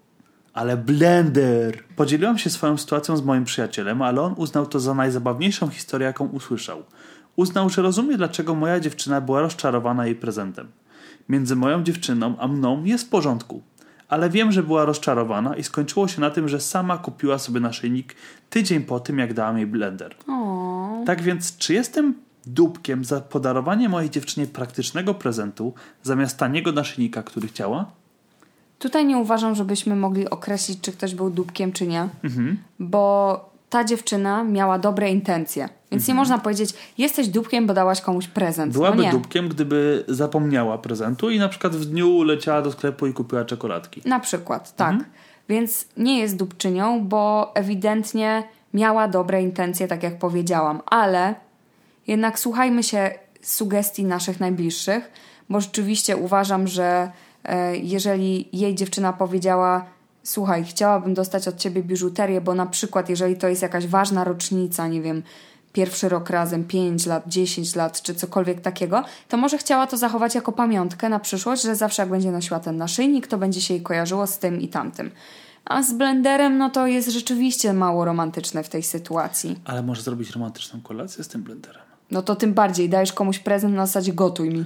ale 0.55 0.77
blender! 0.77 1.85
Podzieliłam 1.97 2.39
się 2.39 2.51
swoją 2.51 2.77
sytuacją 2.77 3.17
z 3.17 3.23
moim 3.23 3.45
przyjacielem, 3.45 4.03
ale 4.03 4.21
on 4.21 4.35
uznał 4.37 4.67
to 4.67 4.81
za 4.81 4.95
najzabawniejszą 4.95 5.69
historię, 5.69 6.07
jaką 6.07 6.29
usłyszał. 6.29 6.83
Uznał, 7.37 7.69
że 7.69 7.83
rozumie, 7.83 8.17
dlaczego 8.17 8.55
moja 8.55 8.81
dziewczyna 8.81 9.21
była 9.21 9.41
rozczarowana 9.41 10.07
jej 10.07 10.15
prezentem. 10.15 10.69
Między 11.29 11.57
moją 11.57 11.83
dziewczyną 11.83 12.35
a 12.39 12.49
mną 12.49 12.85
jest 12.85 13.07
w 13.07 13.09
porządku. 13.09 13.63
Ale 14.11 14.31
wiem, 14.31 14.53
że 14.53 14.63
była 14.63 14.85
rozczarowana 14.85 15.57
i 15.57 15.63
skończyło 15.65 16.09
się 16.09 16.21
na 16.21 16.31
tym, 16.31 16.49
że 16.49 16.61
sama 16.61 16.99
kupiła 16.99 17.39
sobie 17.39 17.61
naszyjnik 17.61 18.15
tydzień 18.51 18.83
po 18.83 19.01
tym, 19.01 19.19
jak 19.19 19.35
dałam 19.35 19.57
jej 19.59 19.67
blender. 19.67 20.15
o. 20.29 21.03
Tak 21.07 21.23
więc, 21.23 21.57
czy 21.57 21.75
jestem 21.75 22.15
dupkiem 22.47 23.05
za 23.05 23.21
podarowanie 23.21 23.89
mojej 23.89 24.11
dziewczynie 24.11 24.47
praktycznego 24.47 25.15
prezentu 25.15 25.75
zamiast 26.03 26.39
taniego 26.39 26.73
naszyjnika, 26.73 27.23
który 27.23 27.49
chciała? 27.49 27.91
Tutaj 28.79 29.07
nie 29.07 29.19
uważam, 29.19 29.55
żebyśmy 29.55 29.97
mogli 29.97 30.31
określić, 30.31 30.81
czy 30.81 30.93
ktoś 30.93 31.15
był 31.15 31.31
dupkiem, 31.31 31.73
czy 31.73 31.87
nie, 31.87 32.09
Mhm. 32.23 32.59
bo 32.79 33.50
ta 33.71 33.85
dziewczyna 33.85 34.45
miała 34.45 34.79
dobre 34.79 35.11
intencje. 35.11 35.69
Więc 35.93 36.09
nie 36.09 36.15
można 36.15 36.39
powiedzieć, 36.39 36.75
jesteś 36.99 37.29
dupkiem, 37.29 37.67
bo 37.67 37.75
dałaś 37.75 38.01
komuś 38.01 38.29
prezent. 38.29 38.77
Mhm. 38.77 38.95
Byłaby 38.97 39.13
no 39.13 39.19
dupkiem, 39.19 39.49
gdyby 39.49 40.05
zapomniała 40.09 40.79
prezentu 40.79 41.31
i 41.31 41.39
na 41.39 41.49
przykład 41.49 41.77
w 41.77 41.85
dniu 41.85 42.23
leciała 42.23 42.63
do 42.63 42.73
sklepu 42.73 43.07
i 43.07 43.13
kupiła 43.13 43.45
czekoladki. 43.45 44.03
Na 44.05 44.21
przykład, 44.21 44.77
tak. 44.77 44.93
Mhm. 44.93 45.11
Więc 45.49 45.87
nie 45.97 46.19
jest 46.19 46.37
dupczynią, 46.37 47.05
bo 47.05 47.53
ewidentnie 47.55 48.43
miała 48.75 49.09
dobre 49.09 49.43
intencje, 49.43 49.89
tak 49.89 50.03
jak 50.03 50.19
powiedziałam, 50.19 50.83
ale 50.87 51.35
jednak 52.07 52.39
słuchajmy 52.39 52.83
się 52.83 53.11
sugestii 53.43 54.05
naszych 54.05 54.41
najbliższych, 54.41 55.11
bo 55.51 55.61
rzeczywiście 55.61 56.17
uważam, 56.17 56.69
że 56.69 57.11
e, 57.45 57.77
jeżeli 57.77 58.49
jej 58.53 58.75
dziewczyna 58.75 59.13
powiedziała: 59.13 59.85
Słuchaj, 60.31 60.65
chciałabym 60.65 61.15
dostać 61.15 61.49
od 61.49 61.57
ciebie 61.57 61.83
biżuterię, 61.83 62.41
bo 62.41 62.55
na 62.55 62.67
przykład, 62.67 63.09
jeżeli 63.09 63.37
to 63.37 63.49
jest 63.49 63.63
jakaś 63.63 63.87
ważna 63.87 64.25
rocznica, 64.25 64.89
nie 64.89 65.03
wiem, 65.03 65.23
pierwszy 65.73 66.09
rok 66.09 66.31
razem, 66.31 66.65
5 66.65 67.07
lat, 67.07 67.29
10 67.29 67.77
lat, 67.77 68.03
czy 68.03 68.15
cokolwiek 68.15 68.61
takiego, 68.61 69.05
to 69.29 69.37
może 69.37 69.59
chciała 69.59 69.87
to 69.87 69.97
zachować 69.97 70.35
jako 70.35 70.53
pamiątkę 70.53 71.09
na 71.09 71.19
przyszłość, 71.19 71.63
że 71.63 71.77
zawsze 71.77 72.03
jak 72.03 72.11
będzie 72.11 72.31
nosiła 72.31 72.61
ten 72.61 72.77
naszyjnik, 72.77 73.27
to 73.27 73.39
będzie 73.39 73.61
się 73.61 73.75
jej 73.75 73.83
kojarzyło 73.83 74.27
z 74.27 74.39
tym 74.39 74.61
i 74.61 74.69
tamtym. 74.69 75.11
A 75.65 75.83
z 75.83 75.93
blenderem, 75.93 76.59
no 76.59 76.71
to 76.71 76.87
jest 76.87 77.09
rzeczywiście 77.09 77.73
mało 77.73 78.05
romantyczne 78.05 78.63
w 78.63 78.69
tej 78.69 78.83
sytuacji. 78.83 79.59
Ale 79.65 79.83
może 79.83 80.03
zrobić 80.03 80.31
romantyczną 80.31 80.81
kolację 80.81 81.25
z 81.25 81.29
tym 81.29 81.43
blenderem. 81.43 81.83
No 82.11 82.23
to 82.23 82.37
tym 82.37 82.55
bardziej 82.55 82.89
dajesz 82.89 83.13
komuś 83.13 83.39
prezent 83.39 83.75
na 83.75 83.87
zasadzie 83.87 84.13
gotuj 84.13 84.51
mi. 84.51 84.65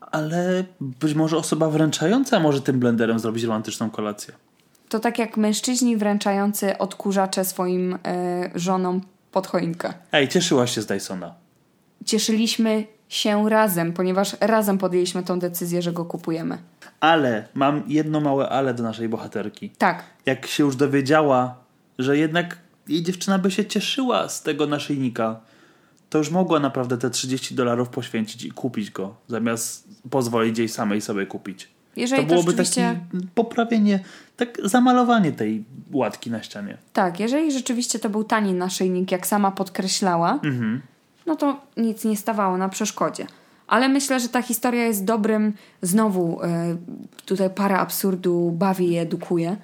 Ale 0.00 0.64
być 0.80 1.14
może 1.14 1.36
osoba 1.36 1.70
wręczająca 1.70 2.40
może 2.40 2.60
tym 2.60 2.80
blenderem 2.80 3.18
zrobić 3.18 3.44
romantyczną 3.44 3.90
kolację. 3.90 4.34
To 4.88 4.98
tak 5.00 5.18
jak 5.18 5.36
mężczyźni 5.36 5.96
wręczający 5.96 6.78
odkurzacze 6.78 7.44
swoim 7.44 7.98
e, 8.06 8.50
żonom 8.54 9.00
pod 9.32 9.46
choinkę. 9.46 9.92
Ej, 10.12 10.28
cieszyłaś 10.28 10.74
się 10.74 10.82
z 10.82 10.86
Dysona. 10.86 11.34
Cieszyliśmy 12.04 12.84
się 13.08 13.48
razem, 13.50 13.92
ponieważ 13.92 14.36
razem 14.40 14.78
podjęliśmy 14.78 15.22
tą 15.22 15.38
decyzję, 15.38 15.82
że 15.82 15.92
go 15.92 16.04
kupujemy. 16.04 16.58
Ale 17.00 17.48
mam 17.54 17.82
jedno 17.86 18.20
małe 18.20 18.48
ale 18.48 18.74
do 18.74 18.82
naszej 18.82 19.08
bohaterki. 19.08 19.70
Tak, 19.78 20.04
Jak 20.26 20.46
się 20.46 20.64
już 20.64 20.76
dowiedziała, 20.76 21.56
że 21.98 22.16
jednak 22.18 22.58
jej 22.88 23.02
dziewczyna 23.02 23.38
by 23.38 23.50
się 23.50 23.64
cieszyła 23.64 24.28
z 24.28 24.42
tego 24.42 24.66
naszyjnika, 24.66 25.40
to 26.10 26.18
już 26.18 26.30
mogła 26.30 26.60
naprawdę 26.60 26.98
te 26.98 27.10
30 27.10 27.54
dolarów 27.54 27.88
poświęcić 27.88 28.44
i 28.44 28.50
kupić 28.50 28.90
go, 28.90 29.14
zamiast 29.28 29.88
pozwolić 30.10 30.58
jej 30.58 30.68
samej 30.68 31.00
sobie 31.00 31.26
kupić. 31.26 31.68
Jeżeli 32.00 32.22
to 32.22 32.28
to, 32.28 32.34
byłoby 32.34 32.50
rzeczywiście... 32.50 33.00
takie 33.12 33.26
poprawienie, 33.34 34.00
tak 34.36 34.48
zamalowanie 34.64 35.32
tej 35.32 35.64
łatki 35.92 36.30
na 36.30 36.42
ścianie. 36.42 36.76
Tak, 36.92 37.20
jeżeli 37.20 37.52
rzeczywiście 37.52 37.98
to 37.98 38.10
był 38.10 38.24
tani 38.24 38.52
naszyjnik, 38.54 39.12
jak 39.12 39.26
sama 39.26 39.50
podkreślała, 39.50 40.32
Mhm. 40.44 40.82
no 41.26 41.36
to 41.36 41.60
nic 41.76 42.04
nie 42.04 42.16
stawało 42.16 42.56
na 42.56 42.68
przeszkodzie. 42.68 43.26
Ale 43.66 43.88
myślę, 43.88 44.20
że 44.20 44.28
ta 44.28 44.42
historia 44.42 44.84
jest 44.84 45.04
dobrym, 45.04 45.52
znowu 45.82 46.42
e, 46.42 46.76
tutaj 47.26 47.50
para 47.50 47.78
absurdu 47.78 48.50
bawi 48.50 48.88
i 48.92 48.96
edukuje. 48.98 49.56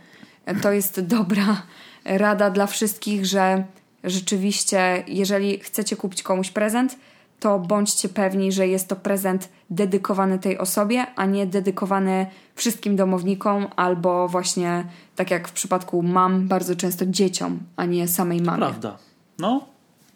To 0.62 0.72
jest 0.72 1.00
dobra 1.16 1.62
rada 2.04 2.50
dla 2.50 2.66
wszystkich, 2.66 3.26
że 3.26 3.64
rzeczywiście, 4.04 5.04
jeżeli 5.06 5.58
chcecie 5.58 5.96
kupić 5.96 6.22
komuś 6.22 6.50
prezent, 6.50 6.96
to 7.44 7.58
bądźcie 7.58 8.08
pewni, 8.08 8.52
że 8.52 8.68
jest 8.68 8.88
to 8.88 8.96
prezent 8.96 9.48
dedykowany 9.70 10.38
tej 10.38 10.58
osobie, 10.58 11.06
a 11.16 11.26
nie 11.26 11.46
dedykowany 11.46 12.26
wszystkim 12.54 12.96
domownikom, 12.96 13.66
albo 13.76 14.28
właśnie 14.28 14.84
tak 15.16 15.30
jak 15.30 15.48
w 15.48 15.52
przypadku 15.52 16.02
mam, 16.02 16.48
bardzo 16.48 16.76
często 16.76 17.06
dzieciom, 17.06 17.58
a 17.76 17.84
nie 17.84 18.08
samej 18.08 18.40
mamie. 18.40 18.58
Prawda. 18.58 18.98
No, 19.38 19.64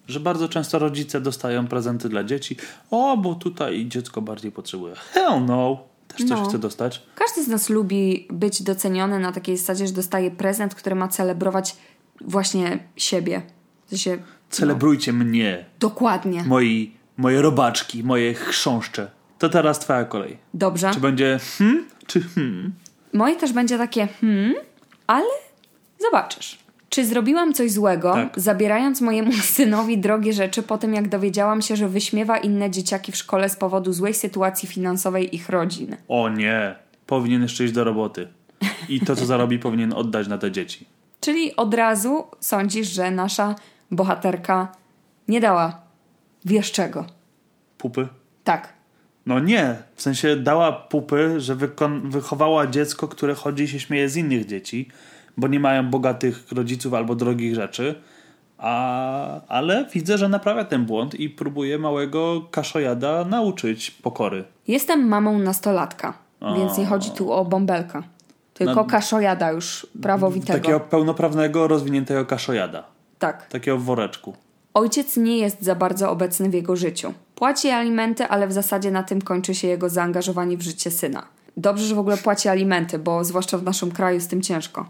że 0.06 0.20
bardzo 0.20 0.48
często 0.48 0.78
rodzice 0.78 1.20
dostają 1.20 1.66
prezenty 1.66 2.08
dla 2.08 2.24
dzieci. 2.24 2.56
O, 2.90 3.16
bo 3.16 3.34
tutaj 3.34 3.86
dziecko 3.88 4.22
bardziej 4.22 4.52
potrzebuje. 4.52 4.94
Hell 4.94 5.44
no! 5.46 5.78
Też 6.08 6.18
coś 6.28 6.38
No. 6.40 6.48
chce 6.48 6.58
dostać. 6.58 7.02
Każdy 7.14 7.44
z 7.44 7.48
nas 7.48 7.68
lubi 7.70 8.26
być 8.30 8.62
doceniony 8.62 9.18
na 9.18 9.32
takiej 9.32 9.56
zasadzie, 9.56 9.86
że 9.86 9.92
dostaje 9.92 10.30
prezent, 10.30 10.74
który 10.74 10.94
ma 10.96 11.08
celebrować 11.08 11.76
właśnie 12.20 12.78
siebie. 12.96 13.42
W 13.86 13.90
sensie, 13.90 14.18
Celebrujcie 14.50 15.12
mnie, 15.12 15.64
dokładnie. 15.80 16.44
moi, 16.44 16.97
moje 17.18 17.42
robaczki, 17.42 18.04
moje 18.04 18.34
chrząszcze. 18.34 19.10
To 19.38 19.48
teraz 19.48 19.78
twoja 19.78 20.04
kolej. 20.04 20.38
Dobrze. 20.54 20.90
Czy 20.94 21.00
będzie 21.00 21.40
hmm, 21.58 21.84
czy 22.06 22.20
hmm? 22.20 22.72
Moje 23.12 23.36
też 23.36 23.52
będzie 23.52 23.78
takie 23.78 24.08
hmm, 24.20 24.54
ale 25.06 25.28
zobaczysz. 25.98 26.58
Czy 26.88 27.06
zrobiłam 27.06 27.54
coś 27.54 27.72
złego, 27.72 28.12
Tak. 28.12 28.40
zabierając 28.40 29.00
mojemu 29.00 29.32
synowi 29.56 29.98
drogie 29.98 30.32
rzeczy 30.32 30.62
po 30.62 30.78
tym, 30.78 30.94
jak 30.94 31.08
dowiedziałam 31.08 31.62
się, 31.62 31.76
że 31.76 31.88
wyśmiewa 31.88 32.38
inne 32.38 32.70
dzieciaki 32.70 33.12
w 33.12 33.16
szkole 33.16 33.48
z 33.48 33.56
powodu 33.56 33.92
złej 33.92 34.14
sytuacji 34.14 34.68
finansowej 34.68 35.36
ich 35.36 35.48
rodzin? 35.48 35.96
O 36.08 36.28
nie, 36.28 36.74
powinien 37.06 37.42
jeszcze 37.42 37.64
iść 37.64 37.72
do 37.72 37.84
roboty. 37.84 38.28
I 38.88 39.00
to, 39.00 39.16
co 39.16 39.26
zarobi, 39.26 39.58
powinien 39.68 39.92
oddać 39.92 40.28
na 40.28 40.38
te 40.38 40.50
dzieci. 40.50 40.86
Czyli 41.20 41.56
od 41.56 41.74
razu 41.74 42.24
sądzisz, 42.40 42.88
że 42.88 43.10
nasza 43.10 43.54
bohaterka 43.90 44.68
nie 45.28 45.40
dała 45.40 45.87
wiesz 46.48 46.72
czego. 46.72 47.04
Pupy? 47.78 48.08
Tak. 48.44 48.72
No 49.26 49.40
nie, 49.40 49.76
w 49.94 50.02
sensie 50.02 50.36
dała 50.36 50.72
pupy, 50.72 51.40
że 51.40 51.56
wychowała 52.04 52.66
dziecko, 52.66 53.08
które 53.08 53.34
chodzi 53.34 53.64
i 53.64 53.68
się 53.68 53.80
śmieje 53.80 54.08
z 54.08 54.16
innych 54.16 54.46
dzieci, 54.46 54.88
bo 55.36 55.48
nie 55.48 55.60
mają 55.60 55.90
bogatych 55.90 56.52
rodziców 56.52 56.94
albo 56.94 57.14
drogich 57.14 57.54
rzeczy. 57.54 57.94
A, 58.58 59.40
ale 59.48 59.86
widzę, 59.94 60.18
że 60.18 60.28
naprawia 60.28 60.64
ten 60.64 60.84
błąd 60.86 61.14
i 61.14 61.30
próbuje 61.30 61.78
małego 61.78 62.42
kaszojada 62.50 63.24
nauczyć 63.24 63.90
pokory. 63.90 64.44
Jestem 64.68 65.08
mamą 65.08 65.38
nastolatka, 65.38 66.14
więc 66.56 66.78
nie 66.78 66.86
chodzi 66.86 67.10
tu 67.10 67.32
o 67.32 67.44
bąbelka. 67.44 68.02
Tylko 68.54 68.74
No- 68.74 68.84
kaszojada 68.84 69.50
już 69.50 69.86
prawowitego. 70.02 70.58
Takiego 70.58 70.80
pełnoprawnego, 70.80 71.68
rozwiniętego 71.68 72.26
kaszojada. 72.26 72.84
Tak. 73.18 73.46
Takiego 73.46 73.78
w 73.78 73.82
woreczku. 73.82 74.36
Ojciec 74.74 75.16
nie 75.16 75.38
jest 75.38 75.62
za 75.62 75.74
bardzo 75.74 76.10
obecny 76.10 76.50
w 76.50 76.54
jego 76.54 76.76
życiu. 76.76 77.14
Płaci 77.34 77.68
alimenty, 77.68 78.26
ale 78.26 78.48
w 78.48 78.52
zasadzie 78.52 78.90
na 78.90 79.02
tym 79.02 79.22
kończy 79.22 79.54
się 79.54 79.68
jego 79.68 79.88
zaangażowanie 79.88 80.56
w 80.56 80.62
życie 80.62 80.90
syna. 80.90 81.26
Dobrze, 81.56 81.84
że 81.84 81.94
w 81.94 81.98
ogóle 81.98 82.16
płaci 82.16 82.48
alimenty, 82.48 82.98
bo 82.98 83.24
zwłaszcza 83.24 83.58
w 83.58 83.62
naszym 83.62 83.90
kraju 83.90 84.20
z 84.20 84.26
tym 84.26 84.42
ciężko. 84.42 84.86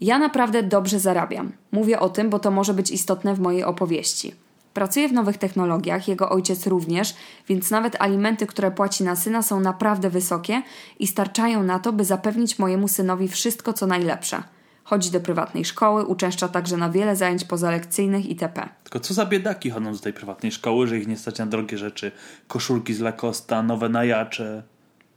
Ja 0.00 0.18
naprawdę 0.18 0.62
dobrze 0.62 1.00
zarabiam. 1.00 1.52
Mówię 1.72 2.00
o 2.00 2.08
tym, 2.08 2.30
bo 2.30 2.38
to 2.38 2.50
może 2.50 2.74
być 2.74 2.90
istotne 2.90 3.34
w 3.34 3.40
mojej 3.40 3.64
opowieści. 3.64 4.34
Pracuję 4.74 5.08
w 5.08 5.12
nowych 5.12 5.38
technologiach, 5.38 6.08
jego 6.08 6.30
ojciec 6.30 6.66
również, 6.66 7.14
więc 7.48 7.70
nawet 7.70 8.00
alimenty, 8.00 8.46
które 8.46 8.70
płaci 8.70 9.04
na 9.04 9.16
syna 9.16 9.42
są 9.42 9.60
naprawdę 9.60 10.10
wysokie 10.10 10.62
i 10.98 11.06
starczają 11.06 11.62
na 11.62 11.78
to, 11.78 11.92
by 11.92 12.04
zapewnić 12.04 12.58
mojemu 12.58 12.88
synowi 12.88 13.28
wszystko 13.28 13.72
co 13.72 13.86
najlepsze. 13.86 14.42
Chodzi 14.88 15.10
do 15.10 15.20
prywatnej 15.20 15.64
szkoły, 15.64 16.04
uczęszcza 16.04 16.48
także 16.48 16.76
na 16.76 16.90
wiele 16.90 17.16
zajęć 17.16 17.44
pozalekcyjnych 17.44 18.26
itp. 18.26 18.68
Tylko 18.84 19.00
co 19.00 19.14
za 19.14 19.26
biedaki 19.26 19.70
chodzą 19.70 19.92
do 19.92 19.98
tej 19.98 20.12
prywatnej 20.12 20.52
szkoły, 20.52 20.86
że 20.86 20.98
ich 20.98 21.06
nie 21.06 21.16
stać 21.16 21.38
na 21.38 21.46
drogie 21.46 21.78
rzeczy. 21.78 22.12
Koszulki 22.46 22.94
z 22.94 23.00
Lacosta, 23.00 23.62
nowe 23.62 23.88
najacze. 23.88 24.62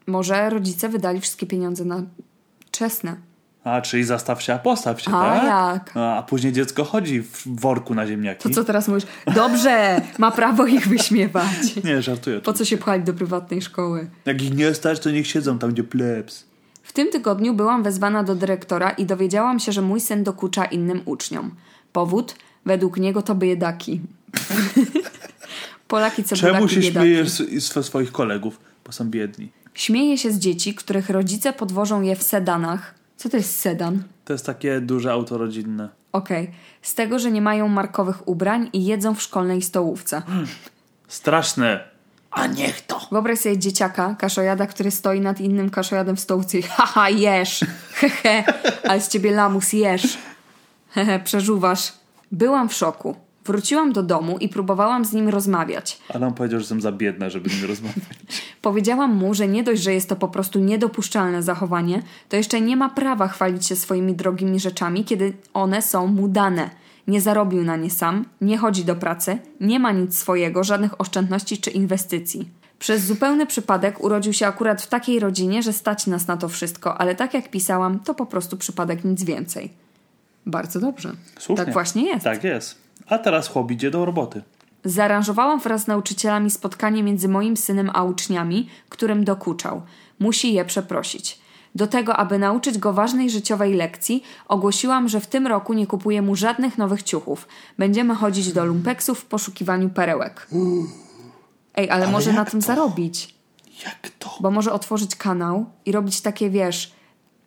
Może 0.08 0.50
rodzice 0.50 0.90
wydali 0.90 1.22
wszystkie 1.22 1.48
pieniądze 1.48 1.86
na 1.86 2.04
czesne. 2.72 3.16
A, 3.64 3.82
czyli 3.82 4.04
zastaw 4.04 4.42
się, 4.44 4.54
a 4.54 4.60
postaw 4.60 5.02
się, 5.02 5.12
A 5.12 5.22
tak? 5.22 5.44
jak? 5.44 5.98
A, 5.98 6.18
a 6.18 6.24
później 6.24 6.54
dziecko 6.54 6.84
chodzi 6.84 7.22
w 7.22 7.44
worku 7.62 7.96
na 7.96 8.08
ziemniaki. 8.08 8.44
To 8.44 8.56
co 8.56 8.64
teraz 8.64 8.88
mówisz? 8.88 9.06
Dobrze, 9.36 10.02
ma 10.18 10.32
prawo 10.32 10.66
ich 10.66 10.88
wyśmiewać. 10.88 11.84
Nie, 11.84 12.02
żartuję. 12.02 12.40
Po 12.40 12.54
co 12.54 12.66
się 12.66 12.78
pchać 12.78 13.04
do 13.04 13.14
prywatnej 13.14 13.62
szkoły? 13.62 14.10
Jak 14.26 14.42
ich 14.42 14.54
nie 14.56 14.74
stać, 14.74 15.00
to 15.00 15.12
niech 15.12 15.28
siedzą 15.28 15.60
tam, 15.60 15.72
gdzie 15.72 15.84
plebs. 15.84 16.51
W 16.84 16.94
tym 16.94 17.12
tygodniu 17.12 17.54
byłam 17.54 17.84
wezwana 17.84 18.24
do 18.24 18.36
dyrektora 18.36 18.89
i 18.89 19.06
dowiedziałam 19.06 19.60
się, 19.60 19.72
że 19.72 19.82
mój 19.82 20.00
syn 20.00 20.24
dokucza 20.24 20.65
innym 20.65 21.02
uczniom. 21.06 21.56
Powód? 21.94 22.36
Według 22.65 22.98
niego 22.98 23.22
to 23.22 23.36
biedaki. 23.36 24.02
Polaki 25.88 26.24
co 26.24 26.36
Czemu 26.36 26.67
się 26.67 26.80
biedaki. 26.82 27.08
śmiejesz 27.08 27.30
z, 27.30 27.63
z 27.63 27.86
swoich 27.86 28.12
kolegów? 28.12 28.60
Bo 28.86 28.91
są 28.91 29.10
biedni. 29.10 29.52
Śmieje 29.74 30.17
się 30.17 30.32
z 30.32 30.39
dzieci, 30.39 30.76
których 30.76 31.10
rodzice 31.10 31.54
podwożą 31.54 32.02
je 32.02 32.15
w 32.15 32.24
sedanach. 32.24 32.96
Co 33.17 33.30
to 33.30 33.38
jest 33.38 33.60
sedan? 33.60 34.04
To 34.26 34.34
jest 34.34 34.46
takie 34.46 34.82
duże 34.82 35.12
auto 35.12 35.38
rodzinne. 35.38 35.89
Okej. 36.12 36.52
Z 36.82 36.96
tego, 36.96 37.20
że 37.20 37.32
nie 37.32 37.41
mają 37.41 37.67
markowych 37.67 38.28
ubrań 38.28 38.70
i 38.74 38.86
jedzą 38.86 39.15
w 39.15 39.22
szkolnej 39.22 39.62
stołówce. 39.62 40.22
Straszne. 41.08 41.90
A 42.32 42.48
niech 42.48 42.82
to. 42.82 43.02
Wyobraź 43.12 43.39
sobie 43.39 43.58
dzieciaka, 43.58 44.15
kaszojada, 44.20 44.67
który 44.67 44.91
stoi 44.91 45.22
nad 45.22 45.41
innym 45.41 45.70
kaszojadem 45.70 46.15
w 46.15 46.20
stołówce 46.20 46.58
i 46.58 46.62
haha, 46.62 47.10
jesz, 47.10 47.65
hehe, 47.94 48.44
ale 48.84 49.02
z 49.02 49.08
ciebie 49.08 49.32
lamus 49.32 49.74
jesz, 49.74 50.17
hehe, 50.89 51.20
przeżuwasz. 51.20 51.94
Byłam 52.32 52.70
w 52.70 52.74
szoku. 52.74 53.15
Wróciłam 53.46 53.94
do 53.94 54.04
domu 54.04 54.38
i 54.38 54.50
próbowałam 54.50 55.06
z 55.06 55.13
nim 55.13 55.30
rozmawiać. 55.30 56.00
Ale 56.10 56.28
on 56.28 56.34
powiedział, 56.34 56.60
że 56.60 56.63
jestem 56.63 56.82
za 56.82 56.91
biedna, 56.91 57.30
żeby 57.30 57.50
z 57.50 57.62
nim 57.62 57.65
rozmawiać. 57.65 58.04
Powiedziałam 58.62 59.15
mu, 59.15 59.34
że 59.34 59.48
nie 59.48 59.63
dość, 59.63 59.82
że 59.82 59.94
jest 59.94 60.10
to 60.10 60.15
po 60.15 60.28
prostu 60.28 60.60
niedopuszczalne 60.60 61.44
zachowanie, 61.44 62.02
to 62.30 62.38
jeszcze 62.38 62.62
nie 62.62 62.78
ma 62.78 62.89
prawa 62.89 63.28
chwalić 63.28 63.65
się 63.65 63.76
swoimi 63.76 64.15
drogimi 64.15 64.60
rzeczami, 64.60 65.06
kiedy 65.06 65.34
one 65.54 65.82
są 65.82 66.08
mu 66.08 66.28
dane. 66.28 66.70
Nie 67.12 67.21
zarobił 67.21 67.63
na 67.63 67.76
nie 67.76 67.89
sam, 67.89 68.26
nie 68.41 68.58
chodzi 68.58 68.86
do 68.86 68.95
pracy, 68.95 69.39
nie 69.62 69.80
ma 69.80 69.91
nic 69.91 70.17
swojego, 70.17 70.63
żadnych 70.63 71.02
oszczędności 71.02 71.58
czy 71.58 71.69
inwestycji. 71.69 72.50
Przez 72.80 73.06
zupełny 73.06 73.45
przypadek 73.45 74.04
urodził 74.04 74.34
się 74.34 74.47
akurat 74.47 74.82
w 74.82 74.88
takiej 74.88 75.19
rodzinie, 75.19 75.63
że 75.63 75.74
stać 75.74 76.08
nas 76.08 76.28
na 76.28 76.38
to 76.38 76.50
wszystko, 76.50 76.97
ale 76.97 77.15
tak 77.15 77.34
jak 77.34 77.50
pisałam, 77.50 78.00
to 78.00 78.13
po 78.13 78.26
prostu 78.26 78.58
przypadek 78.58 79.04
nic 79.04 79.24
więcej. 79.24 79.74
Bardzo 80.45 80.80
dobrze. 80.80 81.12
Słusznie. 81.39 81.65
Tak 81.65 81.74
właśnie 81.74 82.06
jest. 82.06 82.24
Tak 82.24 82.43
jest. 82.43 82.78
A 83.08 83.17
teraz 83.17 83.47
chłop 83.47 83.71
idzie 83.71 83.91
do 83.91 84.06
roboty. 84.06 84.41
Zaaranżowałam 84.86 85.60
wraz 85.60 85.84
z 85.84 85.88
nauczycielami 85.88 86.52
spotkanie 86.52 87.04
między 87.04 87.28
moim 87.28 87.58
synem 87.58 87.91
a 87.93 88.04
uczniami, 88.04 88.69
którym 88.89 89.24
dokuczał. 89.24 89.82
Musi 90.19 90.54
je 90.54 90.65
przeprosić. 90.65 91.40
Do 91.76 91.88
tego, 91.88 92.16
aby 92.18 92.40
nauczyć 92.40 92.78
go 92.78 92.94
ważnej 92.94 93.30
życiowej 93.30 93.74
lekcji, 93.74 94.24
ogłosiłam, 94.48 95.10
że 95.10 95.20
w 95.20 95.28
tym 95.28 95.48
roku 95.48 95.74
nie 95.74 95.88
kupuję 95.88 96.22
mu 96.22 96.36
żadnych 96.36 96.78
nowych 96.78 97.04
ciuchów. 97.04 97.48
Będziemy 97.78 98.16
chodzić 98.16 98.54
do 98.54 98.66
lumpeksów 98.66 99.20
w 99.20 99.26
poszukiwaniu 99.26 99.90
perełek. 99.90 100.48
Ej, 101.76 101.90
ale, 101.90 102.08
może 102.08 102.30
jak 102.30 102.36
na 102.36 102.46
tym 102.46 102.60
to? 102.60 102.68
zarobić. 102.68 103.36
Jak 103.86 104.10
to? 104.20 104.38
Bo 104.40 104.52
może 104.52 104.74
otworzyć 104.74 105.16
kanał 105.16 105.66
i 105.86 105.92
robić 105.92 106.22
takie, 106.22 106.50
wiesz, 106.50 106.92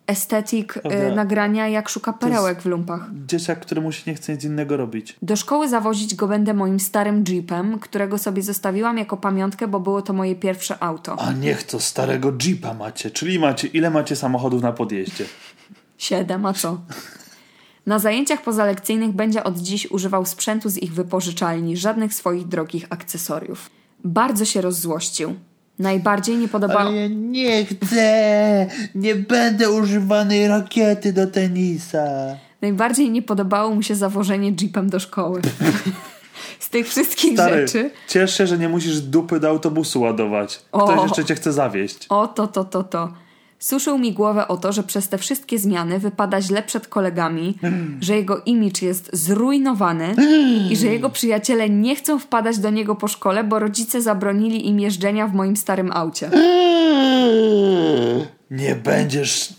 estetyk 0.06 0.76
y, 0.76 1.14
nagrania, 1.14 1.68
jak 1.68 1.88
szuka 1.88 2.12
perełek 2.12 2.62
w 2.62 2.66
lumpach. 2.66 3.06
Dzieciak, 3.26 3.60
któremu 3.60 3.92
się 3.92 4.10
nie 4.10 4.14
chce 4.14 4.32
nic 4.32 4.44
innego 4.44 4.76
robić. 4.76 5.16
Do 5.22 5.36
szkoły 5.36 5.68
zawozić 5.68 6.14
go 6.14 6.28
będę 6.28 6.54
moim 6.54 6.80
starym 6.80 7.24
jeepem, 7.28 7.78
którego 7.78 8.18
sobie 8.18 8.42
zostawiłam 8.42 8.98
jako 8.98 9.16
pamiątkę, 9.16 9.68
bo 9.68 9.80
było 9.80 10.02
to 10.02 10.12
moje 10.12 10.34
pierwsze 10.34 10.82
auto. 10.82 11.16
A 11.18 11.32
niech 11.32 11.62
to 11.62 11.80
starego 11.80 12.32
jeepa 12.46 12.74
macie. 12.74 13.10
Czyli 13.10 13.38
macie, 13.38 13.68
ile 13.68 13.90
macie 13.90 14.16
samochodów 14.16 14.62
na 14.62 14.72
podjeździe? 14.72 15.24
Siedem, 15.98 16.46
a 16.46 16.52
co? 16.52 16.80
Na 17.86 17.98
zajęciach 17.98 18.42
pozalekcyjnych 18.42 19.12
będzie 19.12 19.44
od 19.44 19.58
dziś 19.58 19.90
używał 19.90 20.26
sprzętu 20.26 20.68
z 20.68 20.76
ich 20.76 20.94
wypożyczalni, 20.94 21.76
żadnych 21.76 22.14
swoich 22.14 22.48
drogich 22.48 22.86
akcesoriów. 22.90 23.70
Bardzo 24.04 24.44
się 24.44 24.60
rozzłościł. 24.60 25.34
Najbardziej 25.78 26.36
nie 26.36 26.48
podobało... 26.48 26.80
Ale 26.80 26.96
ja 26.96 27.08
nie 27.08 27.64
chcę! 27.64 28.66
Nie 28.94 29.14
będę 29.14 29.70
używanej 29.70 30.48
rakiety 30.48 31.12
do 31.12 31.26
tenisa. 31.26 32.06
Najbardziej 32.62 33.10
nie 33.10 33.22
podobało 33.22 33.74
mu 33.74 33.82
się 33.82 33.94
zawożenie 33.94 34.52
jeepem 34.60 34.90
do 34.90 35.00
szkoły. 35.00 35.40
Z 36.60 36.70
tych 36.70 36.88
wszystkich 36.88 37.32
Stary, 37.32 37.68
rzeczy... 37.68 37.90
ciesz 38.08 38.38
się, 38.38 38.46
że 38.46 38.58
nie 38.58 38.68
musisz 38.68 39.00
dupy 39.00 39.40
do 39.40 39.48
autobusu 39.48 40.00
ładować. 40.00 40.56
Ktoś 40.70 40.98
O. 40.98 41.02
jeszcze 41.02 41.24
cię 41.24 41.34
chce 41.34 41.52
zawieść. 41.52 42.06
O, 42.08 42.28
to, 42.28 42.46
to, 42.46 42.64
to, 42.64 42.84
to. 42.84 43.12
Suszył 43.64 43.98
mi 43.98 44.12
głowę 44.12 44.48
o 44.48 44.56
to, 44.56 44.72
że 44.72 44.82
przez 44.82 45.08
te 45.08 45.18
wszystkie 45.18 45.58
zmiany 45.58 45.98
wypada 45.98 46.40
źle 46.42 46.62
przed 46.62 46.88
kolegami, 46.88 47.58
że 48.00 48.16
jego 48.16 48.42
imidż 48.46 48.82
jest 48.82 49.10
zrujnowany 49.12 50.14
i 50.70 50.76
że 50.76 50.86
jego 50.86 51.10
przyjaciele 51.10 51.70
nie 51.70 51.96
chcą 51.96 52.18
wpadać 52.18 52.58
do 52.58 52.70
niego 52.70 52.94
po 52.94 53.08
szkole, 53.08 53.44
bo 53.44 53.58
rodzice 53.58 54.02
zabronili 54.02 54.68
im 54.68 54.80
jeżdżenia 54.80 55.26
w 55.26 55.34
moim 55.34 55.56
starym 55.56 55.92
aucie. 55.92 56.30
Nie 58.50 58.74
będziesz 58.74 59.54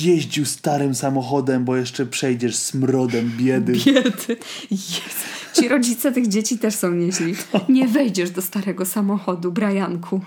jeździł 0.00 0.46
starym 0.46 0.94
samochodem, 0.94 1.64
bo 1.64 1.76
jeszcze 1.76 2.06
przejdziesz 2.06 2.56
smrodem 2.56 3.32
biedy. 3.38 3.72
Biedy. 3.72 4.36
Jezu. 4.70 5.30
Ci 5.52 5.68
rodzice 5.68 6.12
tych 6.12 6.28
dzieci 6.28 6.58
też 6.58 6.74
są 6.74 6.90
nieźli. 6.90 7.34
Nie 7.68 7.88
wejdziesz 7.88 8.30
do 8.30 8.42
starego 8.42 8.86
samochodu, 8.86 9.52
Brianku. 9.52 10.20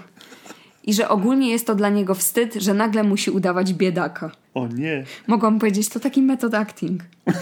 I 0.84 0.94
że 0.94 1.10
ogólnie 1.10 1.50
jest 1.50 1.68
to 1.68 1.76
dla 1.76 1.90
niego 1.90 2.16
wstyd, 2.16 2.54
że 2.54 2.74
nagle 2.74 3.04
musi 3.04 3.32
udawać 3.32 3.74
biedaka. 3.74 4.32
O 4.54 4.68
nie. 4.68 5.04
Mogłam 5.28 5.60
powiedzieć, 5.60 5.90
to 5.90 6.00
taki 6.00 6.22
metod 6.22 6.54
acting. 6.54 7.02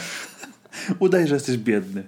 Udaj, 1.00 1.28
że 1.28 1.34
jesteś 1.34 1.58
biedny. 1.58 2.04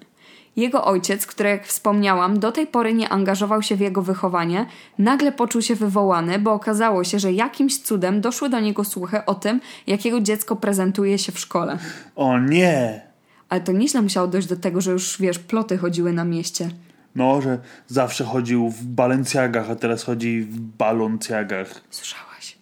Jego 0.56 0.86
ojciec, 0.86 1.26
który 1.26 1.50
jak 1.50 1.68
wspomniałam, 1.68 2.40
do 2.40 2.52
tej 2.52 2.68
pory 2.68 2.94
nie 2.94 3.10
angażował 3.10 3.62
się 3.62 3.76
w 3.76 3.80
jego 3.80 4.02
wychowanie, 4.02 4.66
nagle 4.98 5.32
poczuł 5.32 5.62
się 5.62 5.76
wywołany, 5.76 6.40
bo 6.40 6.54
okazało 6.54 7.04
się, 7.04 7.20
że 7.20 7.34
jakimś 7.34 7.82
cudem 7.82 8.22
doszły 8.22 8.50
do 8.50 8.60
niego 8.60 8.84
słuchy 8.84 9.26
o 9.26 9.36
tym, 9.36 9.62
jakiego 9.88 10.22
dziecko 10.22 10.56
prezentuje 10.56 11.18
się 11.18 11.32
w 11.32 11.40
szkole. 11.40 11.78
O 12.16 12.40
nie. 12.40 13.02
Ale 13.50 13.62
to 13.62 13.72
nieźle 13.72 14.02
musiało 14.02 14.28
dojść 14.28 14.48
do 14.48 14.56
tego, 14.56 14.82
że 14.82 14.92
już, 14.92 15.22
wiesz, 15.22 15.40
ploty 15.40 15.78
chodziły 15.78 16.14
na 16.14 16.24
mieście. 16.24 16.70
No, 17.16 17.42
że 17.42 17.60
zawsze 17.88 18.24
chodził 18.24 18.70
w 18.70 18.84
balencjagach, 18.84 19.70
a 19.70 19.76
teraz 19.76 20.04
chodzi 20.04 20.42
w 20.42 20.60
baloncjagach. 20.60 21.82
Słyszałaś? 21.90 22.58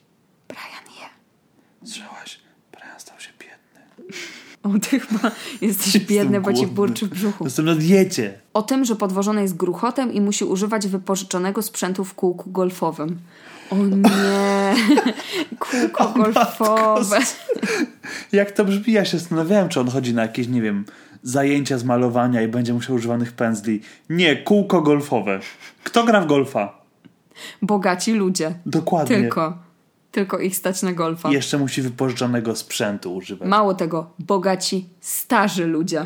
Brian 0.47 0.95
je. 0.99 1.09
Słyszałaś? 1.89 2.39
Brian 2.71 2.99
stał 2.99 3.19
się 3.19 3.29
biedny. 3.39 4.13
O, 4.63 4.69
ty 4.89 4.99
chyba 4.99 5.31
jesteś 5.61 5.99
biedny, 5.99 6.41
bo 6.41 6.53
ci 6.53 6.67
burczy 6.67 7.05
w 7.05 7.09
brzuchu. 7.09 7.43
Jestem 7.43 7.65
na 7.65 7.75
diecie. 7.75 8.39
O 8.53 8.61
tym, 8.61 8.85
że 8.85 8.95
podwożony 8.95 9.41
jest 9.41 9.57
gruchotem 9.57 10.13
i 10.13 10.21
musi 10.21 10.45
używać 10.45 10.87
wypożyczonego 10.87 11.61
sprzętu 11.61 12.03
w 12.03 12.13
kółku 12.13 12.51
golfowym. 12.51 13.19
O 13.69 13.75
nie, 13.75 14.75
kółko 15.59 16.09
golfowe. 16.09 17.19
Jak 18.31 18.51
to 18.51 18.65
brzmi? 18.65 18.93
Ja 18.93 19.05
się 19.05 19.17
zastanawiałem, 19.19 19.69
czy 19.69 19.79
on 19.79 19.87
chodzi 19.87 20.13
na 20.13 20.21
jakieś, 20.21 20.47
nie 20.47 20.61
wiem, 20.61 20.85
zajęcia 21.23 21.77
z 21.77 21.83
malowania 21.83 22.41
i 22.41 22.47
będzie 22.47 22.73
musiał 22.73 22.95
używanych 22.95 23.31
pędzli. 23.31 23.81
Nie, 24.09 24.35
kółko 24.35 24.81
golfowe. 24.81 25.39
Kto 25.83 26.03
gra 26.03 26.21
w 26.21 26.27
golfa? 26.27 26.81
Bogaci 27.61 28.13
ludzie. 28.13 28.53
Dokładnie. 28.65 29.15
Tylko. 29.15 29.57
Tylko 30.11 30.39
ich 30.39 30.55
stać 30.55 30.81
na 30.81 30.93
golfa. 30.93 31.29
I 31.29 31.33
jeszcze 31.33 31.57
musi 31.57 31.81
wypożyczonego 31.81 32.55
sprzętu 32.55 33.15
używać. 33.15 33.49
Mało 33.49 33.73
tego, 33.73 34.11
bogaci, 34.19 34.89
starzy 35.01 35.67
ludzie. 35.67 36.05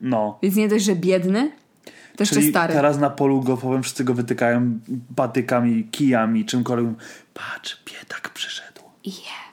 No. 0.00 0.38
Więc 0.42 0.56
nie 0.56 0.68
dość, 0.68 0.84
że 0.84 0.96
biedny, 0.96 1.52
to 1.84 2.22
jeszcze 2.22 2.36
Czyli 2.36 2.50
stary. 2.50 2.74
teraz 2.74 2.98
na 2.98 3.10
polu 3.10 3.40
golfowym 3.40 3.82
wszyscy 3.82 4.04
go 4.04 4.14
wytykają 4.14 4.78
patykami, 5.16 5.84
kijami, 5.84 6.44
czymkolwiek. 6.44 6.94
Patrz, 7.34 7.82
biedak 7.86 8.30
przyszedł. 8.34 8.80
Jeszcze. 9.04 9.43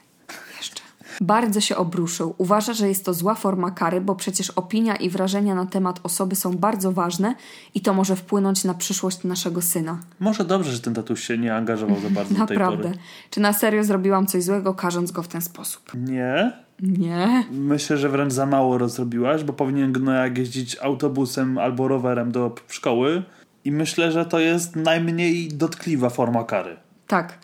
Bardzo 1.21 1.61
się 1.61 1.75
obruszył. 1.75 2.35
Uważa, 2.37 2.73
że 2.73 2.87
jest 2.87 3.05
to 3.05 3.13
zła 3.13 3.35
forma 3.35 3.71
kary, 3.71 4.01
bo 4.01 4.15
przecież 4.15 4.49
opinia 4.49 4.95
i 4.95 5.09
wrażenia 5.09 5.55
na 5.55 5.65
temat 5.65 5.99
osoby 6.03 6.35
są 6.35 6.57
bardzo 6.57 6.91
ważne 6.91 7.35
i 7.75 7.81
to 7.81 7.93
może 7.93 8.15
wpłynąć 8.15 8.63
na 8.63 8.73
przyszłość 8.73 9.23
naszego 9.23 9.61
syna. 9.61 9.99
Może 10.19 10.45
dobrze, 10.45 10.71
że 10.71 10.79
ten 10.79 10.93
tatuś 10.93 11.23
się 11.23 11.37
nie 11.37 11.55
angażował 11.55 11.99
za 11.99 12.09
bardzo 12.09 12.33
do 12.35 12.45
tej 12.45 12.57
Naprawdę. 12.57 12.83
pory. 12.83 12.99
Czy 13.29 13.39
na 13.39 13.53
serio 13.53 13.83
zrobiłam 13.83 14.27
coś 14.27 14.43
złego, 14.43 14.73
karząc 14.73 15.11
go 15.11 15.23
w 15.23 15.27
ten 15.27 15.41
sposób? 15.41 15.91
Nie. 15.95 16.51
Nie. 16.79 17.43
Myślę, 17.51 17.97
że 17.97 18.09
wręcz 18.09 18.33
za 18.33 18.45
mało 18.45 18.77
rozrobiłaś, 18.77 19.43
bo 19.43 19.53
powinien 19.53 19.91
Gnojak 19.91 20.37
jeździć 20.37 20.77
autobusem 20.81 21.57
albo 21.57 21.87
rowerem 21.87 22.31
do 22.31 22.55
szkoły. 22.67 23.23
I 23.65 23.71
myślę, 23.71 24.11
że 24.11 24.25
to 24.25 24.39
jest 24.39 24.75
najmniej 24.75 25.47
dotkliwa 25.47 26.09
forma 26.09 26.43
kary. 26.43 26.77
Tak, 27.07 27.37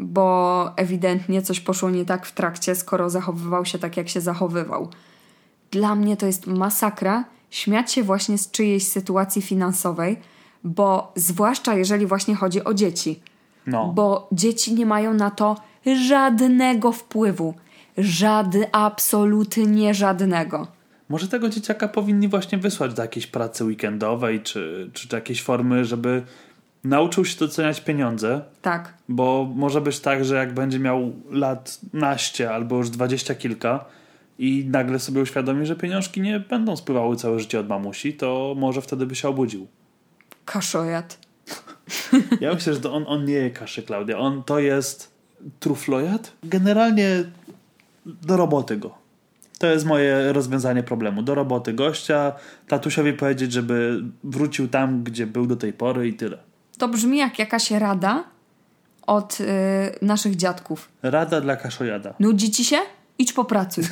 bo 0.00 0.72
ewidentnie 0.76 1.42
coś 1.42 1.60
poszło 1.60 1.90
nie 1.90 2.04
tak 2.04 2.26
w 2.26 2.32
trakcie, 2.32 2.74
skoro 2.74 3.10
zachowywał 3.10 3.64
się 3.64 3.78
tak, 3.78 3.96
jak 3.96 4.08
się 4.08 4.20
zachowywał. 4.20 4.88
Dla 5.70 5.94
mnie 5.94 6.16
to 6.16 6.26
jest 6.26 6.46
masakra 6.46 7.24
śmiać 7.50 7.92
się 7.92 8.02
właśnie 8.02 8.38
z 8.38 8.50
czyjejś 8.50 8.86
sytuacji 8.86 9.42
finansowej, 9.42 10.16
bo 10.64 11.12
zwłaszcza 11.16 11.74
jeżeli 11.74 12.06
właśnie 12.06 12.34
chodzi 12.34 12.64
o 12.64 12.74
dzieci. 12.74 13.20
No. 13.66 13.92
Bo 13.94 14.28
dzieci 14.32 14.74
nie 14.74 14.86
mają 14.86 15.14
na 15.14 15.30
to 15.30 15.56
żadnego 16.08 16.92
wpływu. 16.92 17.54
Żady, 17.98 18.66
absolutnie 18.72 19.94
żadnego. 19.94 20.66
Może 21.08 21.28
tego 21.28 21.48
dzieciaka 21.48 21.88
powinni 21.88 22.28
właśnie 22.28 22.58
wysłać 22.58 22.94
do 22.94 23.02
jakiejś 23.02 23.26
pracy 23.26 23.64
weekendowej, 23.64 24.40
czy, 24.40 24.90
czy 24.92 25.08
do 25.08 25.16
jakiejś 25.16 25.42
formy, 25.42 25.84
żeby 25.84 26.22
nauczył 26.84 27.24
się 27.24 27.38
doceniać 27.38 27.80
pieniądze, 27.80 28.40
Tak. 28.62 28.94
bo 29.08 29.52
może 29.54 29.80
być 29.80 30.00
tak, 30.00 30.24
że 30.24 30.34
jak 30.36 30.54
będzie 30.54 30.78
miał 30.78 31.12
lat 31.30 31.78
naście 31.92 32.50
albo 32.54 32.76
już 32.76 32.90
dwadzieścia 32.90 33.34
kilka 33.34 33.84
i 34.38 34.64
nagle 34.70 34.98
sobie 34.98 35.20
uświadomi, 35.22 35.66
że 35.66 35.76
pieniążki 35.76 36.20
nie 36.20 36.40
będą 36.40 36.76
spływały 36.76 37.16
całe 37.16 37.40
życie 37.40 37.60
od 37.60 37.68
mamusi, 37.68 38.14
to 38.14 38.54
może 38.58 38.82
wtedy 38.82 39.06
by 39.06 39.14
się 39.14 39.28
obudził. 39.28 39.66
Kaszojat. 40.44 41.18
Ja 42.40 42.54
myślę, 42.54 42.74
że 42.74 42.80
to 42.80 42.94
on, 42.94 43.04
on 43.06 43.24
nie 43.24 43.34
je 43.34 43.50
kaszy, 43.50 43.82
Klaudia. 43.82 44.18
On 44.18 44.42
to 44.42 44.58
jest 44.58 45.10
truflojad? 45.60 46.32
Generalnie 46.44 47.24
do 48.06 48.36
roboty 48.36 48.76
go. 48.76 48.94
To 49.58 49.66
jest 49.66 49.86
moje 49.86 50.32
rozwiązanie 50.32 50.82
problemu. 50.82 51.22
Do 51.22 51.34
roboty 51.34 51.72
gościa, 51.72 52.32
tatusiowi 52.68 53.12
powiedzieć, 53.12 53.52
żeby 53.52 54.02
wrócił 54.24 54.68
tam, 54.68 55.02
gdzie 55.04 55.26
był 55.26 55.46
do 55.46 55.56
tej 55.56 55.72
pory 55.72 56.08
i 56.08 56.14
tyle. 56.14 56.38
To 56.80 56.88
brzmi 56.88 57.18
jak 57.18 57.38
jakaś 57.38 57.70
rada 57.70 58.24
od 59.06 59.40
y, 59.40 59.44
naszych 60.02 60.36
dziadków. 60.36 60.88
Rada 61.02 61.40
dla 61.40 61.56
kaszojada. 61.56 62.14
Nudzi 62.20 62.50
ci 62.50 62.64
się? 62.64 62.76
Idź 63.18 63.32
popracuj. 63.32 63.84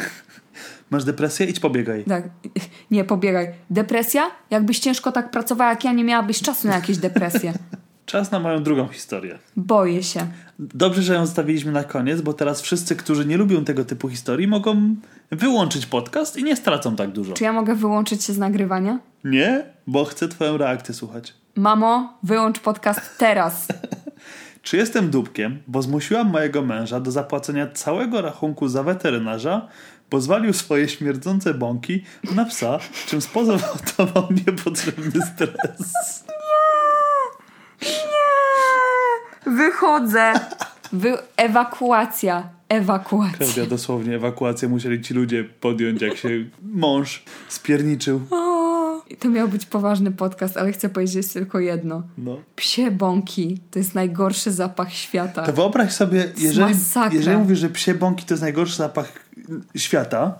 Masz 0.90 1.04
depresję? 1.04 1.46
Idź 1.46 1.60
pobiegaj. 1.60 2.04
Tak. 2.04 2.24
Nie, 2.90 3.04
pobiegaj. 3.04 3.48
Depresja? 3.70 4.30
Jakbyś 4.50 4.78
ciężko 4.78 5.12
tak 5.12 5.30
pracowała 5.30 5.70
jak 5.70 5.84
ja, 5.84 5.92
nie 5.92 6.04
miałabyś 6.04 6.40
czasu 6.40 6.68
na 6.68 6.74
jakieś 6.74 6.98
depresje. 6.98 7.52
Czas 8.06 8.30
na 8.30 8.38
moją 8.40 8.62
drugą 8.62 8.88
historię. 8.88 9.38
Boję 9.56 10.02
się. 10.02 10.26
Dobrze, 10.58 11.02
że 11.02 11.14
ją 11.14 11.26
zostawiliśmy 11.26 11.72
na 11.72 11.84
koniec, 11.84 12.20
bo 12.20 12.32
teraz 12.32 12.60
wszyscy, 12.60 12.96
którzy 12.96 13.26
nie 13.26 13.36
lubią 13.36 13.64
tego 13.64 13.84
typu 13.84 14.08
historii, 14.08 14.46
mogą 14.46 14.96
wyłączyć 15.30 15.86
podcast 15.86 16.36
i 16.36 16.44
nie 16.44 16.56
stracą 16.56 16.96
tak 16.96 17.10
dużo. 17.10 17.34
Czy 17.34 17.44
ja 17.44 17.52
mogę 17.52 17.74
wyłączyć 17.74 18.24
się 18.24 18.32
z 18.32 18.38
nagrywania? 18.38 18.98
Nie, 19.24 19.64
bo 19.86 20.04
chcę 20.04 20.28
twoją 20.28 20.56
reakcję 20.56 20.94
słuchać. 20.94 21.34
Mamo, 21.58 22.18
wyłącz 22.22 22.58
podcast 22.58 23.00
teraz. 23.18 23.68
Czy 24.62 24.76
jestem 24.76 25.10
dupkiem, 25.10 25.62
bo 25.66 25.82
zmusiłam 25.82 26.30
mojego 26.30 26.62
męża 26.62 27.00
do 27.00 27.10
zapłacenia 27.10 27.66
całego 27.66 28.22
rachunku 28.22 28.68
za 28.68 28.82
weterynarza, 28.82 29.68
bo 30.10 30.20
zwalił 30.20 30.52
swoje 30.52 30.88
śmierdzące 30.88 31.54
bąki 31.54 32.04
na 32.34 32.44
psa, 32.44 32.78
czym 33.06 33.20
spowodował 33.20 34.28
niepotrzebny 34.46 35.22
stres. 35.22 36.24
Wychodzę. 39.46 40.32
Wy... 40.92 41.18
Ewakuacja. 41.36 42.48
Ewakuacja. 42.68 43.38
Prawda, 43.38 43.66
dosłownie 43.66 44.16
ewakuację 44.16 44.68
musieli 44.68 45.00
ci 45.00 45.14
ludzie 45.14 45.44
podjąć, 45.44 46.02
jak 46.02 46.16
się 46.16 46.28
mąż 46.62 47.24
spierniczył. 47.48 48.20
O, 48.30 48.67
to 49.16 49.28
miał 49.28 49.48
być 49.48 49.66
poważny 49.66 50.12
podcast, 50.12 50.56
ale 50.56 50.72
chcę 50.72 50.88
powiedzieć 50.88 51.32
tylko 51.32 51.60
jedno. 51.60 52.02
No. 52.18 52.40
Psie 52.56 52.90
bąki 52.90 53.60
to 53.70 53.78
jest 53.78 53.94
najgorszy 53.94 54.52
zapach 54.52 54.92
świata. 54.92 55.42
To 55.42 55.52
wyobraź 55.52 55.92
sobie, 55.92 56.32
jeżeli, 56.38 56.74
jeżeli 57.12 57.36
mówisz, 57.36 57.58
że 57.58 57.68
psie 57.68 57.94
bąki 57.94 58.24
to 58.24 58.34
jest 58.34 58.42
najgorszy 58.42 58.76
zapach 58.76 59.12
świata, 59.76 60.38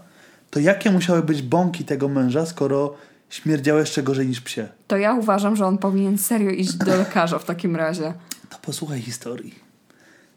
to 0.50 0.60
jakie 0.60 0.90
musiały 0.90 1.22
być 1.22 1.42
bąki 1.42 1.84
tego 1.84 2.08
męża, 2.08 2.46
skoro 2.46 2.94
śmierdziały 3.30 3.80
jeszcze 3.80 4.02
gorzej 4.02 4.26
niż 4.26 4.40
psie? 4.40 4.68
To 4.86 4.96
ja 4.96 5.14
uważam, 5.14 5.56
że 5.56 5.66
on 5.66 5.78
powinien 5.78 6.18
serio 6.18 6.50
iść 6.50 6.74
do 6.74 6.96
lekarza 6.96 7.38
w 7.38 7.44
takim 7.44 7.76
razie. 7.76 8.14
To 8.48 8.58
posłuchaj 8.62 9.00
historii. 9.00 9.54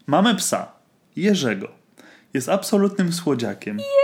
Mamy 0.06 0.34
psa, 0.34 0.72
Jerzego. 1.16 1.68
Jest 2.34 2.48
absolutnym 2.48 3.12
słodziakiem. 3.12 3.78
Jerzy! 3.78 4.01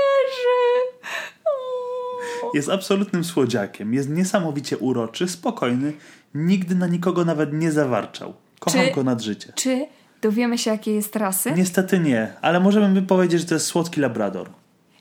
Jest 2.54 2.68
absolutnym 2.68 3.24
słodziakiem. 3.24 3.94
Jest 3.94 4.08
niesamowicie 4.10 4.78
uroczy, 4.78 5.28
spokojny. 5.28 5.92
Nigdy 6.34 6.74
na 6.74 6.86
nikogo 6.86 7.24
nawet 7.24 7.52
nie 7.52 7.72
zawarczał. 7.72 8.34
Kocham 8.60 8.80
Czy- 8.80 8.94
go 8.94 9.04
nad 9.04 9.20
życie. 9.22 9.52
Czy 9.54 9.86
dowiemy 10.22 10.58
się, 10.58 10.70
jakiej 10.70 10.94
jest 10.94 11.16
rasy? 11.16 11.52
Niestety 11.56 11.98
nie, 11.98 12.32
ale 12.42 12.60
możemy 12.60 13.00
by 13.00 13.06
powiedzieć, 13.06 13.40
że 13.40 13.46
to 13.46 13.54
jest 13.54 13.66
słodki 13.66 14.00
labrador. 14.00 14.48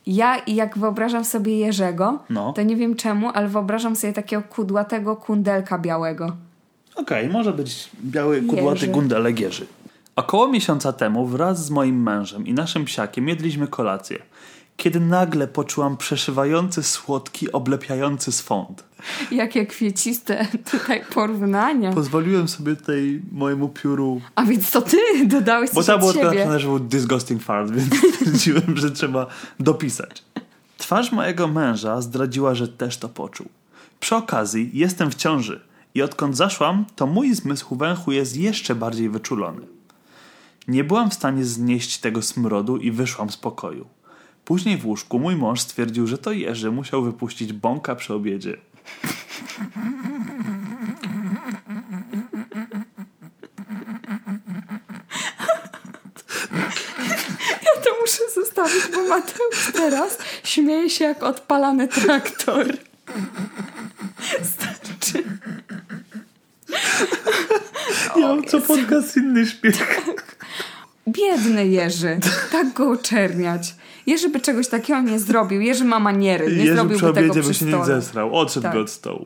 Ja, 0.05 0.41
jak 0.47 0.77
wyobrażam 0.77 1.25
sobie 1.25 1.57
Jerzego, 1.57 2.19
No. 2.29 2.53
to 2.53 2.61
nie 2.61 2.75
wiem 2.75 2.95
czemu, 2.95 3.29
ale 3.33 3.47
wyobrażam 3.47 3.95
sobie 3.95 4.13
takiego 4.13 4.43
kudłatego 4.43 5.15
kundelka 5.15 5.79
białego. 5.79 6.35
Okej, 6.95 7.29
może 7.29 7.53
być 7.53 7.89
biały, 8.05 8.41
kudłaty 8.41 8.79
Jerzy. 8.79 8.87
gundelek 8.87 9.39
Jerzy. 9.39 9.65
Około 10.15 10.47
miesiąca 10.47 10.93
temu 10.93 11.25
wraz 11.25 11.65
z 11.65 11.69
moim 11.69 12.03
mężem 12.03 12.47
i 12.47 12.53
naszym 12.53 12.85
psiakiem 12.85 13.27
jedliśmy 13.27 13.67
kolację, 13.67 14.17
kiedy 14.77 14.99
nagle 14.99 15.47
poczułam 15.47 15.97
przeszywający, 15.97 16.83
słodki, 16.83 17.51
oblepiający 17.51 18.31
swąd. 18.31 18.83
Jakie 19.31 19.65
kwieciste 19.65 20.47
tutaj 20.71 21.03
porównania. 21.13 21.93
Pozwoliłem 21.93 22.47
sobie 22.47 22.75
tutaj 22.75 23.21
mojemu 23.31 23.69
pióru 23.69 24.21
A 24.35 24.43
więc 24.43 24.71
to 24.71 24.81
ty 24.81 24.97
dodałeś 25.25 25.69
Bo 25.69 25.75
coś 25.75 25.85
tam 25.85 25.99
było 25.99 26.13
napisane, 26.13 26.59
że 26.59 26.67
był 26.67 26.79
disgusting 26.79 27.43
fart, 27.43 27.71
więc 27.71 27.95
stwierdziłem, 28.15 28.77
że 28.77 28.91
trzeba 28.91 29.27
dopisać. 29.59 30.23
Twarz 30.77 31.11
mojego 31.11 31.47
męża 31.47 32.01
zdradziła, 32.01 32.55
że 32.55 32.67
też 32.67 32.97
to 32.97 33.09
poczuł. 33.09 33.47
Przy 33.99 34.15
okazji 34.15 34.69
jestem 34.73 35.11
w 35.11 35.15
ciąży 35.15 35.61
i 35.95 36.01
odkąd 36.01 36.37
zaszłam, 36.37 36.85
to 36.95 37.07
mój 37.07 37.33
zmysł 37.33 37.75
węchu 37.75 38.11
jest 38.11 38.37
jeszcze 38.37 38.75
bardziej 38.75 39.09
wyczulony. 39.09 39.61
Nie 40.67 40.83
byłam 40.83 41.09
w 41.09 41.13
stanie 41.13 41.45
znieść 41.45 41.97
tego 41.97 42.21
smrodu 42.21 42.77
i 42.77 42.91
wyszłam 42.91 43.29
z 43.29 43.37
pokoju. 43.37 43.85
Później 44.47 44.77
w 44.77 44.85
łóżku 44.85 45.19
mój 45.19 45.35
mąż 45.35 45.61
stwierdził, 45.61 46.07
że 46.07 46.17
to 46.17 46.31
Jerzy 46.31 46.71
musiał 46.71 47.03
wypuścić 47.03 47.53
bąka 47.53 47.95
przy 47.95 48.13
obiedzie. 48.13 48.57
Ja 57.51 57.81
to 57.83 57.89
muszę 58.01 58.23
zostawić, 58.35 58.83
bo 58.95 59.03
Mateusz 59.03 59.71
teraz 59.73 60.17
śmieje 60.43 60.89
się 60.89 61.05
jak 61.05 61.23
odpalany 61.23 61.87
traktor. 61.87 62.77
Starczy. 64.43 65.23
Ja 68.15 68.27
mam 68.27 68.43
co 68.43 68.61
podcast 68.61 69.17
inny 69.17 69.45
śmiech. 69.45 70.01
Biedny 71.07 71.67
Jerzy. 71.67 72.19
Tak 72.51 72.73
go 72.73 72.91
oczerniać. 72.91 73.75
Jerzy 74.07 74.29
by 74.29 74.39
czegoś 74.39 74.67
takiego 74.67 75.01
nie 75.01 75.19
zrobił. 75.19 75.61
Jerzy 75.61 75.85
ma 75.85 75.99
maniery. 75.99 76.45
Nie 76.47 76.63
Jerzy 76.63 76.73
zrobiłby 76.73 76.95
przy 76.95 77.13
tego 77.13 77.31
obiedzie 77.31 77.51
przy 77.51 77.65
by 77.65 77.71
się 77.71 77.77
nie 77.77 77.85
zesrał. 77.85 78.35
Odszedł 78.35 78.63
Tak. 78.63 78.75
od 78.75 78.89
stołu. 78.89 79.25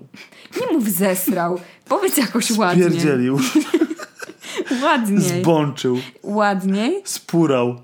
Nie 0.62 0.78
mów 0.78 0.90
zesrał. 0.90 1.60
Powiedz 1.88 2.18
jakoś 2.18 2.52
ładnie. 2.52 2.84
Pierdzielił. 2.84 3.40
Ładniej. 4.84 5.42
Zbączył. 5.42 5.98
Ładniej. 6.24 7.02
Spurał. 7.06 7.82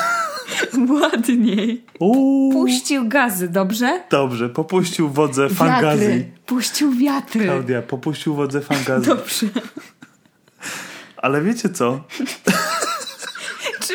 Ładniej. 1.00 1.84
Uuu. 1.98 2.52
Puścił 2.52 3.08
gazy, 3.08 3.48
dobrze? 3.48 4.02
Dobrze, 4.10 4.48
popuścił 4.48 5.08
wodze 5.08 5.48
fantazji. 5.48 6.06
Wiatry. 6.06 6.30
Puścił 6.46 6.92
wiatry. 6.92 7.44
Klaudia, 7.44 7.82
popuścił 7.82 8.34
wodze 8.34 8.60
fantazji. 8.60 9.08
Dobrze. 9.08 9.46
Ale 11.16 11.42
wiecie 11.42 11.68
co? 11.68 12.00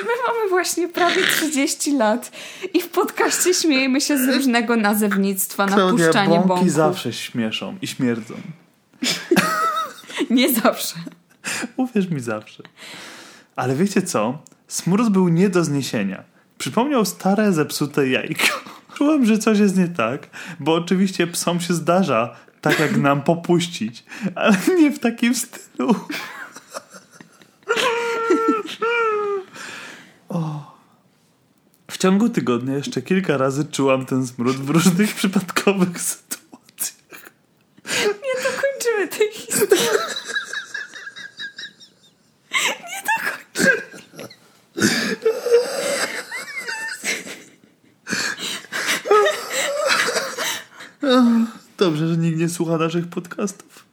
Czy 0.01 0.07
my 0.07 0.13
mamy 0.27 0.49
właśnie 0.49 0.87
prawie 0.87 1.23
30 1.23 1.97
lat 1.97 2.31
i 2.73 2.81
w 2.81 2.89
podcaście 2.89 3.53
śmiejemy 3.53 4.01
się 4.01 4.17
z 4.17 4.35
różnego 4.35 4.75
nazewnictwa 4.75 5.65
na 5.65 5.75
Klaudia, 5.75 6.05
puszczanie 6.05 6.35
bąki 6.35 6.47
bąków? 6.47 6.71
zawsze 6.71 7.13
śmieszą 7.13 7.77
i 7.81 7.87
śmierdzą. 7.87 8.33
Nie 10.29 10.53
zawsze. 10.53 10.95
Uwierz 11.77 12.09
mi 12.09 12.19
zawsze. 12.19 12.63
Ale 13.55 13.75
wiecie 13.75 14.01
co? 14.01 14.37
Smród 14.67 15.09
był 15.09 15.29
nie 15.29 15.49
do 15.49 15.63
zniesienia. 15.63 16.23
Przypomniał 16.57 17.05
stare, 17.05 17.53
zepsute 17.53 18.07
jajko. 18.07 18.45
Czułem, 18.97 19.25
że 19.25 19.37
coś 19.37 19.59
jest 19.59 19.77
nie 19.77 19.87
tak, 19.87 20.27
bo 20.59 20.73
oczywiście 20.73 21.27
psom 21.27 21.59
się 21.59 21.73
zdarza 21.73 22.35
tak 22.61 22.79
jak 22.79 22.97
nam 22.97 23.21
popuścić, 23.21 24.03
ale 24.35 24.57
nie 24.79 24.91
w 24.91 24.99
takim 24.99 25.35
stylu. 25.35 25.95
O. 30.31 30.71
W 31.90 31.90
ciągu 32.01 32.29
tygodnia 32.29 32.75
jeszcze 32.75 33.01
kilka 33.01 33.37
razy 33.37 33.65
czułam 33.65 34.05
ten 34.05 34.27
smród 34.27 34.55
w 34.55 34.69
różnych 34.69 35.15
przypadkowych 35.15 36.01
sytuacjach. 36.01 37.31
Nie 38.05 38.43
dokończymy 38.43 39.07
tej 39.07 39.31
historii. 39.33 39.83
Nie 42.79 43.03
dokończymy. 43.07 43.81
Dobrze, 51.77 52.07
że 52.07 52.17
nikt 52.17 52.37
nie 52.37 52.49
słucha 52.49 52.77
naszych 52.77 53.07
podcastów. 53.07 53.85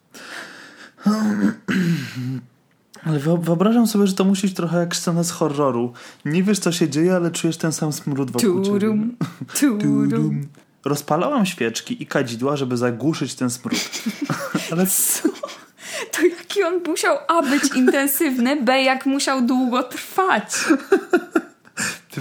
Ale 3.04 3.20
wyo- 3.20 3.42
wyobrażam 3.44 3.86
sobie, 3.86 4.06
że 4.06 4.12
to 4.14 4.24
musi 4.24 4.42
być 4.46 4.56
trochę 4.56 4.78
jak 4.78 4.96
scena 4.96 5.24
z 5.24 5.30
horroru. 5.30 5.92
Nie 6.24 6.42
wiesz, 6.42 6.58
co 6.58 6.72
się 6.72 6.88
dzieje, 6.88 7.14
ale 7.14 7.30
czujesz 7.30 7.56
ten 7.56 7.72
sam 7.72 7.92
smród 7.92 8.30
wokół 8.30 8.62
ciebie. 8.64 8.78
Turum, 8.80 9.16
turum. 9.60 9.80
Tudum. 9.80 10.48
Rozpalałam 10.84 11.46
świeczki 11.46 12.02
i 12.02 12.06
kadzidła, 12.06 12.56
żeby 12.56 12.76
zagłuszyć 12.76 13.34
ten 13.34 13.50
smród. 13.50 13.78
Ale 14.72 14.86
Co? 14.86 15.28
To 16.12 16.26
jaki 16.26 16.62
on 16.62 16.80
musiał 16.86 17.16
A 17.28 17.42
być 17.42 17.74
intensywny, 17.76 18.62
B 18.62 18.82
jak 18.82 19.06
musiał 19.06 19.42
długo 19.42 19.82
trwać. 19.82 20.54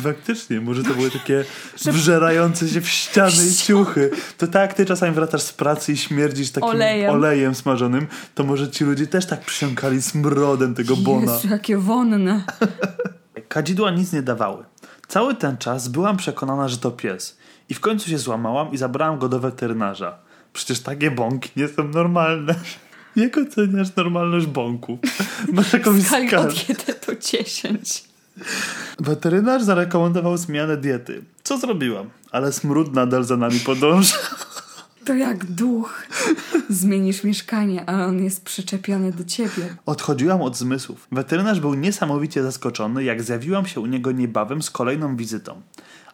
Ty 0.07 0.13
faktycznie, 0.13 0.61
może 0.61 0.83
to 0.83 0.93
były 0.93 1.11
takie 1.11 1.45
wżerające 1.91 2.67
się 2.67 2.81
w 2.81 2.89
ściany 2.89 3.47
i 3.51 3.55
ciuchy. 3.55 4.11
To 4.37 4.47
tak, 4.47 4.61
jak 4.61 4.73
ty 4.73 4.85
czasami 4.85 5.15
wracasz 5.15 5.41
z 5.41 5.53
pracy 5.53 5.93
i 5.93 5.97
śmierdzisz 5.97 6.51
takim 6.51 6.69
Olejem. 6.69 7.11
olejem, 7.11 7.55
smażonym, 7.55 8.07
to 8.35 8.43
może 8.43 8.71
ci 8.71 8.83
ludzie 8.83 9.07
też 9.07 9.25
tak 9.25 9.41
przysiąkali 9.41 10.01
smrodem 10.01 10.75
tego 10.75 10.95
bona. 10.95 11.33
Jezu, 11.33 11.47
jakie 11.47 11.77
wonne. 11.77 12.43
Kadzidła 13.49 13.91
nic 13.91 14.13
nie 14.13 14.21
dawały. 14.21 14.63
Cały 15.07 15.35
ten 15.35 15.57
czas 15.57 15.87
byłam 15.87 16.17
przekonana, 16.17 16.67
że 16.67 16.77
to 16.77 16.91
pies. 16.91 17.37
I 17.69 17.73
w 17.73 17.79
końcu 17.79 18.09
się 18.09 18.17
złamałam 18.17 18.71
i 18.71 18.77
zabrałam 18.77 19.19
go 19.19 19.29
do 19.29 19.39
weterynarza. 19.39 20.17
Przecież 20.53 20.79
takie 20.79 21.11
bąki 21.11 21.49
nie 21.55 21.67
są 21.67 21.87
normalne. 21.87 22.55
Jak 23.15 23.37
oceniasz 23.37 23.95
normalność 23.95 24.45
bąków? 24.45 24.99
Masz 25.53 25.73
jakąś 25.73 26.03
skalę. 26.03 26.47
od 26.47 26.69
1 26.69 26.95
do 27.07 27.15
10. 27.15 28.03
Weterynarz 28.99 29.63
zarekomendował 29.63 30.37
zmianę 30.37 30.77
diety. 30.77 31.23
Co 31.43 31.57
zrobiłam? 31.57 32.09
Ale 32.31 32.53
smród 32.53 32.93
nadal 32.93 33.23
za 33.23 33.37
nami 33.37 33.59
podąża. 33.59 34.17
To 35.05 35.13
jak 35.13 35.45
duch. 35.45 36.03
Zmienisz 36.69 37.23
mieszkanie, 37.23 37.89
ale 37.89 38.05
on 38.05 38.23
jest 38.23 38.43
przyczepiony 38.43 39.11
do 39.11 39.23
ciebie. 39.23 39.75
Odchodziłam 39.85 40.41
od 40.41 40.57
zmysłów. 40.57 41.07
Weterynarz 41.11 41.59
był 41.59 41.73
niesamowicie 41.73 42.43
zaskoczony, 42.43 43.03
jak 43.03 43.23
zjawiłam 43.23 43.65
się 43.65 43.81
u 43.81 43.85
niego 43.85 44.11
niebawem 44.11 44.61
z 44.61 44.69
kolejną 44.69 45.15
wizytą. 45.15 45.61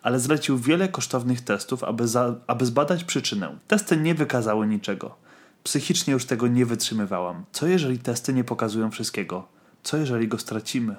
Ale 0.01 0.19
zlecił 0.19 0.57
wiele 0.57 0.87
kosztownych 0.87 1.41
testów, 1.41 1.83
aby, 1.83 2.07
za, 2.07 2.35
aby 2.47 2.65
zbadać 2.65 3.03
przyczynę. 3.03 3.57
Testy 3.67 3.97
nie 3.97 4.15
wykazały 4.15 4.67
niczego. 4.67 5.15
Psychicznie 5.63 6.13
już 6.13 6.25
tego 6.25 6.47
nie 6.47 6.65
wytrzymywałam. 6.65 7.45
Co 7.51 7.67
jeżeli 7.67 7.99
testy 7.99 8.33
nie 8.33 8.43
pokazują 8.43 8.91
wszystkiego? 8.91 9.47
Co 9.83 9.97
jeżeli 9.97 10.27
go 10.27 10.37
stracimy? 10.39 10.95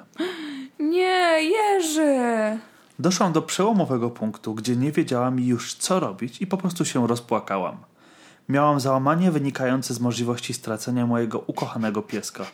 Nie, 0.95 1.39
Jerzy! 1.43 2.59
Doszłam 2.99 3.33
do 3.33 3.43
przełomowego 3.43 4.11
punktu, 4.11 4.55
gdzie 4.55 4.77
nie 4.77 4.93
wiedziałam 4.93 5.41
już 5.41 5.75
co 5.75 6.01
robić 6.01 6.41
i 6.41 6.47
po 6.47 6.57
prostu 6.57 6.85
się 6.85 7.07
rozpłakałam. 7.07 7.77
Miałam 8.49 8.81
załamanie 8.81 9.31
wynikające 9.31 9.95
z 9.95 10.01
możliwości 10.01 10.55
stracenia 10.55 11.07
mojego 11.07 11.39
ukochanego 11.39 12.03
pieska. 12.03 12.45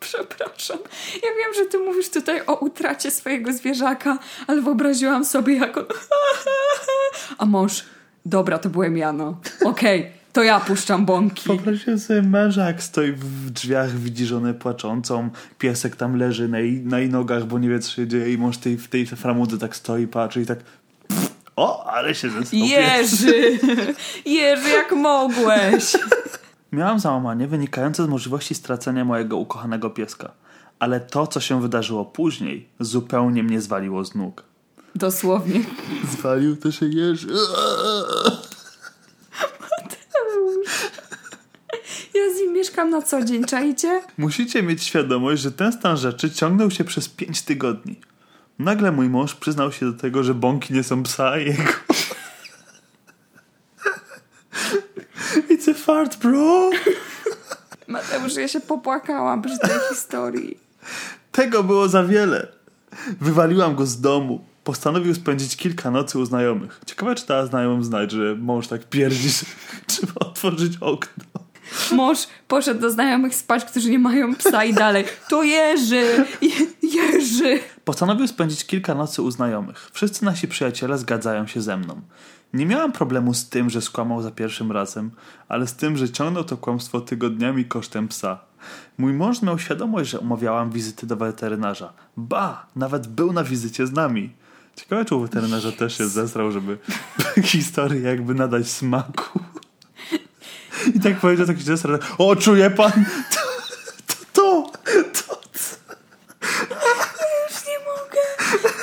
Przepraszam. 0.00 0.78
Ja 1.14 1.28
wiem, 1.38 1.54
że 1.54 1.64
ty 1.64 1.78
mówisz 1.78 2.10
tutaj 2.10 2.40
o 2.46 2.54
utracie 2.54 3.10
swojego 3.10 3.52
zwierzaka, 3.52 4.18
ale 4.46 4.62
wyobraziłam 4.62 5.24
sobie, 5.24 5.56
jak 5.56 5.76
on... 5.76 5.84
A 7.38 7.46
mąż... 7.46 7.84
Dobra, 8.26 8.58
to 8.58 8.68
byłem 8.68 8.96
ja, 8.96 9.12
no. 9.12 9.40
Okej, 9.64 10.12
to 10.36 10.42
ja 10.42 10.60
puszczam 10.60 11.06
bąki. 11.06 11.48
Poprosiłem 11.48 11.98
sobie 11.98 12.22
męża, 12.22 12.66
jak 12.66 12.82
stoi 12.82 13.12
w 13.12 13.50
drzwiach, 13.50 13.90
widzi 13.98 14.26
żonę 14.26 14.54
płaczącą, 14.54 15.30
piesek 15.58 15.96
tam 15.96 16.16
leży 16.16 16.48
na 16.48 16.58
jej, 16.58 16.80
na 16.80 16.98
jej 16.98 17.08
nogach, 17.08 17.46
bo 17.46 17.58
nie 17.58 17.68
wie 17.68 17.78
co 17.78 17.90
się 17.90 18.06
dzieje 18.06 18.32
i 18.32 18.38
mąż 18.38 18.58
tej, 18.58 18.76
w 18.76 18.88
tej 18.88 19.06
framudze 19.06 19.58
tak 19.58 19.76
stoi, 19.76 20.06
patrzy 20.06 20.42
i 20.42 20.46
tak 20.46 20.58
o, 21.56 21.86
ale 21.86 22.14
się 22.14 22.28
pies. 22.28 22.52
Jerzy! 22.52 23.58
Jerzy, 24.26 24.68
jak 24.68 24.92
mogłeś? 24.92 25.96
Miałam 26.72 27.00
załamanie 27.00 27.46
wynikające 27.46 28.04
z 28.04 28.08
możliwości 28.08 28.54
stracenia 28.54 29.04
mojego 29.04 29.36
ukochanego 29.36 29.90
pieska. 29.90 30.30
Ale 30.78 31.00
to, 31.00 31.26
co 31.26 31.40
się 31.40 31.62
wydarzyło 31.62 32.04
później, 32.04 32.68
zupełnie 32.80 33.42
mnie 33.42 33.60
zwaliło 33.60 34.04
z 34.04 34.14
nóg. 34.14 34.42
Dosłownie. 34.94 35.60
Zwalił 36.12 36.56
to 36.56 36.72
się 36.72 36.86
Jerzy. 36.86 37.28
Mieszkam 42.76 42.90
na 42.90 43.02
co 43.02 43.24
dzień, 43.24 43.44
czajcie? 43.44 44.02
Musicie 44.18 44.62
mieć 44.62 44.82
świadomość, 44.82 45.42
że 45.42 45.52
ten 45.52 45.72
stan 45.72 45.96
rzeczy 45.96 46.30
ciągnął 46.30 46.70
się 46.70 46.84
przez 46.84 47.08
pięć 47.08 47.42
tygodni. 47.42 48.00
Nagle 48.58 48.92
mój 48.92 49.08
mąż 49.08 49.34
przyznał 49.34 49.72
się 49.72 49.92
do 49.92 49.98
tego, 49.98 50.24
że 50.24 50.34
bąki 50.34 50.74
nie 50.74 50.82
są 50.82 51.02
psa 51.02 51.28
a 51.28 51.36
jego. 51.36 51.62
It's 55.50 55.70
a 55.70 55.74
fart, 55.74 56.16
bro! 56.16 56.70
Mateusz, 57.88 58.36
ja 58.36 58.48
się 58.48 58.60
popłakałam 58.60 59.42
przy 59.42 59.58
tej 59.58 59.78
historii. 59.90 60.58
Tego 61.32 61.62
było 61.62 61.88
za 61.88 62.04
wiele. 62.04 62.48
Wywaliłam 63.20 63.74
go 63.74 63.86
z 63.86 64.00
domu. 64.00 64.44
Postanowił 64.64 65.14
spędzić 65.14 65.56
kilka 65.56 65.90
nocy 65.90 66.18
u 66.18 66.24
znajomych. 66.24 66.80
Ciekawe, 66.86 67.14
czy 67.14 67.26
ta 67.26 67.46
znajomym 67.46 67.84
znać, 67.84 68.10
że 68.10 68.34
mąż 68.34 68.68
tak 68.68 68.84
pierdzi, 68.84 69.28
że 69.30 69.46
trzeba 69.86 70.12
otworzyć 70.14 70.72
okno. 70.80 71.45
Mąż 71.92 72.18
poszedł 72.48 72.80
do 72.80 72.90
znajomych 72.90 73.34
spać, 73.34 73.64
którzy 73.64 73.90
nie 73.90 73.98
mają 73.98 74.34
psa 74.34 74.64
i 74.64 74.74
dalej. 74.74 75.04
To 75.28 75.42
Jerzy! 75.42 76.24
Je- 76.42 76.66
Jerzy! 76.82 77.58
Postanowił 77.84 78.28
spędzić 78.28 78.64
kilka 78.66 78.94
nocy 78.94 79.22
u 79.22 79.30
znajomych. 79.30 79.90
Wszyscy 79.92 80.24
nasi 80.24 80.48
przyjaciele 80.48 80.98
zgadzają 80.98 81.46
się 81.46 81.60
ze 81.62 81.76
mną. 81.76 82.00
Nie 82.52 82.66
miałam 82.66 82.92
problemu 82.92 83.34
z 83.34 83.48
tym, 83.48 83.70
że 83.70 83.80
skłamał 83.82 84.22
za 84.22 84.30
pierwszym 84.30 84.72
razem, 84.72 85.10
ale 85.48 85.66
z 85.66 85.74
tym, 85.74 85.96
że 85.96 86.10
ciągnął 86.10 86.44
to 86.44 86.56
kłamstwo 86.56 87.00
tygodniami 87.00 87.64
kosztem 87.64 88.08
psa. 88.08 88.38
Mój 88.98 89.12
mąż 89.12 89.42
miał 89.42 89.58
świadomość, 89.58 90.10
że 90.10 90.18
umawiałam 90.20 90.70
wizyty 90.70 91.06
do 91.06 91.16
weterynarza. 91.16 91.92
Ba, 92.16 92.66
nawet 92.76 93.06
był 93.06 93.32
na 93.32 93.44
wizycie 93.44 93.86
z 93.86 93.92
nami. 93.92 94.32
Ciekawe, 94.76 95.04
czy 95.04 95.14
u 95.14 95.20
weterynarza 95.20 95.72
też 95.72 95.98
się 95.98 96.06
zesrał, 96.08 96.52
żeby 96.52 96.78
historię 97.44 98.00
jakby 98.00 98.34
nadać 98.34 98.68
smaku. 98.70 99.40
I 100.94 101.00
tak 101.00 101.16
powiedział 101.20 101.46
taki 101.46 101.62
zesrał, 101.62 101.98
o 102.18 102.36
czuje 102.36 102.70
pan, 102.70 102.92
to, 103.34 103.40
to, 104.32 104.72
to, 105.12 105.36
to 105.36 105.36
Już 107.48 107.66
nie 107.66 107.78
mogę. 107.78 108.22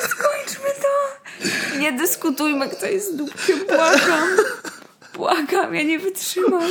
Skończmy 0.09 0.69
to. 0.81 1.79
Nie 1.79 1.91
dyskutujmy, 1.91 2.69
kto 2.69 2.85
jest 2.85 3.17
dupkiem. 3.17 3.59
Błagam. 3.67 4.27
Błagam, 5.13 5.75
ja 5.75 5.83
nie 5.83 5.99
wytrzymam. 5.99 6.69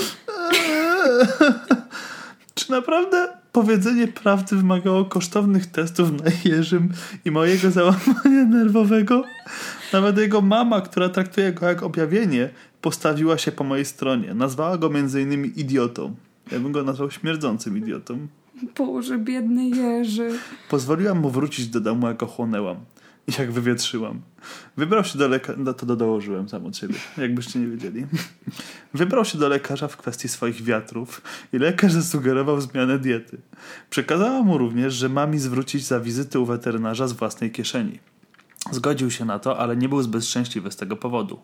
Czy 2.54 2.70
naprawdę 2.70 3.28
powiedzenie 3.52 4.08
prawdy 4.08 4.56
wymagało 4.56 5.04
kosztownych 5.04 5.66
testów 5.66 6.10
na 6.10 6.30
Jerzym 6.44 6.92
i 7.24 7.30
mojego 7.30 7.70
załamania 7.70 8.44
nerwowego? 8.48 9.22
Nawet 9.92 10.18
jego 10.18 10.40
mama, 10.40 10.80
która 10.80 11.08
traktuje 11.08 11.52
go 11.52 11.66
jak 11.66 11.82
objawienie, 11.82 12.50
postawiła 12.82 13.38
się 13.38 13.52
po 13.52 13.64
mojej 13.64 13.84
stronie. 13.84 14.34
Nazwała 14.34 14.78
go 14.78 14.90
między 14.90 15.22
innymi 15.22 15.60
idiotą. 15.60 16.14
Ja 16.52 16.60
bym 16.60 16.72
go 16.72 16.82
nazwał 16.82 17.10
śmierdzącym 17.10 17.78
idiotą. 17.78 18.26
Boże, 18.78 19.18
biedny 19.18 19.68
Jerzy. 19.68 20.38
Pozwoliłam 20.70 21.20
mu 21.20 21.30
wrócić 21.30 21.68
do 21.68 21.80
domu, 21.80 22.06
jak 22.06 22.22
ochłonęłam. 22.22 22.76
I 23.28 23.32
jak 23.38 23.52
wywietrzyłam. 23.52 24.20
Wybrał 24.76 25.04
się 25.04 25.18
do 25.18 25.28
lekarza, 25.28 25.58
no 25.58 25.74
to 25.74 25.96
dołożyłem 25.96 26.48
sam 26.48 26.66
od 26.66 26.76
siebie, 26.76 26.94
jakbyście 27.18 27.58
nie 27.58 27.66
wiedzieli. 27.66 28.06
Wybrał 28.94 29.24
się 29.24 29.38
do 29.38 29.48
lekarza 29.48 29.88
w 29.88 29.96
kwestii 29.96 30.28
swoich 30.28 30.62
wiatrów 30.62 31.22
i 31.52 31.58
lekarz 31.58 31.92
zasugerował 31.92 32.60
zmianę 32.60 32.98
diety. 32.98 33.38
Przekazała 33.90 34.42
mu 34.42 34.58
również, 34.58 34.94
że 34.94 35.08
ma 35.08 35.26
mi 35.26 35.38
zwrócić 35.38 35.86
za 35.86 36.00
wizytę 36.00 36.40
u 36.40 36.46
weterynarza 36.46 37.08
z 37.08 37.12
własnej 37.12 37.50
kieszeni. 37.50 37.98
Zgodził 38.70 39.10
się 39.10 39.24
na 39.24 39.38
to, 39.38 39.58
ale 39.58 39.76
nie 39.76 39.88
był 39.88 40.02
zbyt 40.02 40.24
szczęśliwy 40.24 40.70
z 40.70 40.76
tego 40.76 40.96
powodu. 40.96 41.40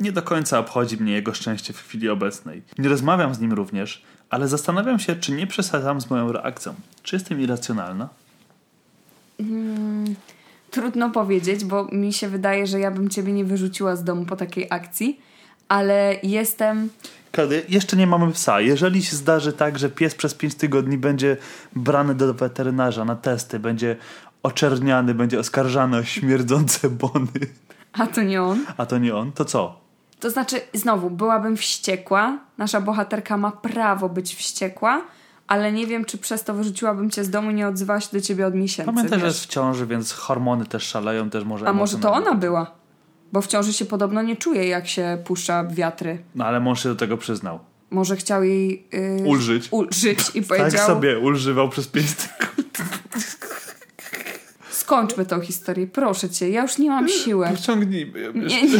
Nie 0.00 0.12
do 0.12 0.22
końca 0.22 0.58
obchodzi 0.58 0.96
mnie 0.96 1.12
jego 1.12 1.34
szczęście 1.34 1.72
w 1.72 1.78
chwili 1.78 2.08
obecnej. 2.08 2.62
Nie 2.78 2.88
rozmawiam 2.88 3.34
z 3.34 3.40
nim 3.40 3.52
również, 3.52 4.02
ale 4.30 4.48
zastanawiam 4.48 4.98
się, 4.98 5.16
czy 5.16 5.32
nie 5.32 5.46
przesadzam 5.46 6.00
z 6.00 6.10
moją 6.10 6.32
reakcją. 6.32 6.74
Czy 7.02 7.16
jestem 7.16 7.40
irracjonalna? 7.40 8.08
Trudno 10.70 11.10
powiedzieć, 11.10 11.64
bo 11.64 11.84
mi 11.92 12.12
się 12.12 12.28
wydaje, 12.28 12.66
że 12.66 12.80
ja 12.80 12.90
bym 12.90 13.08
ciebie 13.08 13.32
nie 13.32 13.44
wyrzuciła 13.44 13.96
z 13.96 14.04
domu 14.04 14.24
po 14.24 14.36
takiej 14.36 14.66
akcji, 14.70 15.20
ale 15.68 16.16
jestem. 16.22 16.90
Kady, 17.32 17.64
jeszcze 17.68 17.96
nie 17.96 18.06
mamy 18.06 18.32
psa. 18.32 18.60
Jeżeli 18.60 19.02
się 19.02 19.16
zdarzy 19.16 19.52
tak, 19.52 19.78
że 19.78 19.90
pies 19.90 20.14
przez 20.14 20.34
5 20.34 20.54
tygodni 20.54 20.98
będzie 20.98 21.36
brany 21.76 22.14
do 22.14 22.34
weterynarza 22.34 23.04
na 23.04 23.16
testy, 23.16 23.58
będzie 23.58 23.96
oczerniany, 24.44 25.14
będzie 25.14 25.40
oskarżany 25.40 25.96
o 25.96 26.04
śmierdzące 26.04 26.90
bony, 26.90 27.28
A 27.92 28.06
to 28.06 28.22
nie 28.22 28.42
on. 28.42 28.64
a 28.76 28.86
to 28.86 28.98
nie 28.98 29.16
on, 29.16 29.32
to 29.32 29.44
co? 29.44 29.80
To 30.20 30.30
znaczy, 30.30 30.60
znowu, 30.74 31.10
byłabym 31.10 31.56
wściekła. 31.56 32.38
Nasza 32.58 32.80
bohaterka 32.80 33.36
ma 33.36 33.52
prawo 33.52 34.08
być 34.08 34.34
wściekła, 34.34 35.02
ale 35.46 35.72
nie 35.72 35.86
wiem, 35.86 36.04
czy 36.04 36.18
przez 36.18 36.44
to 36.44 36.54
wyrzuciłabym 36.54 37.10
cię 37.10 37.24
z 37.24 37.30
domu 37.30 37.50
i 37.50 37.54
nie 37.54 37.68
odzywała 37.68 38.00
się 38.00 38.08
do 38.12 38.20
ciebie 38.20 38.46
od 38.46 38.54
miesięcy. 38.54 38.92
Pamiętaj, 38.92 39.20
że 39.20 39.26
jest 39.26 39.44
w 39.44 39.46
ciąży, 39.46 39.86
więc 39.86 40.12
hormony 40.12 40.66
też 40.66 40.82
szaleją, 40.82 41.30
też 41.30 41.44
może 41.44 41.68
A 41.68 41.72
może 41.72 41.98
to 41.98 42.12
ona 42.12 42.34
była? 42.34 42.70
Bo 43.32 43.40
w 43.40 43.46
ciąży 43.46 43.72
się 43.72 43.84
podobno 43.84 44.22
nie 44.22 44.36
czuje, 44.36 44.68
jak 44.68 44.88
się 44.88 45.18
puszcza 45.24 45.64
wiatry. 45.64 46.18
No 46.34 46.44
ale 46.44 46.60
mąż 46.60 46.82
się 46.82 46.88
do 46.88 46.96
tego 46.96 47.16
przyznał. 47.16 47.58
Może 47.90 48.16
chciał 48.16 48.44
jej. 48.44 48.86
Yy, 48.92 49.24
Ulżyć. 49.28 49.68
Ulżyć 49.70 50.18
i 50.34 50.42
Tak 50.42 50.58
powiedział. 50.58 50.86
sobie 50.86 51.18
ulżywał 51.18 51.68
przez 51.68 51.88
5 51.88 52.14
tygodni. 52.14 52.53
Skończmy 54.84 55.26
tą 55.26 55.40
historię, 55.40 55.86
proszę 55.86 56.30
cię, 56.30 56.50
ja 56.50 56.62
już 56.62 56.78
nie 56.78 56.90
mam 56.90 57.08
siły. 57.08 57.48
Pociągnijmy 57.48 58.20
ją 58.20 58.32
jeszcze. 58.32 58.62
Nie, 58.62 58.68
nie, 58.72 58.78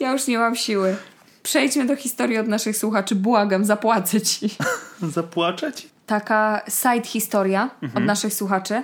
ja 0.00 0.12
już 0.12 0.26
nie 0.26 0.38
mam 0.38 0.56
siły. 0.56 0.96
Przejdźmy 1.42 1.86
do 1.86 1.96
historii 1.96 2.38
od 2.38 2.48
naszych 2.48 2.76
słuchaczy, 2.76 3.14
błagam, 3.14 3.64
zapłacę 3.64 4.20
ci. 4.20 4.50
Zapłaczę 5.16 5.72
ci? 5.72 5.88
Taka 6.06 6.60
side 6.68 7.06
historia 7.06 7.70
od 7.94 8.04
naszych 8.04 8.34
słuchaczy. 8.34 8.82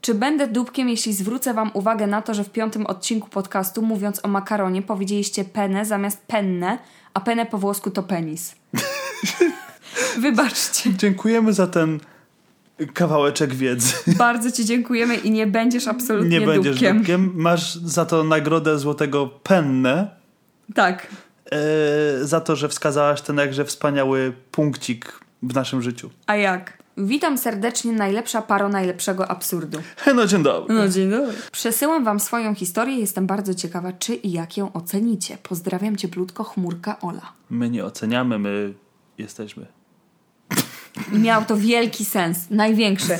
Czy 0.00 0.14
będę 0.14 0.48
dupkiem, 0.48 0.88
jeśli 0.88 1.12
zwrócę 1.12 1.54
wam 1.54 1.70
uwagę 1.74 2.06
na 2.06 2.22
to, 2.22 2.34
że 2.34 2.44
w 2.44 2.50
piątym 2.50 2.86
odcinku 2.86 3.28
podcastu, 3.28 3.82
mówiąc 3.82 4.24
o 4.24 4.28
makaronie, 4.28 4.82
powiedzieliście 4.82 5.44
penne 5.44 5.84
zamiast 5.84 6.18
penne, 6.26 6.78
a 7.14 7.20
penne 7.20 7.46
po 7.46 7.58
włosku 7.58 7.90
to 7.90 8.02
penis. 8.02 8.54
Wybaczcie. 10.18 10.94
Dziękujemy 10.94 11.52
za 11.52 11.66
ten 11.66 12.00
kawałeczek 12.94 13.54
wiedzy. 13.54 13.94
Bardzo 14.18 14.50
ci 14.50 14.64
dziękujemy 14.64 15.16
i 15.16 15.30
nie 15.30 15.46
będziesz 15.46 15.88
absolutnie 15.88 16.38
Nie 16.40 16.46
będziesz 16.46 16.72
dupkiem. 16.76 16.96
dupkiem. 16.98 17.32
Masz 17.34 17.74
za 17.74 18.04
to 18.06 18.24
nagrodę 18.24 18.78
złotego 18.78 19.26
pennę. 19.26 20.10
Tak. 20.74 21.06
e, 21.52 22.24
za 22.24 22.40
to, 22.40 22.56
że 22.56 22.68
wskazałaś 22.68 23.20
ten 23.22 23.36
jakże 23.36 23.64
wspaniały 23.64 24.32
punkcik 24.50 25.20
w 25.42 25.54
naszym 25.54 25.82
życiu. 25.82 26.10
A 26.26 26.36
jak? 26.36 26.80
Witam 26.96 27.38
serdecznie, 27.38 27.92
najlepsza 27.92 28.42
paro 28.42 28.68
najlepszego 28.68 29.30
absurdu. 29.30 29.78
No 30.16 30.26
dzień 30.26 30.42
dobry. 30.42 30.74
No 30.74 30.88
dzień 30.88 31.10
dobry. 31.10 31.32
Przesyłam 31.52 32.04
wam 32.04 32.20
swoją 32.20 32.54
historię, 32.54 32.96
jestem 32.96 33.26
bardzo 33.26 33.54
ciekawa, 33.54 33.92
czy 33.92 34.14
i 34.14 34.32
jak 34.32 34.56
ją 34.56 34.72
ocenicie. 34.72 35.38
Pozdrawiam 35.42 35.96
cieplutko, 35.96 36.44
chmurka 36.44 37.00
Ola. 37.00 37.32
My 37.50 37.70
nie 37.70 37.84
oceniamy, 37.84 38.38
my 38.38 38.72
jesteśmy. 39.18 39.66
Miał 41.12 41.44
to 41.44 41.56
wielki 41.56 42.04
sens, 42.04 42.38
największy. 42.50 43.18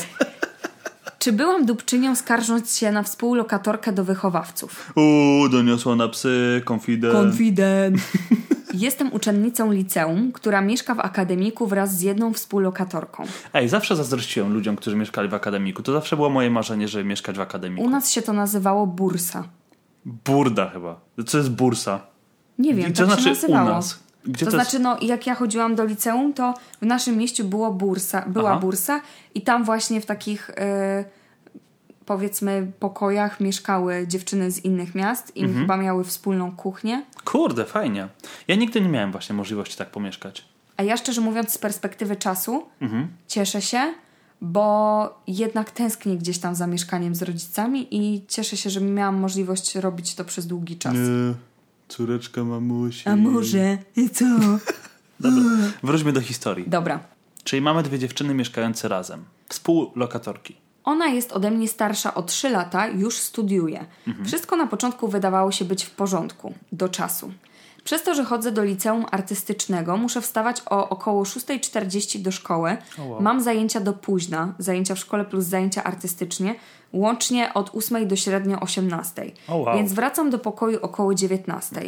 Czy 1.18 1.32
byłam 1.32 1.66
dupczynią 1.66 2.16
skarżąc 2.16 2.76
się 2.78 2.92
na 2.92 3.02
współlokatorkę 3.02 3.92
do 3.92 4.04
wychowawców? 4.04 4.92
Uuu, 4.96 5.48
doniosła 5.48 5.96
na 5.96 6.08
psy, 6.08 6.62
konfident. 6.64 7.14
Confident. 7.14 7.96
Jestem 8.74 9.12
uczennicą 9.12 9.72
liceum, 9.72 10.32
która 10.32 10.60
mieszka 10.60 10.94
w 10.94 11.00
akademiku 11.00 11.66
wraz 11.66 11.96
z 11.96 12.00
jedną 12.00 12.32
współlokatorką. 12.32 13.24
Ej, 13.54 13.68
zawsze 13.68 13.96
zazdrościłem 13.96 14.52
ludziom, 14.52 14.76
którzy 14.76 14.96
mieszkali 14.96 15.28
w 15.28 15.34
akademiku. 15.34 15.82
To 15.82 15.92
zawsze 15.92 16.16
było 16.16 16.30
moje 16.30 16.50
marzenie, 16.50 16.88
żeby 16.88 17.04
mieszkać 17.04 17.36
w 17.36 17.40
akademiku. 17.40 17.82
U 17.86 17.90
nas 17.90 18.10
się 18.10 18.22
to 18.22 18.32
nazywało 18.32 18.86
bursa. 18.86 19.44
Burda 20.04 20.70
chyba. 20.70 21.00
Co 21.26 21.38
jest 21.38 21.50
bursa? 21.50 22.00
Nie 22.58 22.74
wiem, 22.74 22.90
I 22.90 22.92
co 22.92 23.06
tak 23.06 23.06
znaczy 23.06 23.22
się 23.22 23.30
u 23.30 23.34
nazywało. 23.34 23.70
nas? 23.70 23.98
Gdzie 24.24 24.44
to, 24.46 24.50
to 24.50 24.56
znaczy, 24.56 24.78
no, 24.78 24.96
jak 25.02 25.26
ja 25.26 25.34
chodziłam 25.34 25.74
do 25.74 25.84
liceum, 25.84 26.32
to 26.34 26.54
w 26.82 26.86
naszym 26.86 27.16
mieście 27.16 27.44
było 27.44 27.72
bursa, 27.72 28.24
była 28.28 28.50
Aha. 28.50 28.60
bursa 28.60 29.00
i 29.34 29.42
tam 29.42 29.64
właśnie 29.64 30.00
w 30.00 30.06
takich 30.06 30.50
e, 30.50 31.04
powiedzmy 32.06 32.72
pokojach 32.80 33.40
mieszkały 33.40 34.04
dziewczyny 34.08 34.50
z 34.50 34.64
innych 34.64 34.94
miast 34.94 35.36
i 35.36 35.42
Mhm. 35.44 35.60
chyba 35.60 35.76
miały 35.76 36.04
wspólną 36.04 36.56
kuchnię. 36.56 37.02
Kurde, 37.24 37.64
fajnie. 37.64 38.08
Ja 38.48 38.56
nigdy 38.56 38.80
nie 38.80 38.88
miałem 38.88 39.12
właśnie 39.12 39.34
możliwości 39.34 39.76
tak 39.76 39.90
pomieszkać. 39.90 40.44
A 40.76 40.82
ja 40.82 40.96
szczerze 40.96 41.20
mówiąc 41.20 41.50
z 41.52 41.58
perspektywy 41.58 42.16
czasu 42.16 42.66
Mhm. 42.80 43.08
cieszę 43.28 43.62
się, 43.62 43.94
bo 44.40 45.18
jednak 45.26 45.70
tęsknię 45.70 46.16
gdzieś 46.16 46.38
tam 46.38 46.54
za 46.54 46.66
mieszkaniem 46.66 47.14
z 47.14 47.22
rodzicami 47.22 47.86
i 47.90 48.24
cieszę 48.28 48.56
się, 48.56 48.70
że 48.70 48.80
miałam 48.80 49.16
możliwość 49.20 49.74
robić 49.74 50.14
to 50.14 50.24
przez 50.24 50.46
długi 50.46 50.76
czas. 50.78 50.94
Nie, 50.94 51.34
córeczka 51.90 52.44
mamusi. 52.44 53.08
A 53.08 53.16
może? 53.16 53.78
I 53.96 54.10
co? 54.10 54.24
Dobra, 55.20 55.42
wróćmy 55.82 56.12
do 56.12 56.20
historii. 56.20 56.64
Dobra. 56.68 57.00
Czyli 57.44 57.62
mamy 57.62 57.82
dwie 57.82 57.98
dziewczyny 57.98 58.34
mieszkające 58.34 58.88
razem. 58.88 59.24
Współlokatorki. 59.48 60.56
Ona 60.84 61.06
jest 61.06 61.32
ode 61.32 61.50
mnie 61.50 61.68
starsza 61.68 62.14
o 62.14 62.22
3 62.22 62.48
lata, 62.48 62.88
już 62.88 63.16
studiuje. 63.16 63.86
Wszystko 64.24 64.56
na 64.56 64.66
początku 64.66 65.08
wydawało 65.08 65.52
się 65.52 65.64
być 65.64 65.84
w 65.84 65.90
porządku, 65.90 66.54
do 66.72 66.88
czasu. 66.88 67.32
Przez 67.84 68.02
to, 68.02 68.14
że 68.14 68.24
chodzę 68.24 68.52
do 68.52 68.64
liceum 68.64 69.06
artystycznego, 69.10 69.96
muszę 69.96 70.20
wstawać 70.20 70.62
o 70.70 70.88
około 70.88 71.22
6.40 71.22 72.22
do 72.22 72.32
szkoły. 72.32 72.76
Mam 73.20 73.40
zajęcia 73.40 73.80
do 73.80 73.92
późna, 73.92 74.54
zajęcia 74.58 74.94
w 74.94 74.98
szkole 74.98 75.24
plus 75.24 75.44
zajęcia 75.44 75.84
artystycznie, 75.84 76.54
łącznie 76.92 77.54
od 77.54 77.70
8 77.74 78.08
do 78.08 78.16
średnio 78.16 78.60
18. 78.60 79.30
O, 79.48 79.56
wow. 79.56 79.76
Więc 79.76 79.92
wracam 79.92 80.30
do 80.30 80.38
pokoju 80.38 80.78
około 80.82 81.14
19. 81.14 81.80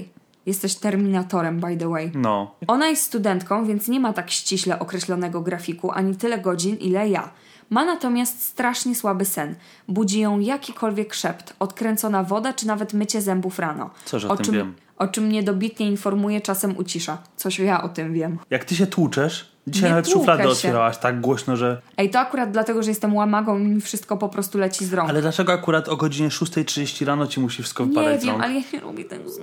Jesteś 0.47 0.75
terminatorem, 0.75 1.61
by 1.61 1.77
the 1.77 1.89
way. 1.89 2.13
No. 2.15 2.55
Ona 2.67 2.89
jest 2.89 3.03
studentką, 3.03 3.67
więc 3.67 3.89
nie 3.89 4.01
ma 4.01 4.13
tak 4.13 4.31
ściśle 4.31 4.79
określonego 4.79 5.41
grafiku 5.41 5.91
ani 5.91 6.17
tyle 6.17 6.39
godzin, 6.39 6.77
ile 6.77 7.09
ja. 7.09 7.31
Ma 7.73 7.85
natomiast 7.85 8.45
strasznie 8.45 8.95
słaby 8.95 9.25
sen. 9.25 9.55
Budzi 9.89 10.21
ją 10.21 10.39
jakikolwiek 10.39 11.15
szept, 11.15 11.55
odkręcona 11.59 12.25
woda 12.25 12.53
czy 12.53 12.67
nawet 12.67 12.93
mycie 12.93 13.21
zębów 13.21 13.59
rano. 13.59 13.91
Coś 14.05 14.25
o 14.25 14.37
tym 14.37 14.45
czym, 14.45 14.55
wiem. 14.55 14.75
O 14.99 15.09
czym 15.09 15.25
mnie 15.25 15.43
dobitnie 15.43 15.89
informuje, 15.89 16.41
czasem 16.41 16.77
ucisza. 16.77 17.19
Coś 17.37 17.59
ja 17.59 17.83
o 17.83 17.89
tym 17.89 18.15
wiem. 18.15 18.39
Jak 18.51 18.65
ty 18.65 18.77
się 18.77 18.87
tłuczesz, 18.87 19.53
dzisiaj 19.67 19.83
Nie 19.83 19.89
nawet 19.91 20.09
szufladę 20.09 20.49
otwierałaś 20.49 20.99
tak 20.99 21.21
głośno, 21.21 21.57
że... 21.57 21.83
Ej, 21.97 22.11
to 22.11 22.19
akurat 22.19 22.51
dlatego, 22.51 22.83
że 22.83 22.91
jestem 22.91 23.15
łamagą 23.15 23.59
i 23.59 23.63
mi 23.63 23.81
wszystko 23.81 24.17
po 24.17 24.29
prostu 24.29 24.59
leci 24.59 24.85
z 24.85 24.93
rąk. 24.93 25.11
Ale 25.11 25.23
dlaczego 25.23 25.53
akurat 25.53 25.89
o 25.89 25.97
godzinie 25.97 26.29
6.30 26.29 27.07
rano 27.07 27.27
ci 27.27 27.41
musi 27.41 27.63
wszystko 27.63 27.85
nie 27.85 27.89
wypadać 27.89 28.23
z 28.23 28.25
wiem, 28.25 28.41
ale 28.41 28.55
ja 28.55 28.63
nie 28.73 28.81
lubię 28.81 29.05
tego 29.05 29.31
z. 29.31 29.41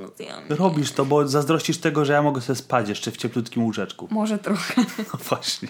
Robisz 0.50 0.92
to, 0.92 1.06
bo 1.06 1.28
zazdrościsz 1.28 1.78
tego, 1.78 2.06
że 2.06 2.14
ja 2.14 2.22
mogę 2.22 2.42
sobie 2.42 2.58
spać 2.58 2.90
jeszcze 2.90 3.12
w 3.12 3.18
cieplutkim 3.18 3.64
łóżeczku. 3.64 4.08
Może 4.12 4.38
trochę. 4.38 4.82
No 5.14 5.20
właśnie. 5.30 5.68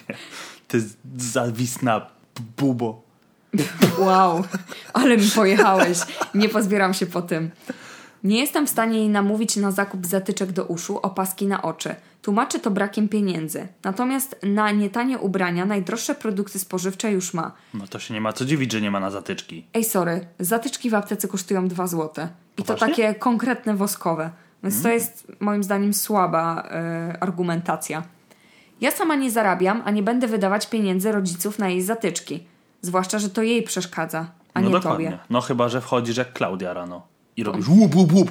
Ty 0.68 0.84
zawisna 1.16 2.19
bubo. 2.56 3.02
Wow, 3.98 4.44
ale 4.92 5.16
mi 5.16 5.28
pojechałeś. 5.34 5.98
Nie 6.34 6.48
pozbieram 6.48 6.94
się 6.94 7.06
po 7.06 7.22
tym. 7.22 7.50
Nie 8.24 8.40
jestem 8.40 8.66
w 8.66 8.70
stanie 8.70 8.98
jej 8.98 9.08
namówić 9.08 9.56
na 9.56 9.70
zakup 9.70 10.06
zatyczek 10.06 10.52
do 10.52 10.64
uszu, 10.64 10.98
opaski 11.02 11.46
na 11.46 11.62
oczy. 11.62 11.94
Tłumaczy 12.22 12.58
to 12.58 12.70
brakiem 12.70 13.08
pieniędzy. 13.08 13.68
Natomiast 13.84 14.36
na 14.42 14.70
nietanie 14.70 15.18
ubrania 15.18 15.66
najdroższe 15.66 16.14
produkty 16.14 16.58
spożywcze 16.58 17.12
już 17.12 17.34
ma. 17.34 17.52
No 17.74 17.86
to 17.86 17.98
się 17.98 18.14
nie 18.14 18.20
ma 18.20 18.32
co 18.32 18.44
dziwić, 18.44 18.72
że 18.72 18.80
nie 18.80 18.90
ma 18.90 19.00
na 19.00 19.10
zatyczki. 19.10 19.64
Ej, 19.74 19.84
sorry, 19.84 20.26
zatyczki 20.38 20.90
w 20.90 20.94
aptece 20.94 21.28
kosztują 21.28 21.68
2 21.68 21.86
złote. 21.86 22.28
I 22.58 22.62
to 22.62 22.74
Poważnie? 22.74 22.88
takie 22.88 23.14
konkretne 23.14 23.74
woskowe. 23.76 24.30
Więc 24.62 24.82
to 24.82 24.88
jest 24.88 25.32
moim 25.40 25.64
zdaniem 25.64 25.94
słaba 25.94 26.62
e, 26.70 27.16
argumentacja. 27.20 28.02
Ja 28.80 28.90
sama 28.90 29.14
nie 29.14 29.30
zarabiam, 29.30 29.82
a 29.84 29.90
nie 29.90 30.02
będę 30.02 30.26
wydawać 30.26 30.66
pieniędzy 30.66 31.12
rodziców 31.12 31.58
na 31.58 31.68
jej 31.68 31.82
zatyczki. 31.82 32.42
Zwłaszcza, 32.82 33.18
że 33.18 33.30
to 33.30 33.42
jej 33.42 33.62
przeszkadza, 33.62 34.26
a 34.54 34.60
no 34.60 34.66
nie 34.66 34.72
dokładnie. 34.72 35.06
tobie. 35.06 35.18
No 35.30 35.40
chyba, 35.40 35.68
że 35.68 35.80
wchodzisz 35.80 36.16
jak 36.16 36.32
Klaudia 36.32 36.72
rano 36.74 37.02
i 37.36 37.44
robisz 37.44 37.68
łup, 37.68 37.94
łup, 37.96 38.12
łup. 38.12 38.30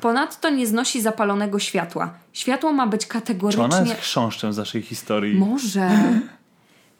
Ponadto 0.00 0.50
nie 0.50 0.66
znosi 0.66 1.02
zapalonego 1.02 1.58
światła. 1.58 2.14
Światło 2.32 2.72
ma 2.72 2.86
być 2.86 3.00
Czy 3.06 3.08
ona 3.12 3.20
kategorycznie. 3.20 3.78
jest 3.78 4.00
chrząszczem 4.00 4.52
z 4.52 4.56
naszej 4.56 4.82
historii? 4.82 5.38
Może. 5.38 5.90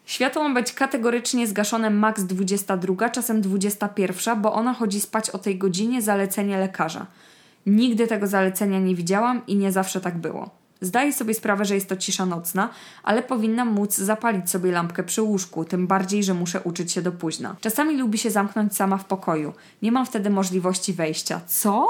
Światło 0.06 0.48
ma 0.48 0.54
być 0.54 0.72
kategorycznie 0.72 1.46
zgaszone 1.46 1.90
maks 1.90 2.22
22, 2.24 3.10
czasem 3.10 3.40
21, 3.40 4.42
bo 4.42 4.52
ona 4.52 4.74
chodzi 4.74 5.00
spać 5.00 5.30
o 5.30 5.38
tej 5.38 5.58
godzinie 5.58 6.02
zalecenie 6.02 6.58
lekarza. 6.58 7.06
Nigdy 7.66 8.06
tego 8.06 8.26
zalecenia 8.26 8.78
nie 8.78 8.94
widziałam 8.94 9.46
i 9.46 9.56
nie 9.56 9.72
zawsze 9.72 10.00
tak 10.00 10.18
było. 10.18 10.50
Zdaję 10.83 11.12
sobie 11.12 11.35
sprawę, 11.35 11.64
że 11.64 11.74
jest 11.74 11.89
to 11.89 11.97
cisza 11.97 12.26
nocna, 12.26 12.70
ale 13.03 13.22
powinnam 13.22 13.68
móc 13.68 13.97
zapalić 13.97 14.51
sobie 14.51 14.72
lampkę 14.72 15.03
przy 15.03 15.22
łóżku, 15.22 15.64
tym 15.64 15.87
bardziej, 15.87 16.24
że 16.24 16.35
muszę 16.35 16.61
uczyć 16.61 16.93
się 16.93 17.03
do 17.03 17.12
późna. 17.12 17.57
Czasami 17.61 17.99
lubi 17.99 18.18
się 18.18 18.30
zamknąć 18.30 18.76
sama 18.76 18.99
w 18.99 19.05
pokoju. 19.05 19.53
Nie 19.83 19.93
mam 19.93 20.07
wtedy 20.07 20.30
możliwości 20.30 20.93
wejścia. 20.93 21.41
Co? 21.47 21.87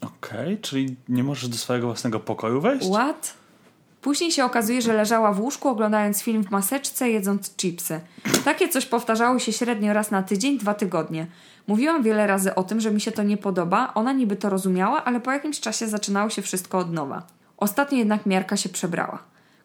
Okej, 0.00 0.58
czyli 0.58 0.96
nie 1.08 1.24
możesz 1.24 1.48
do 1.48 1.56
swojego 1.56 1.86
własnego 1.86 2.20
pokoju 2.20 2.60
wejść? 2.60 2.88
What? 2.90 3.34
Później 4.00 4.32
się 4.32 4.44
okazuje, 4.44 4.82
że 4.82 4.92
leżała 4.92 5.32
w 5.32 5.40
łóżku 5.40 5.68
oglądając 5.68 6.22
film 6.22 6.44
w 6.44 6.50
maseczce, 6.50 7.10
jedząc 7.10 7.56
chipsy. 7.56 8.00
Takie 8.44 8.68
coś 8.68 8.86
powtarzało 8.86 9.38
się 9.38 9.52
średnio 9.52 9.92
raz 9.92 10.10
na 10.10 10.22
tydzień, 10.22 10.58
dwa 10.58 10.74
tygodnie. 10.74 11.26
Mówiłam 11.66 12.02
wiele 12.02 12.26
razy 12.26 12.54
o 12.54 12.62
tym, 12.62 12.80
że 12.80 12.90
mi 12.90 13.00
się 13.00 13.12
to 13.12 13.22
nie 13.22 13.36
podoba, 13.36 13.94
ona 13.94 14.12
niby 14.12 14.36
to 14.36 14.50
rozumiała, 14.50 15.04
ale 15.04 15.20
po 15.20 15.32
jakimś 15.32 15.60
czasie 15.60 15.88
zaczynało 15.88 16.30
się 16.30 16.42
wszystko 16.42 16.78
od 16.78 16.92
nowa. 16.92 17.22
Ostatnio 17.60 17.98
jednak 17.98 18.26
miarka 18.26 18.56
się 18.56 18.68
przebrała. 18.68 19.18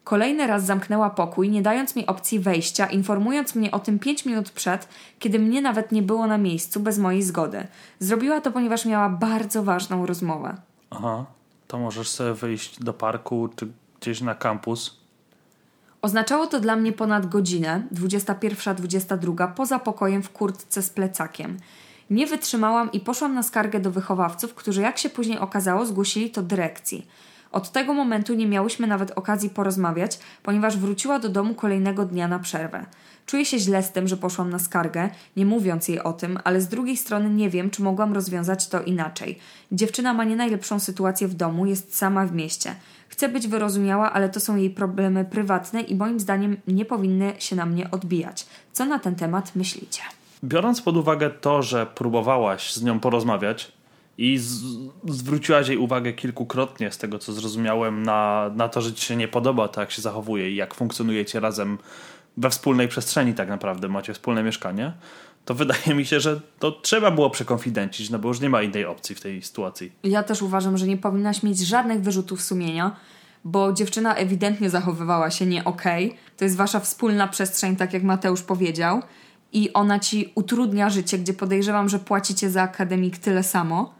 Kolejny 0.04 0.48
raz 0.48 0.66
zamknęła 0.66 1.10
pokój, 1.10 1.50
nie 1.50 1.62
dając 1.62 1.96
mi 1.96 2.06
opcji 2.06 2.40
wejścia, 2.40 2.86
informując 2.86 3.56
mnie 3.56 3.72
o 3.72 3.80
tym 3.80 4.00
pięć 4.00 4.26
minut 4.26 4.52
przed, 4.52 4.88
kiedy 5.20 5.40
mnie 5.40 5.62
nawet 5.62 5.92
nie 5.92 6.02
było 6.02 6.28
na 6.28 6.38
miejscu 6.38 6.80
bez 6.80 6.98
mojej 6.98 7.24
zgody. 7.24 7.68
Zrobiła 8.00 8.42
to, 8.42 8.52
ponieważ 8.52 8.86
miała 8.86 9.10
bardzo 9.10 9.64
ważną 9.64 10.06
rozmowę. 10.06 10.56
Aha, 10.90 11.26
to 11.68 11.78
możesz 11.78 12.10
sobie 12.10 12.34
wyjść 12.34 12.84
do 12.84 12.94
parku 12.94 13.50
czy 13.56 13.68
gdzieś 14.02 14.22
na 14.22 14.36
kampus. 14.36 14.98
Oznaczało 16.02 16.48
to 16.48 16.60
dla 16.60 16.76
mnie 16.76 16.92
ponad 16.92 17.26
godzinę, 17.26 17.84
21-22, 17.94 19.54
poza 19.54 19.80
pokojem 19.80 20.24
w 20.24 20.30
kurtce 20.30 20.82
z 20.82 20.90
plecakiem. 20.90 21.58
Nie 22.10 22.28
wytrzymałam 22.28 22.92
i 22.92 23.00
poszłam 23.00 23.34
na 23.34 23.44
skargę 23.44 23.80
do 23.80 23.92
wychowawców, 23.92 24.54
którzy, 24.54 24.82
jak 24.82 24.98
się 24.98 25.10
później 25.10 25.40
okazało, 25.40 25.86
zgłosili 25.86 26.32
to 26.32 26.42
dyrekcji. 26.42 27.08
Od 27.56 27.72
tego 27.72 27.94
momentu 27.94 28.34
nie 28.34 28.48
miałyśmy 28.48 28.88
nawet 28.88 29.12
okazji 29.12 29.50
porozmawiać, 29.50 30.20
ponieważ 30.44 30.78
wróciła 30.78 31.20
do 31.20 31.30
domu 31.30 31.54
kolejnego 31.54 32.06
dnia 32.06 32.28
na 32.28 32.40
przerwę. 32.40 32.86
Czuję 33.26 33.46
się 33.46 33.60
źle 33.60 33.84
z 33.84 33.92
tym, 33.92 34.08
że 34.08 34.18
poszłam 34.18 34.50
na 34.50 34.60
skargę, 34.60 35.10
nie 35.38 35.46
mówiąc 35.46 35.88
jej 35.88 36.00
o 36.00 36.14
tym, 36.14 36.40
ale 36.44 36.62
z 36.62 36.68
drugiej 36.68 36.98
strony 36.98 37.30
nie 37.30 37.50
wiem, 37.50 37.70
czy 37.70 37.84
mogłam 37.84 38.14
rozwiązać 38.14 38.68
to 38.68 38.82
inaczej. 38.82 39.40
Dziewczyna 39.72 40.14
ma 40.14 40.24
nie 40.24 40.36
najlepszą 40.36 40.80
sytuację 40.80 41.28
w 41.28 41.34
domu, 41.34 41.66
jest 41.66 41.98
sama 41.98 42.26
w 42.26 42.32
mieście. 42.32 42.76
Chce 43.10 43.30
być 43.30 43.48
wyrozumiała, 43.48 44.14
ale 44.14 44.30
to 44.30 44.40
są 44.40 44.56
jej 44.56 44.70
problemy 44.70 45.26
prywatne 45.26 45.82
i 45.82 45.96
moim 45.96 46.20
zdaniem 46.20 46.58
nie 46.68 46.86
powinny 46.86 47.34
się 47.40 47.56
na 47.56 47.66
mnie 47.66 47.92
odbijać. 47.92 48.46
Co 48.74 48.86
na 48.86 49.00
ten 49.00 49.16
temat 49.16 49.56
myślicie? 49.56 50.02
Biorąc 50.44 50.82
pod 50.82 50.98
uwagę 50.98 51.30
to, 51.30 51.62
że 51.62 51.86
próbowałaś 51.86 52.74
z 52.74 52.84
nią 52.84 53.00
porozmawiać 53.00 53.72
i 54.18 54.38
z, 54.38 54.64
zwróciłaś 55.08 55.68
jej 55.68 55.78
uwagę 55.78 56.14
kilkukrotnie, 56.14 56.92
z 56.92 56.98
tego 56.98 57.20
co 57.20 57.34
zrozumiałem, 57.34 58.04
na, 58.04 58.52
na 58.56 58.70
to, 58.70 58.82
że 58.82 58.94
ci 58.94 59.06
się 59.06 59.16
nie 59.16 59.28
podoba 59.28 59.68
to, 59.68 59.82
jak 59.82 59.92
się 59.92 60.02
zachowuje 60.02 60.52
i 60.52 60.56
jak 60.56 60.74
funkcjonujecie 60.74 61.40
razem 61.40 61.78
we 62.38 62.50
wspólnej 62.50 62.88
przestrzeni, 62.88 63.34
tak 63.34 63.50
naprawdę 63.50 63.88
macie 63.88 64.14
wspólne 64.14 64.44
mieszkanie, 64.44 64.94
to 65.46 65.54
wydaje 65.54 65.96
mi 65.96 66.06
się, 66.06 66.20
że 66.20 66.42
to 66.60 66.72
trzeba 66.72 67.12
było 67.12 67.30
przekonfidencić, 67.30 68.10
no 68.10 68.20
bo 68.20 68.28
już 68.28 68.40
nie 68.40 68.50
ma 68.50 68.62
innej 68.62 68.86
opcji 68.86 69.16
w 69.16 69.22
tej 69.22 69.42
sytuacji. 69.42 69.92
Ja 70.04 70.24
też 70.24 70.42
uważam, 70.42 70.78
że 70.78 70.88
nie 70.88 70.98
powinnaś 70.98 71.44
mieć 71.44 71.60
żadnych 71.60 72.02
wyrzutów 72.02 72.42
sumienia, 72.42 72.96
bo 73.44 73.74
dziewczyna 73.74 74.16
ewidentnie 74.16 74.70
zachowywała 74.70 75.32
się 75.32 75.46
nie 75.46 75.64
okej. 75.64 76.18
To 76.38 76.44
jest 76.44 76.58
wasza 76.58 76.80
wspólna 76.80 77.28
przestrzeń, 77.28 77.76
tak 77.76 77.94
jak 77.94 78.04
Mateusz 78.04 78.42
powiedział. 78.42 79.02
I 79.54 79.74
ona 79.74 80.00
ci 80.00 80.32
utrudnia 80.36 80.90
życie, 80.90 81.18
gdzie 81.18 81.34
podejrzewam, 81.34 81.90
że 81.90 82.00
płacicie 82.00 82.50
za 82.50 82.62
akademik 82.62 83.18
tyle 83.18 83.44
samo. 83.44 83.94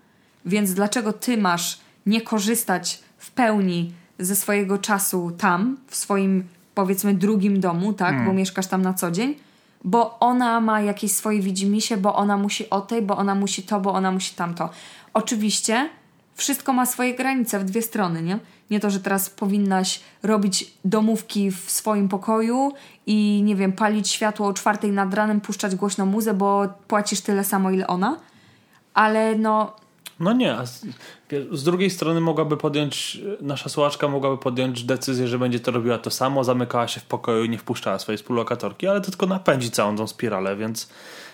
Więc 0.46 0.74
dlaczego 0.74 1.14
ty 1.14 1.38
masz 1.38 1.80
nie 2.06 2.22
korzystać 2.22 3.00
w 3.18 3.32
pełni 3.32 3.94
ze 4.20 4.36
swojego 4.36 4.78
czasu 4.78 5.32
tam, 5.38 5.78
w 5.88 5.96
swoim 5.96 6.44
powiedzmy 6.76 7.14
drugim 7.14 7.60
domu, 7.60 7.94
tak, 7.94 8.26
bo 8.26 8.34
mieszkasz 8.34 8.68
tam 8.68 8.82
na 8.82 8.94
co 8.94 9.12
dzień? 9.12 9.36
Bo 9.84 10.20
ona 10.20 10.62
ma 10.62 10.82
jakieś 10.82 11.12
swoje 11.12 11.42
widzimisię, 11.42 11.98
bo 11.98 12.16
ona 12.16 12.38
musi 12.38 12.70
o 12.70 12.82
tej, 12.82 13.02
bo 13.02 13.18
ona 13.18 13.36
musi 13.36 13.64
to, 13.64 13.80
bo 13.80 13.94
ona 13.94 14.12
musi 14.12 14.36
tamto. 14.36 14.70
Oczywiście 15.14 15.90
wszystko 16.36 16.74
ma 16.74 16.86
swoje 16.86 17.14
granice 17.14 17.60
w 17.60 17.64
dwie 17.64 17.82
strony, 17.82 18.22
nie? 18.22 18.40
Nie 18.70 18.80
to, 18.80 18.90
że 18.90 19.00
teraz 19.00 19.30
powinnaś 19.30 20.00
robić 20.24 20.74
domówki 20.86 21.52
w 21.52 21.72
swoim 21.72 22.10
pokoju 22.10 22.74
i 23.06 23.42
nie 23.46 23.56
wiem, 23.56 23.74
palić 23.74 24.10
światło 24.10 24.48
o 24.48 24.54
czwartej 24.54 24.92
nad 24.92 25.14
ranem, 25.14 25.42
puszczać 25.42 25.76
głośno 25.76 26.06
muzę, 26.06 26.34
bo 26.34 26.68
płacisz 26.88 27.22
tyle 27.22 27.44
samo, 27.44 27.72
ile 27.72 27.88
ona. 27.88 28.20
Ale 28.94 29.36
no, 29.36 29.76
No 30.20 30.34
nie, 30.34 30.58
a 30.58 30.66
z, 30.66 30.86
z 31.52 31.64
drugiej 31.64 31.90
strony 31.90 32.22
mogłaby 32.22 32.58
podjąć, 32.58 33.22
nasza 33.42 33.70
słuchaczka 33.70 34.08
mogłaby 34.08 34.38
podjąć 34.38 34.84
decyzję, 34.84 35.28
że 35.28 35.40
będzie 35.40 35.60
to 35.60 35.72
robiła 35.72 35.98
to 35.98 36.12
samo, 36.12 36.44
zamykała 36.44 36.88
się 36.88 37.00
w 37.00 37.06
pokoju 37.06 37.44
i 37.44 37.50
nie 37.50 37.58
wpuszczała 37.58 38.00
swojej 38.00 38.18
współlokatorki, 38.18 38.88
ale 38.88 39.02
to 39.02 39.12
tylko 39.12 39.26
napędzi 39.26 39.72
całą 39.72 39.98
tą 39.98 40.08
spiralę, 40.08 40.56
więc 40.56 40.90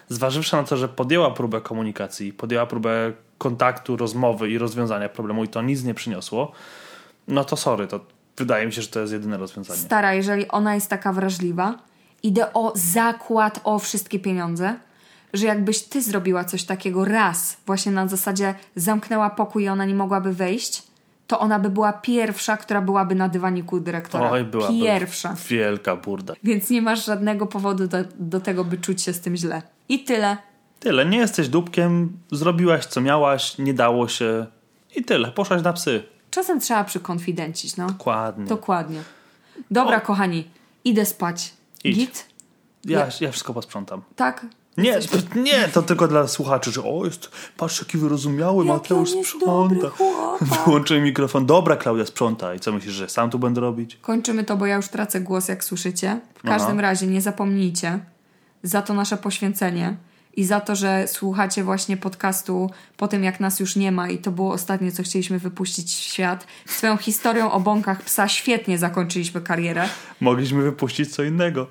zważywszy 0.10 0.56
na 0.56 0.64
to, 0.64 0.78
że 0.78 0.88
podjęła 0.88 1.32
próbę 1.32 1.62
komunikacji, 1.62 2.34
podjęła 2.34 2.66
próbę 2.66 3.14
kontaktu, 3.38 3.98
rozmowy 3.98 4.50
i 4.50 4.58
rozwiązania 4.58 5.10
problemu 5.10 5.44
i 5.44 5.48
to 5.48 5.62
nic 5.62 5.84
nie 5.84 5.94
przyniosło, 5.94 6.52
no 7.28 7.44
to 7.44 7.58
sorry, 7.58 7.88
to 7.88 8.00
wydaje 8.38 8.66
mi 8.66 8.74
się, 8.74 8.82
że 8.82 8.88
to 8.88 9.00
jest 9.00 9.14
jedyne 9.14 9.38
rozwiązanie. 9.38 9.80
stara, 9.80 10.14
jeżeli 10.14 10.48
ona 10.48 10.76
jest 10.76 10.90
taka 10.90 11.14
wrażliwa, 11.14 11.78
idę 12.24 12.54
o 12.54 12.72
zakład 12.76 13.62
o 13.64 13.80
wszystkie 13.80 14.20
pieniądze, 14.20 14.76
że 15.34 15.46
jakbyś 15.46 15.82
ty 15.82 16.02
zrobiła 16.02 16.44
coś 16.44 16.64
takiego 16.64 17.06
raz, 17.06 17.58
właśnie 17.66 17.92
na 17.92 18.08
zasadzie 18.08 18.56
zamknęła 18.76 19.30
pokój 19.30 19.64
i 19.64 19.70
ona 19.70 19.86
nie 19.86 19.96
mogłaby 19.96 20.34
wejść, 20.34 20.84
to 21.28 21.40
ona 21.40 21.60
by 21.60 21.70
była 21.70 21.94
pierwsza, 21.94 22.58
która 22.58 22.82
byłaby 22.82 23.16
na 23.16 23.30
dywaniku 23.30 23.80
dyrektora. 23.80 24.32
Oj, 24.32 24.44
byłaby 24.44 24.80
Pierwsza. 24.80 25.36
wielka 25.50 25.96
burda. 25.96 26.34
Więc 26.44 26.70
nie 26.70 26.82
masz 26.82 27.06
żadnego 27.06 27.48
powodu 27.48 27.88
do, 27.88 27.98
do 28.20 28.40
tego, 28.40 28.64
by 28.66 28.78
czuć 28.78 29.02
się 29.02 29.14
z 29.14 29.20
tym 29.20 29.36
źle. 29.36 29.62
I 29.90 30.04
tyle. 30.04 30.38
Tyle, 30.80 31.06
nie 31.06 31.18
jesteś 31.18 31.50
dupkiem, 31.50 32.18
zrobiłaś 32.32 32.86
co 32.86 33.02
miałaś, 33.02 33.58
nie 33.58 33.74
dało 33.74 34.08
się 34.08 34.46
i 34.96 35.04
tyle, 35.04 35.32
poszłaś 35.32 35.64
na 35.64 35.74
psy. 35.74 36.04
Czasem 36.32 36.60
trzeba 36.60 36.84
przykonfidencić, 36.84 37.78
no. 37.78 37.88
Dokładnie. 37.88 38.46
Dokładnie. 38.46 39.02
Dobra, 39.72 40.00
kochani, 40.00 40.48
idę 40.84 41.06
spać. 41.06 41.54
Idź. 41.84 41.96
Git? 41.98 42.26
Ja, 42.86 43.08
ja 43.22 43.32
wszystko 43.32 43.54
posprzątam. 43.54 44.02
Tak? 44.16 44.46
Nie, 44.78 44.99
to, 44.99 45.39
nie, 45.39 45.67
to 45.67 45.82
tylko 45.82 46.07
dla 46.07 46.28
słuchaczy, 46.28 46.72
że 46.72 46.84
o, 46.84 47.05
jest, 47.05 47.32
patrz 47.57 47.80
jaki 47.80 47.97
wyrozumiały, 47.97 48.65
Mateusz 48.65 49.11
on 49.11 49.17
jest 49.17 49.30
sprząta. 49.30 49.91
Wyłączyłem 50.65 51.03
mikrofon. 51.03 51.45
Dobra, 51.45 51.76
Klaudia, 51.76 52.05
sprzątaj. 52.05 52.59
Co 52.59 52.72
myślisz, 52.72 52.93
że 52.93 53.09
sam 53.09 53.30
tu 53.30 53.39
będę 53.39 53.61
robić? 53.61 53.97
Kończymy 54.01 54.43
to, 54.43 54.57
bo 54.57 54.65
ja 54.65 54.76
już 54.76 54.88
tracę 54.88 55.22
głos, 55.22 55.47
jak 55.47 55.63
słyszycie. 55.63 56.19
W 56.36 56.41
każdym 56.41 56.72
Aha. 56.72 56.82
razie 56.82 57.07
nie 57.07 57.22
zapomnijcie 57.22 57.99
za 58.63 58.82
to 58.82 58.93
nasze 58.93 59.17
poświęcenie 59.17 59.95
i 60.34 60.43
za 60.43 60.59
to, 60.59 60.76
że 60.76 61.07
słuchacie 61.07 61.63
właśnie 61.63 61.97
podcastu 61.97 62.69
po 62.97 63.07
tym, 63.07 63.24
jak 63.24 63.39
nas 63.39 63.59
już 63.59 63.76
nie 63.76 63.91
ma 63.91 64.09
i 64.09 64.17
to 64.17 64.32
było 64.32 64.53
ostatnie, 64.53 64.91
co 64.91 65.03
chcieliśmy 65.03 65.39
wypuścić 65.39 65.88
w 65.88 65.99
świat. 65.99 66.47
Swoją 66.65 66.97
historią 66.97 67.51
o 67.51 67.59
bąkach 67.59 68.01
psa 68.01 68.28
świetnie 68.28 68.78
zakończyliśmy 68.78 69.41
karierę. 69.41 69.89
Mogliśmy 70.19 70.61
wypuścić 70.63 71.15
co 71.15 71.24
innego. 71.24 71.67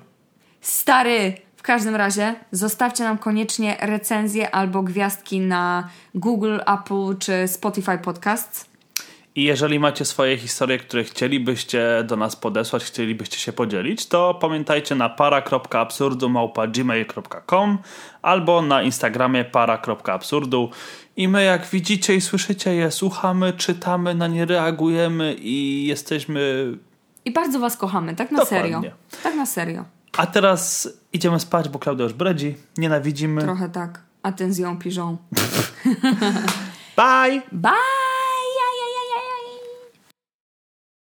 Stary! 0.61 1.33
W 1.61 1.63
każdym 1.63 1.95
razie 1.95 2.35
zostawcie 2.51 3.03
nam 3.03 3.17
koniecznie 3.17 3.77
recenzję 3.81 4.55
albo 4.55 4.83
gwiazdki 4.83 5.39
na 5.39 5.89
Google, 6.15 6.57
Apple 6.65 7.17
czy 7.19 7.47
Spotify 7.47 7.97
Podcasts. 7.97 8.65
I 9.35 9.43
jeżeli 9.43 9.79
macie 9.79 10.05
swoje 10.05 10.37
historie, 10.37 10.77
które 10.77 11.03
chcielibyście 11.03 12.03
do 12.03 12.15
nas 12.15 12.35
podesłać, 12.35 12.83
chcielibyście 12.83 13.37
się 13.37 13.53
podzielić, 13.53 14.05
to 14.05 14.33
pamiętajcie 14.33 14.95
na 14.95 15.09
para.absurdu.gmail.com 15.09 17.77
albo 18.21 18.61
na 18.61 18.81
Instagramie 18.81 19.45
para.absurdu 19.45 20.69
i 21.17 21.27
my 21.27 21.43
jak 21.43 21.65
widzicie 21.65 22.15
i 22.15 22.21
słyszycie 22.21 22.75
je 22.75 22.91
słuchamy, 22.91 23.53
czytamy, 23.53 24.15
na 24.15 24.27
nie 24.27 24.45
reagujemy 24.45 25.35
i 25.39 25.85
jesteśmy... 25.87 26.71
I 27.25 27.31
bardzo 27.31 27.59
was 27.59 27.77
kochamy, 27.77 28.15
tak 28.15 28.31
na 28.31 28.39
Dokładnie. 28.39 28.71
serio. 28.71 28.91
Tak 29.23 29.35
na 29.35 29.45
serio. 29.45 29.85
A 30.17 30.25
teraz 30.27 30.89
idziemy 31.13 31.39
spać, 31.39 31.69
bo 31.69 31.79
Klaudia 31.79 32.03
już 32.03 32.13
bredzi, 32.13 32.57
nienawidzimy. 32.77 33.41
Trochę 33.41 33.69
tak. 33.69 34.01
A 34.23 34.31
ten 34.31 34.53
z 34.53 34.57
ją 34.57 34.79
piżą. 34.79 35.17
Bye! 36.97 37.41
Bye! 37.51 38.00